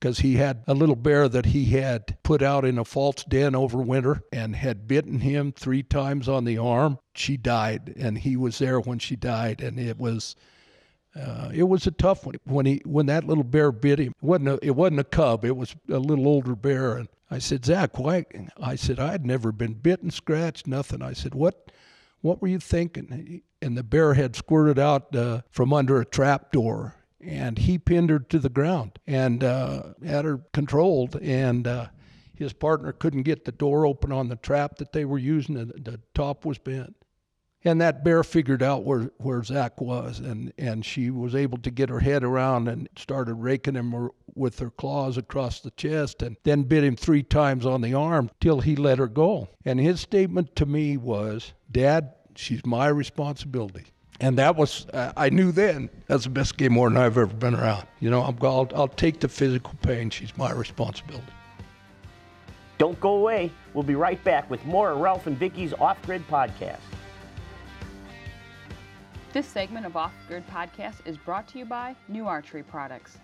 Because 0.00 0.20
he 0.20 0.36
had 0.36 0.64
a 0.66 0.72
little 0.72 0.96
bear 0.96 1.28
that 1.28 1.44
he 1.44 1.66
had 1.66 2.16
put 2.22 2.40
out 2.40 2.64
in 2.64 2.78
a 2.78 2.84
false 2.84 3.24
den 3.24 3.54
over 3.54 3.76
winter 3.76 4.22
and 4.32 4.56
had 4.56 4.88
bitten 4.88 5.20
him 5.20 5.52
three 5.52 5.82
times 5.82 6.30
on 6.30 6.46
the 6.46 6.56
arm. 6.56 6.98
She 7.14 7.36
died, 7.36 7.92
and 7.98 8.16
he 8.16 8.38
was 8.38 8.58
there 8.58 8.80
when 8.80 8.98
she 9.00 9.16
died, 9.16 9.60
and 9.60 9.78
it 9.78 9.98
was 9.98 10.34
uh, 11.16 11.50
it 11.52 11.64
was 11.64 11.86
a 11.86 11.90
tough 11.90 12.26
one 12.26 12.36
when 12.44 12.66
he 12.66 12.82
when 12.84 13.06
that 13.06 13.24
little 13.24 13.44
bear 13.44 13.72
bit 13.72 13.98
him. 13.98 14.14
It 14.22 14.24
wasn't 14.24 14.48
a, 14.48 14.58
it 14.62 14.76
wasn't 14.76 15.00
a 15.00 15.04
cub. 15.04 15.44
It 15.44 15.56
was 15.56 15.74
a 15.90 15.98
little 15.98 16.26
older 16.26 16.54
bear. 16.54 16.96
And 16.96 17.08
I 17.30 17.38
said, 17.38 17.64
Zach, 17.64 17.98
why? 17.98 18.26
I 18.60 18.76
said 18.76 19.00
I'd 19.00 19.26
never 19.26 19.52
been 19.52 19.74
bitten, 19.74 20.10
scratched, 20.10 20.66
nothing. 20.66 21.02
I 21.02 21.12
said, 21.12 21.34
what? 21.34 21.72
What 22.20 22.42
were 22.42 22.48
you 22.48 22.58
thinking? 22.58 23.42
And 23.62 23.78
the 23.78 23.84
bear 23.84 24.14
had 24.14 24.34
squirted 24.34 24.78
out 24.78 25.14
uh, 25.14 25.42
from 25.50 25.72
under 25.72 26.00
a 26.00 26.04
trap 26.04 26.50
door, 26.50 26.96
and 27.20 27.58
he 27.58 27.78
pinned 27.78 28.10
her 28.10 28.18
to 28.18 28.40
the 28.40 28.48
ground 28.48 28.98
and 29.06 29.44
uh, 29.44 29.82
had 30.04 30.24
her 30.24 30.40
controlled. 30.52 31.16
And 31.22 31.66
uh, 31.66 31.86
his 32.34 32.52
partner 32.52 32.92
couldn't 32.92 33.22
get 33.22 33.44
the 33.44 33.52
door 33.52 33.86
open 33.86 34.10
on 34.10 34.28
the 34.28 34.36
trap 34.36 34.78
that 34.78 34.92
they 34.92 35.04
were 35.04 35.18
using. 35.18 35.54
The 35.54 36.00
top 36.12 36.44
was 36.44 36.58
bent 36.58 36.96
and 37.64 37.80
that 37.80 38.04
bear 38.04 38.22
figured 38.22 38.62
out 38.62 38.84
where, 38.84 39.10
where 39.18 39.42
Zach 39.42 39.80
was, 39.80 40.20
and, 40.20 40.52
and 40.58 40.84
she 40.84 41.10
was 41.10 41.34
able 41.34 41.58
to 41.58 41.70
get 41.70 41.88
her 41.88 42.00
head 42.00 42.22
around 42.22 42.68
and 42.68 42.88
started 42.96 43.34
raking 43.34 43.74
him 43.74 44.10
with 44.34 44.58
her 44.60 44.70
claws 44.70 45.16
across 45.18 45.60
the 45.60 45.72
chest, 45.72 46.22
and 46.22 46.36
then 46.44 46.62
bit 46.62 46.84
him 46.84 46.96
three 46.96 47.22
times 47.22 47.66
on 47.66 47.80
the 47.80 47.94
arm 47.94 48.30
till 48.40 48.60
he 48.60 48.76
let 48.76 48.98
her 48.98 49.08
go. 49.08 49.48
And 49.64 49.80
his 49.80 50.00
statement 50.00 50.54
to 50.56 50.66
me 50.66 50.96
was, 50.96 51.52
"Dad, 51.70 52.14
she's 52.36 52.64
my 52.64 52.86
responsibility." 52.88 53.86
And 54.20 54.36
that 54.38 54.56
was, 54.56 54.86
uh, 54.92 55.12
I 55.16 55.30
knew 55.30 55.52
then, 55.52 55.90
that's 56.08 56.24
the 56.24 56.30
best 56.30 56.56
game 56.56 56.74
warden 56.74 56.98
I've 56.98 57.16
ever 57.16 57.26
been 57.26 57.54
around. 57.54 57.86
You 58.00 58.10
know, 58.10 58.22
I'm, 58.22 58.36
I'll, 58.42 58.68
I'll 58.74 58.88
take 58.88 59.20
the 59.20 59.28
physical 59.28 59.74
pain. 59.82 60.10
She's 60.10 60.36
my 60.36 60.50
responsibility. 60.50 61.32
Don't 62.78 62.98
go 63.00 63.14
away. 63.14 63.52
We'll 63.74 63.84
be 63.84 63.94
right 63.94 64.22
back 64.24 64.50
with 64.50 64.64
more 64.64 64.90
of 64.90 64.98
Ralph 64.98 65.28
and 65.28 65.38
Vicki's 65.38 65.72
Off 65.74 66.00
Grid 66.02 66.26
podcast. 66.28 66.78
This 69.38 69.46
segment 69.46 69.86
of 69.86 69.96
Off 69.96 70.12
Grid 70.26 70.44
Podcast 70.48 70.96
is 71.06 71.16
brought 71.16 71.46
to 71.46 71.60
you 71.60 71.64
by 71.64 71.94
New 72.08 72.26
Archery 72.26 72.64
Products. 72.64 73.18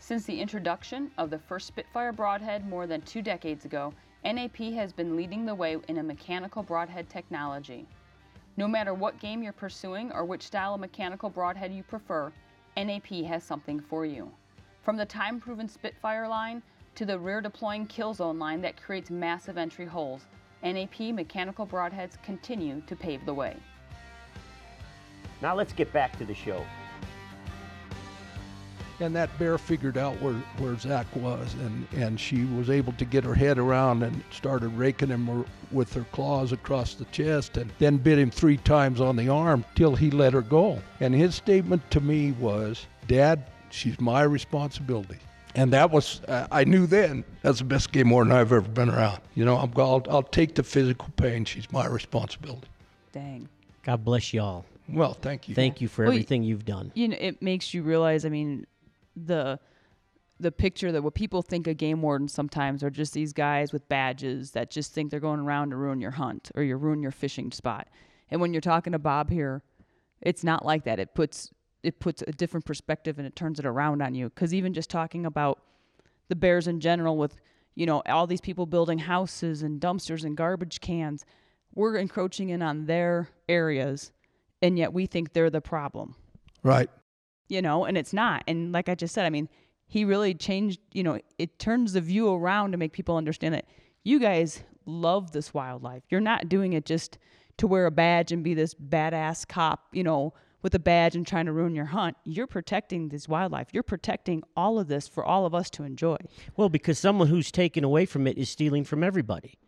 Since 0.00 0.24
the 0.24 0.40
introduction 0.40 1.12
of 1.16 1.30
the 1.30 1.38
first 1.38 1.68
Spitfire 1.68 2.10
broadhead 2.10 2.68
more 2.68 2.88
than 2.88 3.02
two 3.02 3.22
decades 3.22 3.64
ago, 3.64 3.94
NAP 4.24 4.56
has 4.56 4.92
been 4.92 5.14
leading 5.14 5.46
the 5.46 5.54
way 5.54 5.76
in 5.86 5.98
a 5.98 6.02
mechanical 6.02 6.64
broadhead 6.64 7.08
technology. 7.08 7.86
No 8.56 8.66
matter 8.66 8.94
what 8.94 9.20
game 9.20 9.44
you're 9.44 9.52
pursuing 9.52 10.10
or 10.10 10.24
which 10.24 10.42
style 10.42 10.74
of 10.74 10.80
mechanical 10.80 11.30
broadhead 11.30 11.72
you 11.72 11.84
prefer, 11.84 12.32
NAP 12.76 13.06
has 13.28 13.44
something 13.44 13.78
for 13.78 14.04
you. 14.04 14.28
From 14.82 14.96
the 14.96 15.06
time 15.06 15.38
proven 15.38 15.68
Spitfire 15.68 16.26
line 16.26 16.64
to 16.96 17.06
the 17.06 17.16
rear 17.16 17.40
deploying 17.40 17.86
Killzone 17.86 18.40
line 18.40 18.60
that 18.62 18.82
creates 18.82 19.08
massive 19.08 19.56
entry 19.56 19.86
holes, 19.86 20.26
NAP 20.64 20.98
mechanical 21.14 21.64
broadheads 21.64 22.20
continue 22.24 22.82
to 22.88 22.96
pave 22.96 23.24
the 23.24 23.34
way. 23.34 23.56
Now 25.42 25.54
let's 25.54 25.72
get 25.72 25.92
back 25.92 26.18
to 26.18 26.24
the 26.24 26.34
show. 26.34 26.64
And 29.00 29.16
that 29.16 29.30
bear 29.38 29.56
figured 29.56 29.96
out 29.96 30.20
where, 30.20 30.34
where 30.58 30.76
Zach 30.76 31.06
was, 31.16 31.54
and, 31.54 31.86
and 31.92 32.20
she 32.20 32.44
was 32.44 32.68
able 32.68 32.92
to 32.94 33.06
get 33.06 33.24
her 33.24 33.34
head 33.34 33.58
around 33.58 34.02
and 34.02 34.22
started 34.30 34.68
raking 34.68 35.08
him 35.08 35.46
with 35.72 35.90
her 35.94 36.04
claws 36.12 36.52
across 36.52 36.94
the 36.94 37.06
chest, 37.06 37.56
and 37.56 37.72
then 37.78 37.96
bit 37.96 38.18
him 38.18 38.30
three 38.30 38.58
times 38.58 39.00
on 39.00 39.16
the 39.16 39.30
arm 39.30 39.64
till 39.74 39.94
he 39.96 40.10
let 40.10 40.34
her 40.34 40.42
go. 40.42 40.82
And 41.00 41.14
his 41.14 41.34
statement 41.34 41.90
to 41.92 42.00
me 42.02 42.32
was, 42.32 42.86
Dad, 43.06 43.44
she's 43.70 43.98
my 43.98 44.20
responsibility. 44.20 45.16
And 45.54 45.72
that 45.72 45.90
was, 45.90 46.20
uh, 46.28 46.46
I 46.52 46.64
knew 46.64 46.86
then, 46.86 47.24
that's 47.40 47.58
the 47.58 47.64
best 47.64 47.92
game 47.92 48.10
warden 48.10 48.32
I've 48.32 48.52
ever 48.52 48.60
been 48.60 48.90
around. 48.90 49.20
You 49.34 49.46
know, 49.46 49.56
I'm, 49.56 49.72
I'll, 49.78 50.04
I'll 50.10 50.22
take 50.22 50.54
the 50.54 50.62
physical 50.62 51.08
pain. 51.16 51.46
She's 51.46 51.72
my 51.72 51.86
responsibility. 51.86 52.68
Dang. 53.12 53.48
God 53.82 54.04
bless 54.04 54.34
y'all. 54.34 54.66
Well, 54.92 55.14
thank 55.14 55.48
you. 55.48 55.54
Thank 55.54 55.80
you 55.80 55.88
for 55.88 56.04
Well, 56.04 56.12
everything 56.12 56.42
you've 56.42 56.64
done. 56.64 56.92
you 56.94 57.08
know 57.08 57.16
it 57.20 57.40
makes 57.42 57.72
you 57.74 57.82
realize 57.82 58.24
i 58.24 58.28
mean 58.28 58.66
the 59.16 59.58
the 60.38 60.50
picture 60.50 60.90
that 60.92 61.02
what 61.02 61.14
people 61.14 61.42
think 61.42 61.66
of 61.66 61.76
game 61.76 62.00
wardens 62.00 62.32
sometimes 62.32 62.82
are 62.82 62.88
just 62.90 63.12
these 63.12 63.32
guys 63.32 63.72
with 63.72 63.86
badges 63.88 64.52
that 64.52 64.70
just 64.70 64.92
think 64.94 65.10
they're 65.10 65.20
going 65.20 65.40
around 65.40 65.70
to 65.70 65.76
ruin 65.76 66.00
your 66.00 66.12
hunt 66.12 66.50
or 66.54 66.62
you 66.62 66.76
ruin 66.76 67.02
your 67.02 67.10
fishing 67.12 67.52
spot 67.52 67.88
and 68.30 68.40
when 68.40 68.52
you're 68.54 68.60
talking 68.60 68.92
to 68.92 68.98
bob 68.98 69.30
here 69.30 69.62
it's 70.22 70.42
not 70.44 70.64
like 70.64 70.84
that 70.84 70.98
it 70.98 71.14
puts 71.14 71.50
it 71.82 71.98
puts 72.00 72.22
a 72.26 72.32
different 72.32 72.64
perspective 72.66 73.18
and 73.18 73.26
it 73.26 73.34
turns 73.36 73.58
it 73.58 73.66
around 73.66 74.02
on 74.02 74.14
you 74.14 74.28
because 74.30 74.52
even 74.54 74.72
just 74.72 74.90
talking 74.90 75.26
about 75.26 75.60
the 76.28 76.36
bears 76.36 76.66
in 76.68 76.80
general 76.80 77.16
with 77.16 77.36
you 77.74 77.84
know 77.86 78.02
all 78.06 78.26
these 78.26 78.40
people 78.40 78.66
building 78.66 78.98
houses 78.98 79.62
and 79.62 79.80
dumpsters 79.80 80.24
and 80.24 80.36
garbage 80.36 80.80
cans 80.80 81.24
we're 81.74 81.96
encroaching 81.96 82.48
in 82.48 82.62
on 82.62 82.86
their 82.86 83.28
areas 83.48 84.10
and 84.62 84.78
yet 84.78 84.92
we 84.92 85.06
think 85.06 85.32
they're 85.32 85.50
the 85.50 85.60
problem 85.60 86.14
Right. 86.62 86.90
you 87.48 87.62
know, 87.62 87.84
and 87.84 87.96
it's 87.98 88.12
not. 88.12 88.44
And 88.46 88.72
like 88.72 88.88
I 88.88 88.94
just 88.94 89.14
said, 89.14 89.24
I 89.26 89.30
mean, 89.30 89.48
he 89.86 90.04
really 90.04 90.34
changed, 90.34 90.78
you 90.92 91.02
know, 91.02 91.18
it 91.38 91.58
turns 91.58 91.94
the 91.94 92.00
view 92.00 92.32
around 92.32 92.72
to 92.72 92.78
make 92.78 92.92
people 92.92 93.16
understand 93.16 93.54
that 93.54 93.64
you 94.04 94.18
guys 94.20 94.62
love 94.86 95.32
this 95.32 95.52
wildlife. 95.52 96.02
You're 96.10 96.20
not 96.20 96.48
doing 96.48 96.74
it 96.74 96.84
just 96.84 97.18
to 97.58 97.66
wear 97.66 97.86
a 97.86 97.90
badge 97.90 98.30
and 98.32 98.44
be 98.44 98.54
this 98.54 98.74
badass 98.74 99.48
cop, 99.48 99.86
you 99.92 100.04
know, 100.04 100.32
with 100.62 100.74
a 100.74 100.78
badge 100.78 101.16
and 101.16 101.26
trying 101.26 101.46
to 101.46 101.52
ruin 101.52 101.74
your 101.74 101.86
hunt. 101.86 102.16
You're 102.24 102.46
protecting 102.46 103.08
this 103.08 103.26
wildlife. 103.28 103.68
You're 103.72 103.82
protecting 103.82 104.42
all 104.56 104.78
of 104.78 104.88
this 104.88 105.08
for 105.08 105.24
all 105.24 105.44
of 105.46 105.54
us 105.54 105.70
to 105.70 105.82
enjoy. 105.82 106.16
Well, 106.56 106.68
because 106.68 106.98
someone 106.98 107.28
who's 107.28 107.50
taken 107.50 107.82
away 107.82 108.06
from 108.06 108.26
it 108.26 108.38
is 108.38 108.48
stealing 108.50 108.84
from 108.84 109.02
everybody. 109.02 109.58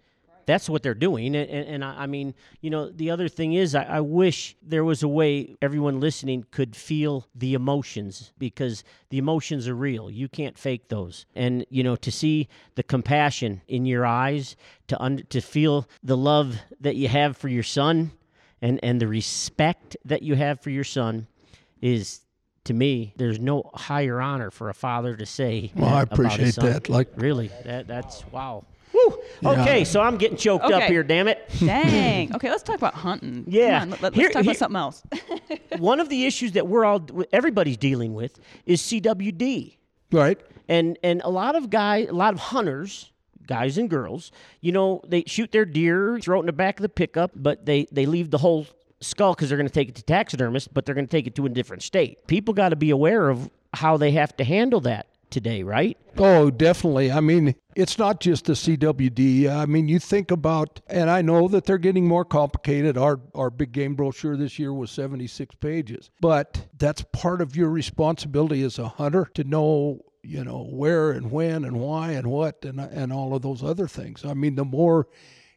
That's 0.47 0.69
what 0.69 0.83
they're 0.83 0.95
doing. 0.95 1.35
And, 1.37 1.49
and, 1.49 1.69
and 1.69 1.85
I, 1.85 2.03
I 2.03 2.07
mean, 2.07 2.35
you 2.61 2.71
know, 2.71 2.91
the 2.91 3.11
other 3.11 3.29
thing 3.29 3.53
is, 3.55 3.75
I, 3.75 3.85
I 3.85 4.01
wish 4.01 4.57
there 4.63 4.85
was 4.85 5.03
a 5.03 5.09
way 5.09 5.57
everyone 5.63 6.01
listening 6.01 6.47
could 6.51 6.75
feel 6.77 7.27
the 7.35 7.55
emotions 7.55 8.33
because 8.39 8.85
the 9.11 9.19
emotions 9.19 9.69
are 9.69 9.75
real. 9.75 10.11
You 10.11 10.29
can't 10.29 10.59
fake 10.59 10.89
those. 10.89 11.27
And, 11.35 11.65
you 11.71 11.83
know, 11.83 11.97
to 11.97 12.11
see 12.11 12.49
the 12.75 12.83
compassion 12.83 13.63
in 13.69 13.87
your 13.87 14.05
eyes, 14.07 14.57
to, 14.89 15.01
un- 15.01 15.25
to 15.31 15.41
feel 15.41 15.89
the 16.03 16.17
love 16.17 16.59
that 16.81 16.97
you 16.97 17.09
have 17.09 17.37
for 17.37 17.49
your 17.49 17.63
son 17.63 18.13
and, 18.61 18.81
and 18.83 19.01
the 19.01 19.09
respect 19.09 19.97
that 20.05 20.23
you 20.23 20.35
have 20.37 20.61
for 20.61 20.71
your 20.71 20.85
son 20.85 21.27
is 21.81 22.21
to 22.65 22.75
me, 22.75 23.13
there's 23.17 23.41
no 23.41 23.71
higher 23.75 24.21
honor 24.21 24.51
for 24.51 24.69
a 24.69 24.75
father 24.75 25.17
to 25.17 25.27
say. 25.27 25.73
Well, 25.75 25.89
I 25.89 26.05
that 26.05 26.13
about 26.13 26.39
his 26.39 26.57
appreciate 26.57 26.73
that. 26.85 26.89
Like, 26.89 27.09
Really, 27.17 27.51
that 27.65 27.89
that's 27.89 28.25
wow. 28.31 28.65
Woo. 29.43 29.51
Okay, 29.51 29.85
so 29.85 30.01
I'm 30.01 30.17
getting 30.17 30.37
choked 30.37 30.65
up 30.65 30.85
here. 30.85 31.03
Damn 31.03 31.29
it. 31.29 31.49
Dang. 31.61 32.35
okay, 32.35 32.51
let's 32.51 32.62
talk 32.62 32.77
about 32.77 32.95
hunting. 32.95 33.45
Yeah. 33.49 33.81
Come 33.81 33.93
on, 33.95 33.99
let, 34.03 34.12
us 34.12 34.19
Here- 34.19 34.29
talk 34.31 34.43
here- 34.43 34.53
about 34.53 34.59
something 34.59 34.77
else. 34.77 35.03
One 35.79 36.01
of 36.01 36.09
the 36.09 36.25
issues 36.27 36.53
that 36.53 36.67
we're 36.67 36.85
all 36.85 37.05
everybody's 37.33 37.77
dealing 37.77 38.15
with 38.15 38.38
is 38.67 38.81
CWD, 38.83 39.77
right. 40.12 40.41
and 40.69 40.99
and 41.03 41.21
a 41.25 41.31
lot 41.31 41.57
of 41.57 41.71
guys, 41.71 42.09
a 42.09 42.12
lot 42.12 42.35
of 42.35 42.41
hunters. 42.41 43.09
Guys 43.45 43.77
and 43.77 43.91
girls, 43.91 44.31
you 44.61 44.71
know, 44.71 45.01
they 45.07 45.25
shoot 45.27 45.51
their 45.51 45.65
deer, 45.65 46.17
throw 46.23 46.38
it 46.38 46.41
in 46.41 46.47
the 46.47 46.53
back 46.53 46.79
of 46.79 46.83
the 46.83 46.88
pickup, 46.88 47.33
but 47.35 47.67
they 47.67 47.87
they 47.91 48.07
leave 48.07 48.31
the 48.31 48.38
whole 48.38 48.67
skull 49.01 49.35
because 49.35 49.49
they're 49.49 49.59
going 49.59 49.69
to 49.69 49.75
take 49.75 49.88
it 49.88 49.97
to 49.97 50.03
taxidermist, 50.03 50.73
but 50.73 50.87
they're 50.87 50.95
going 50.95 51.09
to 51.09 51.11
take 51.11 51.27
it 51.27 51.35
to 51.35 51.45
a 51.45 51.49
different 51.49 51.83
state. 51.83 52.25
People 52.29 52.55
got 52.55 52.69
to 52.69 52.77
be 52.77 52.91
aware 52.91 53.29
of 53.29 53.51
how 53.75 53.97
they 53.97 54.12
have 54.12 54.35
to 54.37 54.45
handle 54.45 54.81
that 54.83 55.09
today, 55.33 55.64
right? 55.64 55.99
Oh, 56.18 56.51
definitely. 56.51 57.11
I 57.11 57.21
mean, 57.21 57.57
it's 57.75 57.99
not 57.99 58.21
just 58.21 58.45
the 58.45 58.53
CWD. 58.53 59.49
I 59.49 59.66
mean, 59.66 59.88
you 59.88 59.99
think 59.99 60.31
about, 60.31 60.81
and 60.87 61.11
I 61.11 61.23
know 61.23 61.49
that 61.49 61.64
they're 61.64 61.79
getting 61.79 62.07
more 62.07 62.25
complicated. 62.25 62.97
Our 62.97 63.18
our 63.35 63.51
big 63.51 63.73
game 63.73 63.95
brochure 63.95 64.37
this 64.37 64.59
year 64.59 64.73
was 64.73 64.90
76 64.90 65.55
pages, 65.57 66.11
but 66.21 66.68
that's 66.79 67.03
part 67.12 67.40
of 67.40 67.57
your 67.57 67.71
responsibility 67.71 68.62
as 68.62 68.79
a 68.79 68.88
hunter 68.88 69.29
to 69.35 69.42
know, 69.42 70.05
you 70.23 70.45
know, 70.45 70.68
where 70.71 71.11
and 71.11 71.33
when 71.33 71.64
and 71.64 71.81
why 71.81 72.11
and 72.12 72.29
what 72.29 72.64
and 72.64 72.79
and 72.79 73.12
all 73.12 73.35
of 73.35 73.42
those 73.42 73.64
other 73.64 73.88
things. 73.88 74.25
I 74.25 74.35
mean, 74.35 74.55
the 74.55 74.64
more 74.64 75.09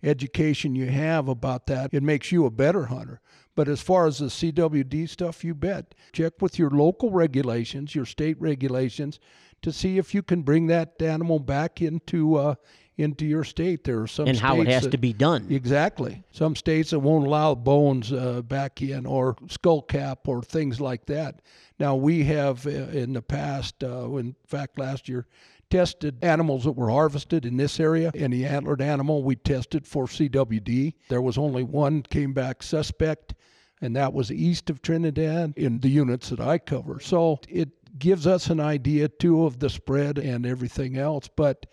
education 0.01 0.75
you 0.75 0.87
have 0.87 1.27
about 1.27 1.67
that, 1.67 1.93
it 1.93 2.03
makes 2.03 2.31
you 2.31 2.45
a 2.45 2.51
better 2.51 2.85
hunter. 2.85 3.19
But 3.55 3.69
as 3.69 3.81
far 3.81 4.05
as 4.05 4.19
the 4.19 4.25
CWD 4.25 5.07
stuff, 5.09 5.43
you 5.43 5.55
bet. 5.55 5.95
Check 6.11 6.41
with 6.41 6.59
your 6.59 6.69
local 6.69 7.09
regulations, 7.09 7.95
your 7.95 8.05
state 8.05 8.39
regulations, 8.39 9.19
to 9.65 9.71
see 9.71 9.97
if 9.97 10.13
you 10.13 10.21
can 10.21 10.43
bring 10.43 10.67
that 10.67 11.01
animal 11.01 11.39
back 11.39 11.81
into 11.81 12.35
uh, 12.35 12.53
into 12.97 13.25
your 13.25 13.43
state. 13.43 13.83
There 13.83 13.99
are 14.03 14.07
some 14.07 14.27
and 14.27 14.37
how 14.37 14.61
it 14.61 14.67
has 14.67 14.83
that- 14.83 14.91
to 14.91 14.99
be 14.99 15.11
done. 15.11 15.47
Exactly. 15.49 16.23
Some 16.29 16.55
states 16.55 16.91
that 16.91 16.99
won't 16.99 17.25
allow 17.25 17.55
bones 17.55 18.13
uh, 18.13 18.43
back 18.43 18.83
in 18.83 19.07
or 19.07 19.35
skull 19.49 19.81
cap 19.81 20.27
or 20.27 20.43
things 20.43 20.79
like 20.79 21.07
that. 21.07 21.41
Now, 21.79 21.95
we 21.95 22.23
have 22.25 22.67
uh, 22.67 22.69
in 22.69 23.13
the 23.13 23.23
past, 23.23 23.83
uh, 23.83 24.15
in 24.17 24.35
fact, 24.45 24.77
last 24.77 25.09
year, 25.09 25.25
tested 25.71 26.23
animals 26.23 26.65
that 26.65 26.73
were 26.73 26.91
harvested 26.91 27.43
in 27.43 27.57
this 27.57 27.79
area. 27.79 28.11
Any 28.13 28.45
antlered 28.45 28.83
animal 28.83 29.23
we 29.23 29.35
tested 29.35 29.87
for 29.87 30.05
CWD. 30.05 30.93
There 31.09 31.23
was 31.23 31.39
only 31.39 31.63
one 31.63 32.03
came 32.03 32.33
back 32.33 32.61
suspect, 32.61 33.33
and 33.81 33.95
that 33.95 34.13
was 34.13 34.31
east 34.31 34.69
of 34.69 34.83
Trinidad 34.83 35.53
in 35.57 35.79
the 35.79 35.89
units 35.89 36.29
that 36.29 36.39
I 36.39 36.59
cover. 36.59 36.99
So 36.99 37.39
it 37.49 37.69
gives 37.97 38.27
us 38.27 38.47
an 38.49 38.59
idea, 38.59 39.07
too, 39.07 39.45
of 39.45 39.59
the 39.59 39.69
spread 39.69 40.17
and 40.17 40.45
everything 40.45 40.97
else. 40.97 41.27
But 41.33 41.65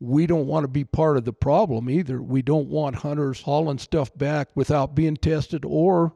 we 0.00 0.26
don't 0.26 0.46
want 0.46 0.64
to 0.64 0.68
be 0.68 0.84
part 0.84 1.16
of 1.16 1.24
the 1.24 1.32
problem 1.32 1.90
either. 1.90 2.22
We 2.22 2.42
don't 2.42 2.68
want 2.68 2.96
hunters 2.96 3.42
hauling 3.42 3.78
stuff 3.78 4.16
back 4.16 4.48
without 4.54 4.94
being 4.94 5.16
tested 5.16 5.64
or 5.64 6.14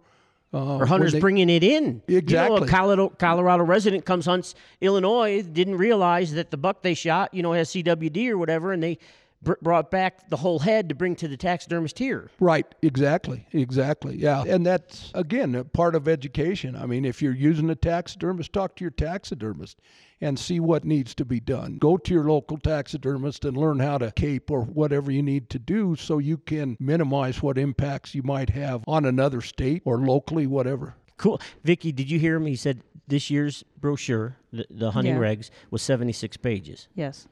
uh, 0.54 0.76
or 0.76 0.87
hunters 0.87 1.12
they- 1.12 1.18
bringing 1.20 1.50
it 1.50 1.64
in. 1.64 2.00
You 2.07 2.14
know, 2.14 2.18
Exactly. 2.18 2.68
a 2.68 2.70
Colorado, 2.70 3.09
Colorado 3.11 3.64
resident 3.64 4.04
comes 4.07 4.24
hunts 4.26 4.54
Illinois, 4.80 5.42
didn't 5.42 5.76
realize 5.76 6.33
that 6.35 6.50
the 6.52 6.57
buck 6.57 6.80
they 6.83 6.94
shot, 6.94 7.35
you 7.35 7.42
know, 7.42 7.52
has 7.52 7.70
CWD 7.70 8.30
or 8.30 8.38
whatever, 8.38 8.72
and 8.72 8.80
they 8.83 8.98
brought 9.44 9.90
back 9.90 10.28
the 10.30 10.37
whole 10.37 10.59
head 10.61 10.88
to 10.88 10.94
bring 10.94 11.14
to 11.16 11.28
the 11.28 11.37
taxidermist 11.37 11.98
here. 11.98 12.30
Right, 12.40 12.66
exactly, 12.83 13.46
exactly. 13.52 14.16
Yeah, 14.16 14.42
and 14.46 14.64
that's 14.64 15.11
again 15.14 15.54
a 15.54 15.64
part 15.64 15.94
of 15.94 16.09
education. 16.09 16.74
I 16.76 16.87
mean, 16.87 17.04
if 17.04 17.20
you're 17.22 17.35
using 17.35 17.70
a 17.70 17.74
taxidermist, 17.74 18.52
talk 18.52 18.76
to 18.76 18.85
your 18.85 18.90
taxidermist 18.90 19.78
and 20.20 20.38
see 20.38 20.59
what 20.61 20.85
needs 20.85 21.14
to 21.16 21.24
be 21.24 21.40
done. 21.40 21.76
Go 21.78 21.96
to 21.98 22.14
your 22.14 22.24
local 22.24 22.57
taxidermist 22.57 23.44
and 23.44 23.57
learn 23.57 23.80
how 23.80 23.98
to 23.98 24.11
cape 24.12 24.50
or 24.50 24.62
whatever 24.62 25.11
you 25.11 25.22
need 25.22 25.50
to 25.50 25.59
do 25.59 25.96
so 25.96 26.18
you 26.18 26.38
can 26.38 26.76
minimize 26.80 27.42
what 27.42 27.59
impacts 27.59 28.14
you 28.14 28.22
might 28.22 28.50
have 28.50 28.83
on 28.87 29.04
another 29.04 29.40
state 29.40 29.83
or 29.85 29.98
locally, 29.98 30.46
whatever. 30.46 30.94
Cool. 31.16 31.40
Vicki, 31.62 31.92
did 31.92 32.11
you 32.11 32.18
hear 32.18 32.37
him? 32.37 32.46
He 32.46 32.57
said 32.57 32.83
this 33.07 33.28
year's 33.30 33.64
brochure, 33.80 34.37
the, 34.52 34.66
the 34.70 34.90
hunting 34.92 35.14
Yeah. 35.16 35.20
regs, 35.20 35.50
was 35.70 35.83
76 35.83 36.37
pages. 36.38 36.88
Yes. 36.94 37.28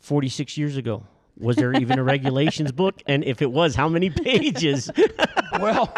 46 0.00 0.56
years 0.56 0.76
ago. 0.76 1.04
Was 1.40 1.56
there 1.56 1.72
even 1.74 1.98
a 1.98 2.02
regulations 2.04 2.72
book? 2.72 3.02
And 3.06 3.24
if 3.24 3.42
it 3.42 3.50
was, 3.50 3.74
how 3.74 3.88
many 3.88 4.10
pages? 4.24 4.90
well, 5.60 5.94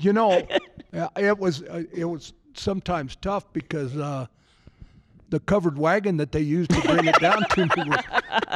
you 0.00 0.12
know, 0.12 0.46
uh, 0.92 1.08
it 1.16 1.38
was 1.38 1.62
uh, 1.62 1.84
it 1.92 2.04
was 2.04 2.32
sometimes 2.54 3.16
tough 3.16 3.52
because 3.52 3.96
uh, 3.96 4.26
the 5.30 5.40
covered 5.40 5.78
wagon 5.78 6.16
that 6.18 6.32
they 6.32 6.40
used 6.40 6.70
to 6.70 6.80
bring 6.82 7.06
it 7.06 7.18
down 7.20 7.42
to 7.50 7.66
me 7.66 7.88
was, 7.88 8.04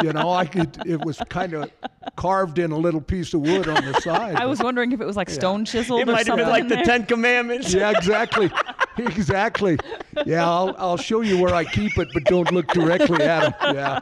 you 0.03 0.13
know, 0.13 0.31
I 0.31 0.47
could 0.47 0.77
it 0.87 1.05
was 1.05 1.21
kind 1.29 1.55
of 1.55 1.71
carved 2.17 2.59
in 2.59 2.73
a 2.73 2.79
little 2.79 3.01
piece 3.01 3.35
of 3.35 3.41
wood 3.41 3.69
on 3.69 3.85
the 3.85 4.01
side. 4.01 4.37
I 4.37 4.47
was 4.47 4.61
wondering 4.61 4.93
if 4.93 5.01
it 5.01 5.07
was 5.07 5.17
like 5.17 5.31
stone 5.31 5.65
chiseled 5.65 6.01
it 6.01 6.09
or 6.09 6.13
might 6.13 6.27
have 6.27 6.37
been 6.37 6.49
like 6.49 6.69
the 6.69 6.77
there. 6.77 6.85
Ten 6.85 7.07
Commandments. 7.07 7.73
yeah, 7.73 7.91
exactly, 7.91 8.51
exactly. 8.97 9.79
Yeah, 10.27 10.49
I'll 10.49 10.75
I'll 10.79 10.97
show 10.97 11.21
you 11.21 11.41
where 11.41 11.55
I 11.55 11.65
keep 11.65 11.97
it, 11.99 12.09
but 12.13 12.25
don't 12.25 12.51
look 12.53 12.67
directly 12.69 13.25
at 13.25 13.59
them. 13.61 13.75
Yeah. 13.75 14.01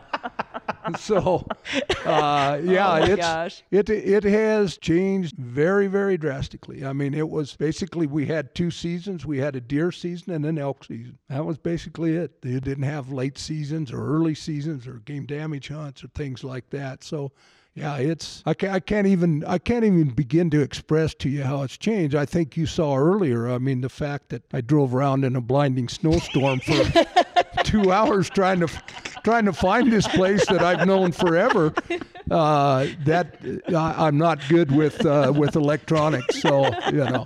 So, 0.98 1.46
uh, 2.04 2.60
yeah, 2.64 2.92
Oh 2.92 3.04
it's 3.04 3.16
gosh. 3.16 3.62
it 3.70 3.90
it 3.90 4.24
has 4.24 4.78
changed 4.78 5.36
very 5.36 5.86
very 5.86 6.16
drastically. 6.16 6.84
I 6.84 6.92
mean, 6.92 7.14
it 7.14 7.28
was 7.28 7.56
basically 7.56 8.06
we 8.06 8.26
had 8.26 8.54
two 8.54 8.70
seasons. 8.70 9.26
We 9.26 9.38
had 9.38 9.56
a 9.56 9.60
deer 9.60 9.90
season 9.92 10.32
and 10.32 10.44
an 10.46 10.58
elk 10.58 10.84
season. 10.84 11.18
That 11.28 11.44
was 11.44 11.58
basically 11.58 12.16
it. 12.16 12.42
They 12.42 12.60
didn't 12.60 12.84
have 12.84 13.10
late 13.12 13.38
seasons 13.38 13.92
or 13.92 14.04
early 14.06 14.34
seasons 14.34 14.86
or 14.86 14.94
game 15.04 15.26
damage 15.26 15.68
hunts 15.68 16.04
or 16.04 16.08
things 16.08 16.44
like 16.44 16.70
that. 16.70 17.02
So. 17.04 17.32
Yeah, 17.78 17.98
it's 17.98 18.42
I 18.46 18.54
can't, 18.54 18.72
I 18.72 18.80
can't 18.80 19.06
even 19.06 19.44
I 19.44 19.58
can't 19.58 19.84
even 19.84 20.08
begin 20.08 20.48
to 20.48 20.62
express 20.62 21.12
to 21.16 21.28
you 21.28 21.42
how 21.42 21.62
it's 21.62 21.76
changed. 21.76 22.14
I 22.14 22.24
think 22.24 22.56
you 22.56 22.64
saw 22.64 22.96
earlier. 22.96 23.50
I 23.50 23.58
mean, 23.58 23.82
the 23.82 23.90
fact 23.90 24.30
that 24.30 24.44
I 24.50 24.62
drove 24.62 24.94
around 24.94 25.26
in 25.26 25.36
a 25.36 25.42
blinding 25.42 25.88
snowstorm 25.88 26.60
for 26.60 27.04
two 27.64 27.92
hours 27.92 28.30
trying 28.30 28.60
to 28.60 28.68
trying 29.26 29.44
to 29.44 29.52
find 29.52 29.92
this 29.92 30.06
place 30.06 30.46
that 30.46 30.62
I've 30.62 30.86
known 30.86 31.10
forever. 31.12 31.74
Uh, 32.28 32.88
that 33.04 33.36
I, 33.68 34.08
I'm 34.08 34.18
not 34.18 34.40
good 34.48 34.72
with 34.72 35.06
uh, 35.06 35.32
with 35.32 35.54
electronics, 35.54 36.42
so 36.42 36.66
you 36.88 37.04
know, 37.04 37.24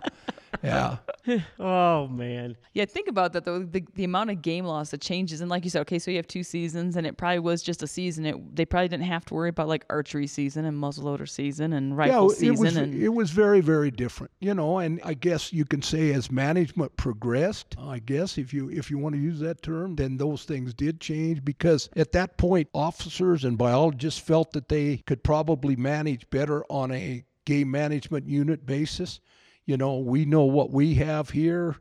yeah. 0.63 0.97
Oh, 1.61 2.09
man. 2.09 2.57
Yeah, 2.73 2.87
think 2.87 3.07
about 3.07 3.35
that 3.35 3.45
though. 3.45 3.63
The, 3.63 3.85
the 3.95 4.05
amount 4.05 4.31
of 4.31 4.43
game 4.43 4.65
loss 4.65 4.91
that 4.91 5.01
changes, 5.01 5.41
and 5.41 5.51
like 5.51 5.65
you 5.65 5.71
said, 5.71 5.81
okay, 5.83 5.99
so 5.99 6.11
you 6.11 6.17
have 6.17 6.27
two 6.27 6.43
seasons, 6.43 6.97
and 6.97 7.07
it 7.07 7.17
probably 7.17 7.39
was 7.39 7.63
just 7.63 7.83
a 7.83 7.87
season. 7.87 8.25
It 8.27 8.57
they 8.57 8.65
probably 8.65 8.89
didn't 8.89 9.05
have 9.05 9.25
to 9.27 9.35
worry 9.35 9.51
about 9.51 9.69
like 9.69 9.85
archery 9.91 10.27
season 10.27 10.65
and 10.65 10.77
muzzleloader 10.77 11.29
season 11.29 11.75
and 11.75 11.97
rifle 11.97 12.31
yeah, 12.31 12.35
season. 12.35 12.55
it 12.55 12.59
was 12.59 12.77
and 12.77 12.95
it 12.95 13.09
was 13.11 13.31
very 13.31 13.61
very 13.61 13.91
different, 13.91 14.33
you 14.41 14.55
know. 14.55 14.79
And 14.79 15.01
I 15.05 15.15
guess 15.15 15.53
you 15.53 15.65
can 15.65 15.83
say 15.83 16.13
as 16.13 16.31
management 16.31 16.97
progressed, 16.97 17.77
I 17.79 17.99
guess 17.99 18.39
if 18.39 18.53
you 18.53 18.71
if 18.71 18.91
you 18.91 18.99
want 18.99 19.15
to 19.15 19.21
use 19.21 19.39
that 19.41 19.63
term, 19.63 19.95
then 19.97 20.17
those 20.17 20.45
things 20.45 20.75
did 20.75 21.01
change 21.01 21.45
because 21.45 21.91
at 21.97 22.13
that 22.13 22.39
point, 22.39 22.69
officers 22.75 23.45
and 23.45 23.57
biologists 23.59 24.21
felt 24.21 24.53
that 24.53 24.69
they 24.69 24.99
could 25.07 25.23
probably 25.23 25.77
manage 25.77 26.29
better 26.31 26.65
on 26.71 26.91
a 26.93 27.25
game 27.45 27.71
management 27.71 28.27
unit 28.27 28.67
basis. 28.67 29.21
You 29.67 29.77
know, 29.77 29.99
we 29.99 30.25
know 30.25 30.45
what 30.45 30.71
we 30.71 30.95
have 30.95 31.31
here. 31.31 31.77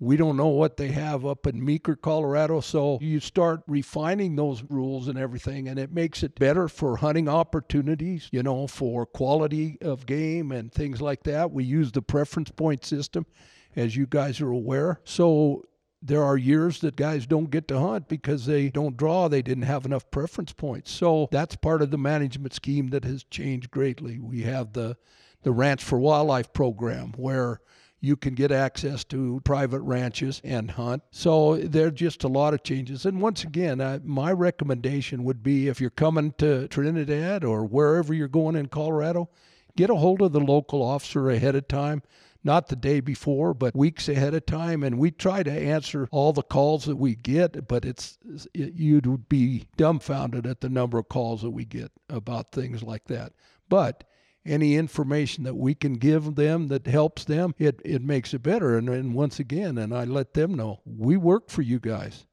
We 0.00 0.16
don't 0.16 0.36
know 0.36 0.48
what 0.48 0.76
they 0.76 0.88
have 0.88 1.26
up 1.26 1.46
in 1.48 1.64
Meeker, 1.64 1.96
Colorado. 1.96 2.60
So 2.60 2.98
you 3.00 3.18
start 3.18 3.62
refining 3.66 4.36
those 4.36 4.62
rules 4.68 5.08
and 5.08 5.18
everything, 5.18 5.68
and 5.68 5.78
it 5.78 5.92
makes 5.92 6.22
it 6.22 6.38
better 6.38 6.68
for 6.68 6.96
hunting 6.96 7.28
opportunities, 7.28 8.28
you 8.30 8.44
know, 8.44 8.68
for 8.68 9.06
quality 9.06 9.76
of 9.80 10.06
game 10.06 10.52
and 10.52 10.72
things 10.72 11.00
like 11.00 11.24
that. 11.24 11.50
We 11.50 11.64
use 11.64 11.90
the 11.90 12.02
preference 12.02 12.50
point 12.50 12.84
system, 12.84 13.26
as 13.74 13.96
you 13.96 14.06
guys 14.06 14.40
are 14.40 14.50
aware. 14.50 15.00
So 15.02 15.64
there 16.00 16.22
are 16.22 16.36
years 16.36 16.80
that 16.80 16.94
guys 16.94 17.26
don't 17.26 17.50
get 17.50 17.66
to 17.66 17.80
hunt 17.80 18.06
because 18.06 18.46
they 18.46 18.68
don't 18.68 18.96
draw, 18.96 19.26
they 19.26 19.42
didn't 19.42 19.64
have 19.64 19.84
enough 19.84 20.08
preference 20.12 20.52
points. 20.52 20.92
So 20.92 21.28
that's 21.32 21.56
part 21.56 21.82
of 21.82 21.90
the 21.90 21.98
management 21.98 22.54
scheme 22.54 22.88
that 22.90 23.04
has 23.04 23.24
changed 23.24 23.72
greatly. 23.72 24.20
We 24.20 24.42
have 24.42 24.74
the 24.74 24.96
the 25.42 25.52
Ranch 25.52 25.82
for 25.82 25.98
Wildlife 25.98 26.52
program 26.52 27.12
where 27.16 27.60
you 28.00 28.16
can 28.16 28.34
get 28.34 28.52
access 28.52 29.02
to 29.04 29.40
private 29.44 29.80
ranches 29.80 30.40
and 30.44 30.70
hunt. 30.70 31.02
So 31.10 31.56
there 31.56 31.88
are 31.88 31.90
just 31.90 32.22
a 32.24 32.28
lot 32.28 32.54
of 32.54 32.62
changes. 32.62 33.04
And 33.04 33.20
once 33.20 33.42
again, 33.42 33.80
uh, 33.80 33.98
my 34.04 34.32
recommendation 34.32 35.24
would 35.24 35.42
be 35.42 35.68
if 35.68 35.80
you're 35.80 35.90
coming 35.90 36.32
to 36.38 36.68
Trinidad 36.68 37.44
or 37.44 37.64
wherever 37.64 38.14
you're 38.14 38.28
going 38.28 38.56
in 38.56 38.66
Colorado, 38.66 39.28
get 39.76 39.90
a 39.90 39.96
hold 39.96 40.22
of 40.22 40.32
the 40.32 40.40
local 40.40 40.82
officer 40.82 41.30
ahead 41.30 41.56
of 41.56 41.66
time. 41.66 42.02
Not 42.44 42.68
the 42.68 42.76
day 42.76 43.00
before, 43.00 43.52
but 43.52 43.74
weeks 43.74 44.08
ahead 44.08 44.32
of 44.32 44.46
time, 44.46 44.84
and 44.84 44.96
we 44.96 45.10
try 45.10 45.42
to 45.42 45.50
answer 45.50 46.08
all 46.12 46.32
the 46.32 46.42
calls 46.42 46.84
that 46.84 46.94
we 46.96 47.16
get. 47.16 47.66
But 47.66 47.84
it's 47.84 48.16
it, 48.54 48.74
you'd 48.74 49.28
be 49.28 49.66
dumbfounded 49.76 50.46
at 50.46 50.60
the 50.60 50.68
number 50.68 50.98
of 50.98 51.08
calls 51.08 51.42
that 51.42 51.50
we 51.50 51.64
get 51.64 51.90
about 52.08 52.52
things 52.52 52.84
like 52.84 53.06
that. 53.06 53.32
But 53.68 54.04
any 54.48 54.76
information 54.76 55.44
that 55.44 55.56
we 55.56 55.74
can 55.74 55.94
give 55.94 56.34
them 56.34 56.68
that 56.68 56.86
helps 56.86 57.24
them, 57.24 57.54
it, 57.58 57.80
it 57.84 58.02
makes 58.02 58.34
it 58.34 58.42
better. 58.42 58.76
And, 58.76 58.88
and 58.88 59.14
once 59.14 59.38
again, 59.38 59.78
and 59.78 59.94
I 59.94 60.04
let 60.04 60.34
them 60.34 60.54
know, 60.54 60.80
we 60.84 61.16
work 61.16 61.50
for 61.50 61.62
you 61.62 61.78
guys. 61.78 62.26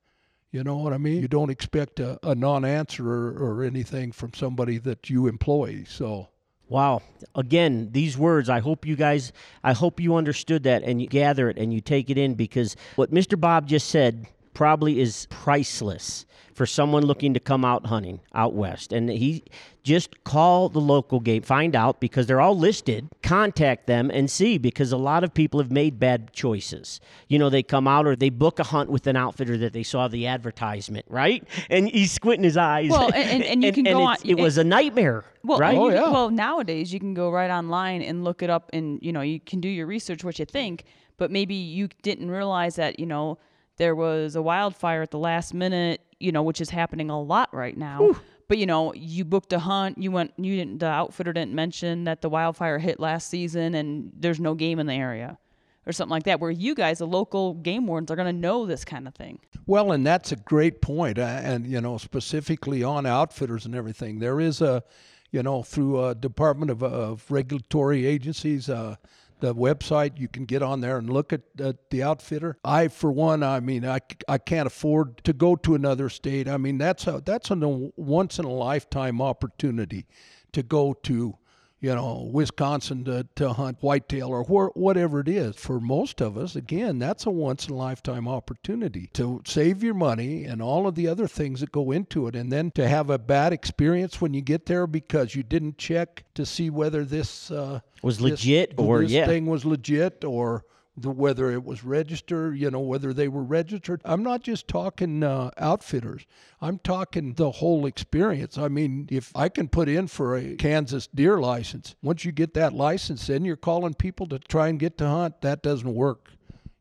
You 0.52 0.64
know 0.64 0.78
what 0.78 0.94
I 0.94 0.98
mean? 0.98 1.22
You 1.22 1.28
don't 1.28 1.50
expect 1.50 2.00
a, 2.00 2.18
a 2.24 2.34
non 2.34 2.64
answer 2.64 3.06
or, 3.06 3.32
or 3.32 3.64
anything 3.64 4.14
from 4.14 4.34
somebody 4.34 4.78
that 4.80 5.10
you 5.10 5.28
employ. 5.28 5.84
So, 5.86 6.30
Wow. 6.68 7.04
Again, 7.36 7.90
these 7.92 8.18
words, 8.18 8.50
I 8.50 8.60
hope 8.60 8.86
you 8.86 8.96
guys, 8.96 9.32
I 9.64 9.74
hope 9.74 10.00
you 10.00 10.16
understood 10.16 10.64
that 10.64 10.84
and 10.84 11.00
you 11.00 11.08
gather 11.08 11.50
it 11.50 11.58
and 11.58 11.74
you 11.74 11.80
take 11.80 12.10
it 12.10 12.18
in 12.18 12.34
because 12.34 12.76
what 12.96 13.12
Mr. 13.12 13.40
Bob 13.40 13.68
just 13.68 13.90
said 13.90 14.26
probably 14.56 15.00
is 15.00 15.28
priceless 15.30 16.26
for 16.56 16.66
someone 16.66 17.04
looking 17.06 17.34
to 17.34 17.40
come 17.40 17.66
out 17.66 17.86
hunting 17.88 18.22
out 18.34 18.54
west. 18.54 18.94
And 18.94 19.10
he 19.10 19.44
just 19.84 20.24
call 20.24 20.70
the 20.70 20.80
local 20.80 21.20
game, 21.20 21.42
find 21.42 21.76
out 21.76 22.00
because 22.00 22.28
they're 22.28 22.40
all 22.40 22.58
listed, 22.58 23.10
contact 23.22 23.88
them 23.88 24.10
and 24.10 24.32
see 24.32 24.58
because 24.58 24.94
a 24.94 24.98
lot 24.98 25.26
of 25.26 25.34
people 25.34 25.60
have 25.60 25.70
made 25.70 26.00
bad 26.00 26.32
choices. 26.32 27.02
You 27.28 27.40
know, 27.40 27.50
they 27.50 27.62
come 27.62 27.90
out 27.90 28.08
or 28.08 28.16
they 28.16 28.30
book 28.30 28.60
a 28.60 28.64
hunt 28.64 28.90
with 28.90 29.06
an 29.06 29.18
outfitter 29.18 29.58
that 29.58 29.74
they 29.74 29.84
saw 29.84 30.08
the 30.08 30.28
advertisement, 30.28 31.06
right? 31.10 31.44
And 31.70 31.90
he's 31.90 32.14
squinting 32.14 32.46
his 32.46 32.56
eyes. 32.56 32.90
Well, 32.90 33.12
and- 33.14 33.16
and- 33.16 33.44
and 33.44 33.64
you 33.64 33.72
can 33.74 33.84
go 33.84 34.02
on- 34.04 34.18
It 34.24 34.40
was 34.40 34.58
a 34.58 34.64
nightmare, 34.64 35.26
Well, 35.44 35.60
right? 35.60 35.78
Oh, 35.78 35.90
you- 35.90 35.96
yeah. 35.96 36.10
Well, 36.10 36.30
nowadays 36.30 36.94
you 36.94 37.00
can 37.02 37.14
go 37.14 37.30
right 37.30 37.52
online 37.52 38.02
and 38.02 38.24
look 38.24 38.42
it 38.42 38.50
up, 38.50 38.70
and 38.72 38.98
you 39.02 39.12
know 39.12 39.22
you 39.22 39.42
can 39.42 39.60
do 39.60 39.68
your 39.68 39.88
research, 39.88 40.24
what 40.24 40.40
you 40.40 40.46
think. 40.46 40.86
But 41.18 41.32
maybe 41.32 41.56
you 41.56 41.90
didn't 42.02 42.32
realize 42.32 42.76
that 42.78 42.98
you 42.98 43.06
know 43.06 43.38
there 43.78 43.96
was 43.96 44.36
a 44.36 44.42
wildfire 44.42 45.02
at 45.02 45.12
the 45.12 45.20
last 45.20 45.54
minute, 45.54 46.02
you 46.20 46.32
know, 46.32 46.44
which 46.44 46.62
is 46.62 46.70
happening 46.70 47.10
a 47.10 47.22
lot 47.22 47.54
right 47.54 47.78
now. 47.78 48.16
But 48.48 48.58
you 48.60 48.66
know, 48.68 48.94
you 48.94 49.26
booked 49.26 49.54
a 49.54 49.60
hunt. 49.60 49.98
You 49.98 50.12
went. 50.12 50.34
You 50.38 50.56
didn't. 50.56 50.78
The 50.80 50.86
outfitter 50.88 51.34
didn't 51.34 51.56
mention 51.56 52.04
that 52.04 52.22
the 52.22 52.30
wildfire 52.30 52.78
hit 52.78 53.00
last 53.00 53.30
season, 53.30 53.74
and 53.74 54.12
there's 54.16 54.40
no 54.40 54.54
game 54.54 54.80
in 54.80 54.86
the 54.86 54.94
area. 54.94 55.40
or 55.86 55.94
something 55.94 56.12
like 56.12 56.24
that. 56.24 56.40
Where 56.40 56.52
you 56.52 56.76
guys, 56.76 57.00
the 57.00 57.08
local 57.08 57.54
game 57.54 57.88
wardens, 57.88 58.12
are 58.12 58.16
going 58.16 58.34
to 58.34 58.40
know 58.40 58.66
this 58.66 58.84
kind 58.86 59.08
of 59.08 59.16
thing. 59.16 59.40
Well, 59.66 59.92
and 59.92 60.06
that's 60.06 60.32
a 60.32 60.36
great 60.36 60.82
point. 60.82 61.20
Uh, 61.20 61.24
and, 61.24 61.66
you 61.66 61.82
know, 61.82 61.98
specifically 61.98 62.84
on 62.84 63.06
outfitters 63.06 63.66
and 63.66 63.76
everything, 63.76 64.20
there 64.20 64.40
is 64.40 64.62
a, 64.62 64.84
you 65.32 65.44
know, 65.44 65.64
through 65.64 66.04
a 66.06 66.16
Department 66.16 66.72
of, 66.72 66.84
of 66.84 67.26
Regulatory 67.30 68.06
Agencies, 68.06 68.70
uh, 68.70 68.96
the 69.40 69.54
website 69.54 70.18
you 70.18 70.28
can 70.28 70.46
get 70.46 70.62
on 70.62 70.82
there 70.82 70.98
and 70.98 71.10
look 71.10 71.34
at, 71.34 71.42
at 71.60 71.90
the 71.90 72.04
outfitter. 72.04 72.58
I 72.64 72.88
for 72.88 73.12
one 73.12 73.44
i 73.44 73.60
mean 73.60 73.86
I, 73.86 74.00
I 74.28 74.38
can't 74.38 74.68
afford 74.68 75.24
to 75.26 75.34
go 75.34 75.56
to 75.58 75.76
another 75.76 76.10
state. 76.10 76.48
I 76.48 76.58
mean 76.58 76.78
that's 76.78 77.08
a 77.08 77.22
that's 77.24 77.52
a 77.52 77.56
once 77.96 78.40
in 78.40 78.46
a 78.46 78.52
lifetime 78.52 79.22
opportunity 79.22 80.06
to 80.54 80.64
go 80.64 80.94
to 81.04 81.38
you 81.86 81.94
know, 81.94 82.28
Wisconsin 82.32 83.04
to, 83.04 83.28
to 83.36 83.54
hunt 83.54 83.78
whitetail 83.82 84.30
or 84.30 84.44
wh- 84.44 84.76
whatever 84.76 85.20
it 85.20 85.28
is. 85.28 85.56
For 85.56 85.80
most 85.80 86.20
of 86.20 86.36
us, 86.36 86.56
again, 86.56 86.98
that's 86.98 87.28
a 87.28 87.30
once 87.30 87.68
in 87.68 87.76
a 87.76 87.78
lifetime 87.78 88.28
opportunity 88.28 89.12
to 89.14 89.44
save 89.46 89.84
your 89.84 89.94
money 89.94 90.46
and 90.46 90.64
all 90.64 90.88
of 90.88 90.96
the 90.96 91.08
other 91.08 91.28
things 91.28 91.60
that 91.60 91.72
go 91.72 91.92
into 91.92 92.26
it. 92.26 92.36
And 92.36 92.52
then 92.52 92.72
to 92.72 92.88
have 92.88 93.12
a 93.12 93.20
bad 93.20 93.54
experience 93.54 94.20
when 94.20 94.34
you 94.34 94.42
get 94.42 94.66
there 94.66 94.88
because 94.88 95.36
you 95.36 95.44
didn't 95.44 95.78
check 95.78 96.24
to 96.34 96.44
see 96.44 96.72
whether 96.72 97.06
this 97.06 97.52
uh, 97.52 97.82
was 98.02 98.20
legit 98.20 98.74
or 98.78 99.04
this 99.04 99.12
yeah. 99.12 99.28
thing 99.28 99.46
was 99.46 99.64
legit 99.64 100.26
or 100.26 100.66
the, 100.98 101.10
whether 101.10 101.52
it 101.52 101.64
was 101.64 101.84
registered, 101.84 102.58
you 102.58 102.72
know, 102.72 102.80
whether 102.80 103.14
they 103.14 103.28
were 103.28 103.44
registered. 103.44 104.02
I'm 104.06 104.24
not 104.24 104.44
just 104.44 104.68
talking 104.68 105.24
uh, 105.24 105.52
outfitters. 105.58 106.26
I'm 106.62 106.80
talking 106.80 107.34
the 107.34 107.52
whole 107.52 107.86
experience. 107.86 108.58
I 108.58 108.70
mean, 108.70 109.08
if 109.12 109.32
I 109.36 109.50
can 109.50 109.68
put 109.68 109.90
in 109.90 110.08
for 110.08 110.38
a 110.38 110.56
Kansas 110.56 111.08
deer 111.08 111.40
license, 111.40 111.96
once 112.02 112.26
you 112.26 112.32
get 112.32 112.54
that 112.54 112.74
license, 112.74 113.28
then 113.28 113.46
you're 113.46 113.56
calling 113.56 113.94
people 113.94 114.28
to 114.28 114.40
try 114.40 114.70
and 114.70 114.80
get 114.80 114.98
to 115.00 115.08
hunt. 115.08 115.42
That 115.42 115.62
doesn't 115.62 115.94
work 115.94 116.32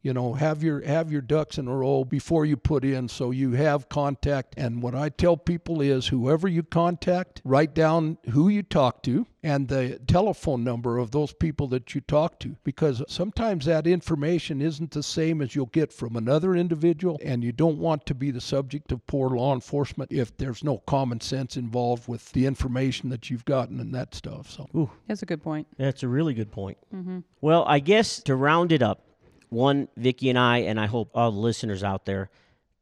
you 0.04 0.12
know 0.12 0.34
have 0.34 0.62
your 0.62 0.80
have 0.86 1.10
your 1.10 1.22
ducks 1.22 1.58
in 1.58 1.66
a 1.66 1.76
row 1.76 2.04
before 2.04 2.44
you 2.46 2.56
put 2.56 2.84
in. 2.84 3.08
So 3.08 3.32
you 3.32 3.52
have 3.52 3.88
contact. 3.88 4.54
And 4.56 4.82
what 4.82 4.94
i 4.94 5.08
tell 5.08 5.36
people 5.36 5.80
is 5.80 6.06
whoever 6.06 6.46
you 6.46 6.62
contact 6.62 7.40
write 7.44 7.74
down 7.74 8.18
who 8.30 8.48
you 8.48 8.62
talk 8.62 9.02
to 9.04 9.26
and 9.42 9.68
the 9.68 9.98
telephone 10.06 10.62
number 10.64 10.98
of 10.98 11.10
those 11.10 11.32
people 11.32 11.66
that 11.68 11.94
you 11.94 12.00
talk 12.02 12.38
to. 12.40 12.56
Because 12.64 13.02
sometimes 13.08 13.64
that 13.64 13.86
information 13.86 14.60
isn't 14.62 14.90
the 14.92 15.02
same 15.02 15.42
as 15.42 15.54
you'll 15.54 15.66
get 15.66 15.92
from 15.92 16.16
another 16.16 16.54
individual. 16.54 17.18
And 17.24 17.42
you 17.42 17.52
don't 17.52 17.78
want 17.78 18.06
to 18.06 18.14
be 18.14 18.30
the 18.30 18.40
subject 18.40 18.92
of 18.92 19.06
poor 19.06 19.30
law 19.30 19.54
enforcement 19.54 20.12
if 20.12 20.36
there's 20.36 20.62
no 20.64 20.78
common 20.86 21.20
sense 21.20 21.56
involved 21.56 22.08
with 22.08 22.30
the 22.32 22.44
information 22.46 23.08
that 23.10 23.30
you've 23.30 23.44
gotten 23.46 23.80
and 23.80 23.94
that 23.94 24.14
stuff. 24.14 24.50
So. 24.50 24.68
Ooh, 24.76 24.90
That's 25.08 25.22
a 25.22 25.26
good 25.26 25.42
point. 25.42 25.66
that's 25.78 26.02
a 26.02 26.08
really 26.08 26.34
good 26.34 26.52
point. 26.52 26.76
Mm-hmm. 26.94 27.20
Well, 27.40 27.64
I 27.66 27.78
guess 27.80 28.20
to 28.24 28.34
round 28.36 28.72
it 28.72 28.82
up, 28.82 29.06
one, 29.54 29.88
Vicki 29.96 30.28
and 30.28 30.38
I, 30.38 30.58
and 30.58 30.78
I 30.78 30.86
hope 30.86 31.10
all 31.14 31.32
the 31.32 31.38
listeners 31.38 31.82
out 31.82 32.04
there, 32.04 32.28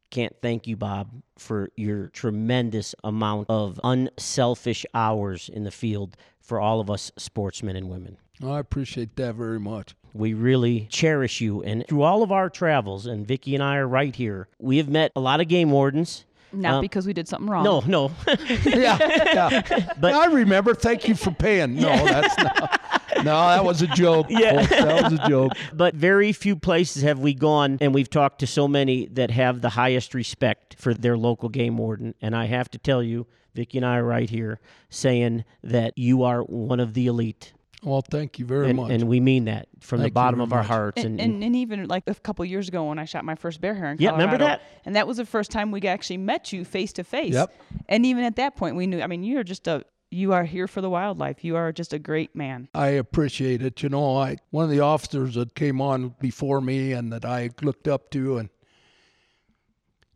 can't 0.09 0.35
thank 0.41 0.67
you, 0.67 0.75
Bob, 0.75 1.09
for 1.37 1.69
your 1.75 2.07
tremendous 2.07 2.93
amount 3.03 3.47
of 3.49 3.79
unselfish 3.83 4.85
hours 4.93 5.49
in 5.51 5.63
the 5.63 5.71
field 5.71 6.17
for 6.39 6.59
all 6.59 6.79
of 6.79 6.89
us 6.91 7.11
sportsmen 7.17 7.75
and 7.75 7.89
women. 7.89 8.17
i 8.45 8.59
appreciate 8.59 9.15
that 9.15 9.35
very 9.35 9.59
much 9.59 9.95
We 10.13 10.33
really 10.33 10.87
cherish 10.91 11.41
you. 11.41 11.63
And 11.63 11.87
through 11.87 12.03
all 12.03 12.21
of 12.21 12.31
our 12.31 12.49
travels, 12.49 13.07
and 13.07 13.25
Vicki 13.25 13.55
and 13.55 13.63
I 13.63 13.77
are 13.77 13.87
right 13.87 14.15
here, 14.15 14.47
we 14.59 14.77
have 14.77 14.89
met 14.89 15.11
a 15.15 15.19
lot 15.19 15.41
of 15.41 15.47
game 15.47 15.71
wardens. 15.71 16.25
Not 16.53 16.75
Um, 16.75 16.81
because 16.81 17.05
we 17.07 17.13
did 17.13 17.27
something 17.27 17.49
wrong. 17.49 17.63
No, 17.63 17.81
no. 17.81 18.11
yeah, 18.65 18.97
yeah. 18.99 19.87
But- 19.99 20.13
I 20.13 20.25
remember. 20.27 20.73
Thank 20.75 21.07
you 21.07 21.15
for 21.15 21.31
paying. 21.31 21.75
No, 21.75 21.89
that's 22.05 22.37
not. 22.37 22.81
No, 23.17 23.47
that 23.47 23.63
was 23.63 23.81
a 23.81 23.87
joke. 23.87 24.27
Yeah. 24.29 24.57
folks. 24.65 24.69
that 24.69 25.03
was 25.03 25.13
a 25.19 25.27
joke. 25.29 25.53
but 25.73 25.95
very 25.95 26.31
few 26.33 26.55
places 26.55 27.03
have 27.03 27.19
we 27.19 27.33
gone, 27.33 27.77
and 27.81 27.93
we've 27.93 28.09
talked 28.09 28.39
to 28.39 28.47
so 28.47 28.67
many 28.67 29.07
that 29.07 29.31
have 29.31 29.61
the 29.61 29.69
highest 29.69 30.13
respect 30.13 30.75
for 30.79 30.93
their 30.93 31.17
local 31.17 31.49
game 31.49 31.77
warden. 31.77 32.15
And 32.21 32.35
I 32.35 32.45
have 32.45 32.69
to 32.71 32.77
tell 32.77 33.01
you, 33.03 33.27
Vicki 33.53 33.77
and 33.77 33.85
I 33.85 33.97
are 33.97 34.03
right 34.03 34.29
here 34.29 34.59
saying 34.89 35.45
that 35.63 35.97
you 35.97 36.23
are 36.23 36.41
one 36.41 36.79
of 36.79 36.93
the 36.93 37.07
elite. 37.07 37.53
Well, 37.83 38.01
thank 38.01 38.39
you 38.39 38.45
very 38.45 38.69
And, 38.69 38.77
much. 38.77 38.91
and 38.91 39.03
we 39.07 39.19
mean 39.19 39.45
that 39.45 39.67
from 39.81 39.99
Thank 39.99 40.11
the 40.11 40.13
bottom 40.13 40.39
of 40.39 40.53
our 40.53 40.59
much. 40.59 40.67
hearts. 40.67 41.03
And, 41.03 41.19
and, 41.19 41.43
and 41.43 41.55
even 41.55 41.87
like 41.87 42.03
a 42.07 42.15
couple 42.15 42.45
years 42.45 42.67
ago 42.69 42.85
when 42.85 42.97
I 42.97 43.05
shot 43.05 43.25
my 43.25 43.35
first 43.35 43.59
bear 43.59 43.75
here 43.75 43.85
in 43.85 43.97
Colorado. 43.97 44.03
Yeah, 44.17 44.23
remember 44.23 44.37
that? 44.45 44.61
And 44.85 44.95
that 44.95 45.07
was 45.07 45.17
the 45.17 45.25
first 45.25 45.51
time 45.51 45.71
we 45.71 45.81
actually 45.81 46.17
met 46.17 46.53
you 46.53 46.63
face 46.63 46.93
to 46.93 47.03
face. 47.03 47.33
Yep. 47.33 47.53
And 47.89 48.05
even 48.05 48.23
at 48.23 48.37
that 48.37 48.55
point, 48.55 48.75
we 48.75 48.87
knew. 48.87 49.01
I 49.01 49.07
mean, 49.07 49.23
you're 49.23 49.43
just 49.43 49.67
a. 49.67 49.83
You 50.11 50.31
are 50.33 50.43
here 50.43 50.67
for 50.67 50.79
the 50.79 50.91
wildlife. 50.91 51.43
You 51.43 51.55
are 51.55 51.71
just 51.71 51.91
a 51.91 51.97
great 51.97 52.35
man. 52.35 52.69
I 52.75 52.89
appreciate 52.89 53.63
it. 53.63 53.81
You 53.81 53.89
know, 53.89 54.15
I 54.15 54.37
one 54.51 54.63
of 54.63 54.69
the 54.69 54.79
officers 54.79 55.33
that 55.33 55.55
came 55.55 55.81
on 55.81 56.15
before 56.19 56.61
me 56.61 56.91
and 56.93 57.11
that 57.11 57.25
I 57.25 57.49
looked 57.63 57.87
up 57.87 58.11
to, 58.11 58.37
and 58.37 58.49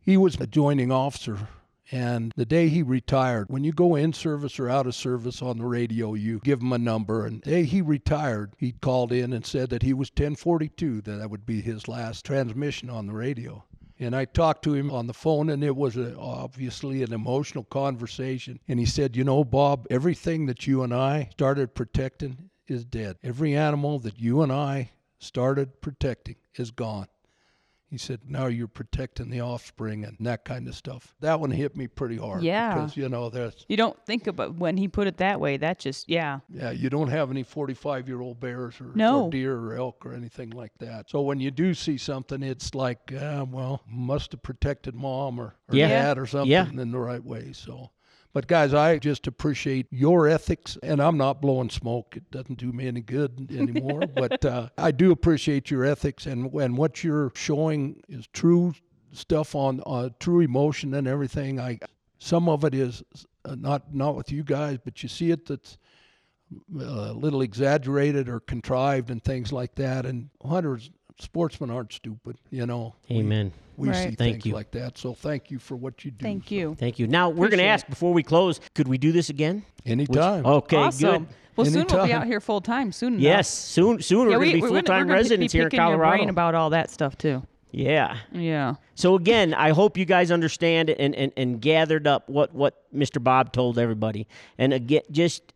he 0.00 0.16
was 0.16 0.36
a 0.40 0.46
joining 0.46 0.92
officer. 0.92 1.48
And 1.90 2.32
the 2.36 2.44
day 2.44 2.68
he 2.68 2.82
retired, 2.82 3.46
when 3.48 3.64
you 3.64 3.72
go 3.72 3.94
in 3.94 4.12
service 4.12 4.58
or 4.58 4.68
out 4.68 4.86
of 4.86 4.94
service 4.94 5.40
on 5.40 5.58
the 5.58 5.64
radio, 5.64 6.14
you 6.14 6.40
give 6.44 6.60
him 6.60 6.72
a 6.72 6.78
number. 6.78 7.24
And 7.24 7.42
the 7.42 7.50
day 7.50 7.64
he 7.64 7.80
retired, 7.80 8.52
he 8.58 8.72
called 8.72 9.10
in 9.10 9.32
and 9.32 9.46
said 9.46 9.70
that 9.70 9.82
he 9.82 9.94
was 9.94 10.10
1042, 10.10 11.00
that 11.02 11.16
that 11.16 11.30
would 11.30 11.46
be 11.46 11.62
his 11.62 11.88
last 11.88 12.26
transmission 12.26 12.90
on 12.90 13.06
the 13.06 13.14
radio. 13.14 13.64
And 13.98 14.14
I 14.14 14.26
talked 14.26 14.62
to 14.64 14.74
him 14.74 14.90
on 14.90 15.06
the 15.06 15.14
phone, 15.14 15.48
and 15.50 15.64
it 15.64 15.74
was 15.74 15.96
a, 15.96 16.16
obviously 16.16 17.02
an 17.02 17.12
emotional 17.12 17.64
conversation. 17.64 18.60
And 18.68 18.78
he 18.78 18.86
said, 18.86 19.16
You 19.16 19.24
know, 19.24 19.42
Bob, 19.42 19.86
everything 19.90 20.46
that 20.46 20.66
you 20.66 20.82
and 20.82 20.94
I 20.94 21.30
started 21.32 21.74
protecting 21.74 22.50
is 22.68 22.84
dead. 22.84 23.16
Every 23.22 23.56
animal 23.56 23.98
that 24.00 24.20
you 24.20 24.42
and 24.42 24.52
I 24.52 24.90
started 25.18 25.80
protecting 25.80 26.36
is 26.54 26.70
gone. 26.70 27.08
He 27.90 27.96
said, 27.96 28.20
Now 28.28 28.46
you're 28.46 28.68
protecting 28.68 29.30
the 29.30 29.40
offspring 29.40 30.04
and 30.04 30.16
that 30.20 30.44
kind 30.44 30.68
of 30.68 30.74
stuff. 30.74 31.14
That 31.20 31.40
one 31.40 31.50
hit 31.50 31.74
me 31.76 31.86
pretty 31.86 32.16
hard. 32.18 32.42
Yeah. 32.42 32.74
Because, 32.74 32.96
you 32.96 33.08
know, 33.08 33.30
there's, 33.30 33.64
You 33.68 33.76
don't 33.78 33.98
think 34.04 34.26
about 34.26 34.56
when 34.56 34.76
he 34.76 34.88
put 34.88 35.06
it 35.06 35.16
that 35.18 35.40
way. 35.40 35.56
That 35.56 35.78
just 35.78 36.08
yeah. 36.08 36.40
yeah, 36.50 36.70
you 36.70 36.90
don't 36.90 37.08
have 37.08 37.30
any 37.30 37.42
45 37.42 38.06
year 38.08 38.20
old 38.20 38.40
bears 38.40 38.80
or, 38.80 38.92
No. 38.94 39.24
or 39.24 39.30
deer 39.30 39.56
or 39.56 39.74
elk 39.74 40.04
or 40.04 40.12
anything 40.12 40.50
like 40.50 40.72
that. 40.80 41.08
So 41.10 41.22
when 41.22 41.40
you 41.40 41.50
do 41.50 41.72
see 41.72 41.96
something, 41.96 42.42
it's 42.42 42.74
like, 42.74 43.12
uh, 43.12 43.46
well, 43.50 43.82
must 43.88 44.32
have 44.32 44.42
protected 44.42 44.94
mom 44.94 45.38
or, 45.40 45.54
or 45.68 45.74
Yeah. 45.74 45.88
dad 45.88 46.18
or 46.18 46.26
something 46.26 46.50
Yeah. 46.50 46.68
in 46.68 46.90
the 46.92 46.98
right 46.98 47.24
way. 47.24 47.52
So, 47.54 47.90
but 48.38 48.46
guys, 48.46 48.72
I 48.72 48.98
just 48.98 49.26
appreciate 49.26 49.88
your 49.90 50.28
ethics, 50.28 50.78
and 50.84 51.02
I'm 51.02 51.16
not 51.16 51.42
blowing 51.42 51.70
smoke. 51.70 52.14
It 52.16 52.30
doesn't 52.30 52.56
do 52.56 52.70
me 52.70 52.86
any 52.86 53.00
good 53.00 53.50
anymore. 53.52 54.02
but 54.14 54.44
uh, 54.44 54.68
I 54.78 54.92
do 54.92 55.10
appreciate 55.10 55.72
your 55.72 55.84
ethics, 55.84 56.24
and 56.24 56.54
and 56.54 56.78
what 56.78 57.02
you're 57.02 57.32
showing 57.34 58.00
is 58.08 58.28
true 58.28 58.74
stuff 59.10 59.56
on 59.56 59.82
uh, 59.86 60.10
true 60.20 60.38
emotion 60.38 60.94
and 60.94 61.08
everything. 61.08 61.58
I 61.58 61.80
some 62.20 62.48
of 62.48 62.62
it 62.62 62.74
is 62.74 63.02
uh, 63.44 63.56
not 63.56 63.92
not 63.92 64.14
with 64.14 64.30
you 64.30 64.44
guys, 64.44 64.78
but 64.84 65.02
you 65.02 65.08
see 65.08 65.32
it 65.32 65.44
that's 65.46 65.76
a 66.78 67.12
little 67.12 67.42
exaggerated 67.42 68.28
or 68.28 68.38
contrived 68.38 69.10
and 69.10 69.20
things 69.20 69.50
like 69.50 69.74
that. 69.74 70.06
And 70.06 70.30
hunters, 70.46 70.90
sportsmen 71.18 71.70
aren't 71.70 71.92
stupid, 71.92 72.36
you 72.50 72.66
know. 72.66 72.94
Amen. 73.10 73.46
We, 73.46 73.67
Right. 73.86 73.96
see 73.96 74.02
Thank 74.16 74.16
things 74.16 74.46
you. 74.46 74.52
like 74.54 74.70
that. 74.72 74.98
So 74.98 75.14
thank 75.14 75.50
you 75.50 75.58
for 75.58 75.76
what 75.76 76.04
you 76.04 76.10
do. 76.10 76.22
Thank 76.24 76.48
So, 76.48 76.54
you. 76.54 76.74
Thank 76.78 76.98
you. 76.98 77.06
Now, 77.06 77.28
we're 77.28 77.48
going 77.48 77.58
to 77.58 77.64
ask 77.64 77.86
before 77.88 78.12
we 78.12 78.22
close 78.22 78.60
could 78.74 78.88
we 78.88 78.98
do 78.98 79.12
this 79.12 79.30
again? 79.30 79.64
Which- 79.84 79.92
Anytime. 79.92 80.44
okay, 80.46 80.76
awesome. 80.76 81.24
good. 81.24 81.34
Well, 81.56 81.64
soon 81.66 81.86
we'll 81.90 82.06
be 82.06 82.12
out 82.12 82.26
here 82.26 82.40
full 82.40 82.60
time. 82.60 82.92
Soon. 82.92 83.14
enough. 83.14 83.22
Yes, 83.22 83.48
soon, 83.48 84.00
soon 84.00 84.30
Yeah, 84.30 84.36
we're 84.36 84.44
going 84.44 84.56
to 84.56 84.62
be 84.62 84.68
full 84.68 84.82
time 84.82 85.08
residents 85.10 85.52
be 85.52 85.58
here 85.58 85.66
in 85.68 85.76
Colorado. 85.76 86.12
Your 86.12 86.18
brain 86.18 86.28
about 86.28 86.54
all 86.54 86.70
that 86.70 86.88
stuff 86.90 87.18
too. 87.18 87.42
yeah. 87.72 88.18
Yeah. 88.32 88.74
So 88.94 89.14
again, 89.16 89.54
I 89.54 89.70
hope 89.70 89.96
you 89.96 90.04
guys 90.04 90.30
understand 90.30 90.88
and, 90.90 91.14
and, 91.16 91.32
and 91.36 91.60
gathered 91.60 92.06
up 92.06 92.28
what, 92.28 92.54
what 92.54 92.84
Mr. 92.94 93.22
Bob 93.22 93.52
told 93.52 93.76
everybody. 93.78 94.26
And 94.56 94.72
again, 94.72 95.02
just 95.10 95.52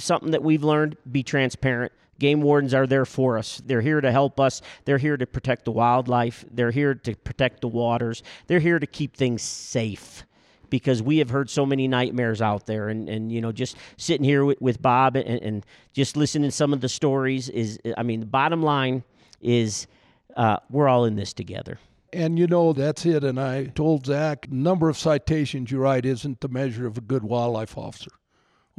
something 0.00 0.32
that 0.32 0.42
we've 0.42 0.64
learned: 0.64 0.96
be 1.10 1.22
transparent. 1.22 1.92
Game 2.20 2.42
wardens 2.42 2.74
are 2.74 2.86
there 2.86 3.06
for 3.06 3.38
us. 3.38 3.62
They're 3.64 3.80
here 3.80 4.00
to 4.02 4.12
help 4.12 4.38
us. 4.38 4.60
They're 4.84 4.98
here 4.98 5.16
to 5.16 5.26
protect 5.26 5.64
the 5.64 5.72
wildlife. 5.72 6.44
They're 6.52 6.70
here 6.70 6.94
to 6.94 7.16
protect 7.16 7.62
the 7.62 7.68
waters. 7.68 8.22
They're 8.46 8.60
here 8.60 8.78
to 8.78 8.86
keep 8.86 9.16
things 9.16 9.40
safe. 9.42 10.24
Because 10.68 11.02
we 11.02 11.18
have 11.18 11.30
heard 11.30 11.50
so 11.50 11.66
many 11.66 11.88
nightmares 11.88 12.40
out 12.40 12.66
there, 12.66 12.90
and, 12.90 13.08
and 13.08 13.32
you 13.32 13.40
know, 13.40 13.50
just 13.50 13.76
sitting 13.96 14.22
here 14.22 14.44
with, 14.44 14.60
with 14.60 14.80
Bob 14.80 15.16
and, 15.16 15.26
and 15.42 15.66
just 15.94 16.16
listening 16.16 16.50
to 16.50 16.54
some 16.54 16.72
of 16.72 16.80
the 16.80 16.88
stories 16.88 17.48
is, 17.48 17.80
I 17.96 18.04
mean, 18.04 18.20
the 18.20 18.26
bottom 18.26 18.62
line 18.62 19.02
is 19.40 19.88
uh, 20.36 20.58
we're 20.68 20.86
all 20.88 21.06
in 21.06 21.16
this 21.16 21.32
together. 21.32 21.78
And 22.12 22.38
you 22.38 22.46
know, 22.46 22.72
that's 22.72 23.04
it. 23.06 23.24
And 23.24 23.40
I 23.40 23.64
told 23.64 24.06
Zach, 24.06 24.52
number 24.52 24.88
of 24.88 24.96
citations 24.96 25.72
you 25.72 25.78
write 25.78 26.04
isn't 26.04 26.40
the 26.40 26.48
measure 26.48 26.86
of 26.86 26.98
a 26.98 27.00
good 27.00 27.24
wildlife 27.24 27.76
officer 27.78 28.10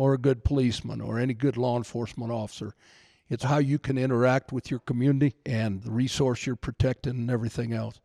or 0.01 0.15
a 0.15 0.17
good 0.17 0.43
policeman 0.43 0.99
or 0.99 1.19
any 1.19 1.31
good 1.31 1.55
law 1.57 1.77
enforcement 1.77 2.31
officer. 2.31 2.73
It's 3.29 3.43
how 3.43 3.59
you 3.59 3.77
can 3.77 3.99
interact 3.99 4.51
with 4.51 4.71
your 4.71 4.79
community 4.79 5.35
and 5.45 5.83
the 5.83 5.91
resource 5.91 6.47
you're 6.47 6.55
protecting 6.55 7.11
and 7.11 7.29
everything 7.29 7.71
else. 7.71 7.99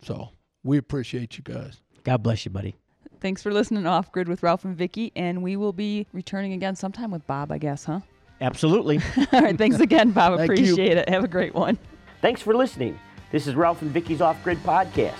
So 0.00 0.30
we 0.64 0.78
appreciate 0.78 1.36
you 1.36 1.44
guys. 1.44 1.82
God 2.04 2.22
bless 2.22 2.46
you, 2.46 2.50
buddy. 2.50 2.74
Thanks 3.20 3.42
for 3.42 3.52
listening 3.52 3.82
to 3.82 3.90
Off 3.90 4.10
Grid 4.10 4.28
with 4.28 4.42
Ralph 4.42 4.64
and 4.64 4.74
Vicki, 4.74 5.12
and 5.14 5.42
we 5.42 5.56
will 5.58 5.74
be 5.74 6.06
returning 6.14 6.54
again 6.54 6.74
sometime 6.74 7.10
with 7.10 7.26
Bob, 7.26 7.52
I 7.52 7.58
guess, 7.58 7.84
huh? 7.84 8.00
Absolutely. 8.40 8.98
All 9.34 9.42
right. 9.42 9.58
Thanks 9.58 9.78
again, 9.78 10.12
Bob. 10.12 10.38
Thank 10.38 10.48
you. 10.58 10.72
Appreciate 10.72 10.96
it. 10.96 11.06
Have 11.10 11.22
a 11.22 11.28
great 11.28 11.54
one. 11.54 11.76
Thanks 12.22 12.40
for 12.40 12.54
listening. 12.54 12.98
This 13.30 13.46
is 13.46 13.54
Ralph 13.54 13.82
and 13.82 13.90
Vicki's 13.90 14.22
Off 14.22 14.42
Grid 14.42 14.56
Podcast. 14.64 15.18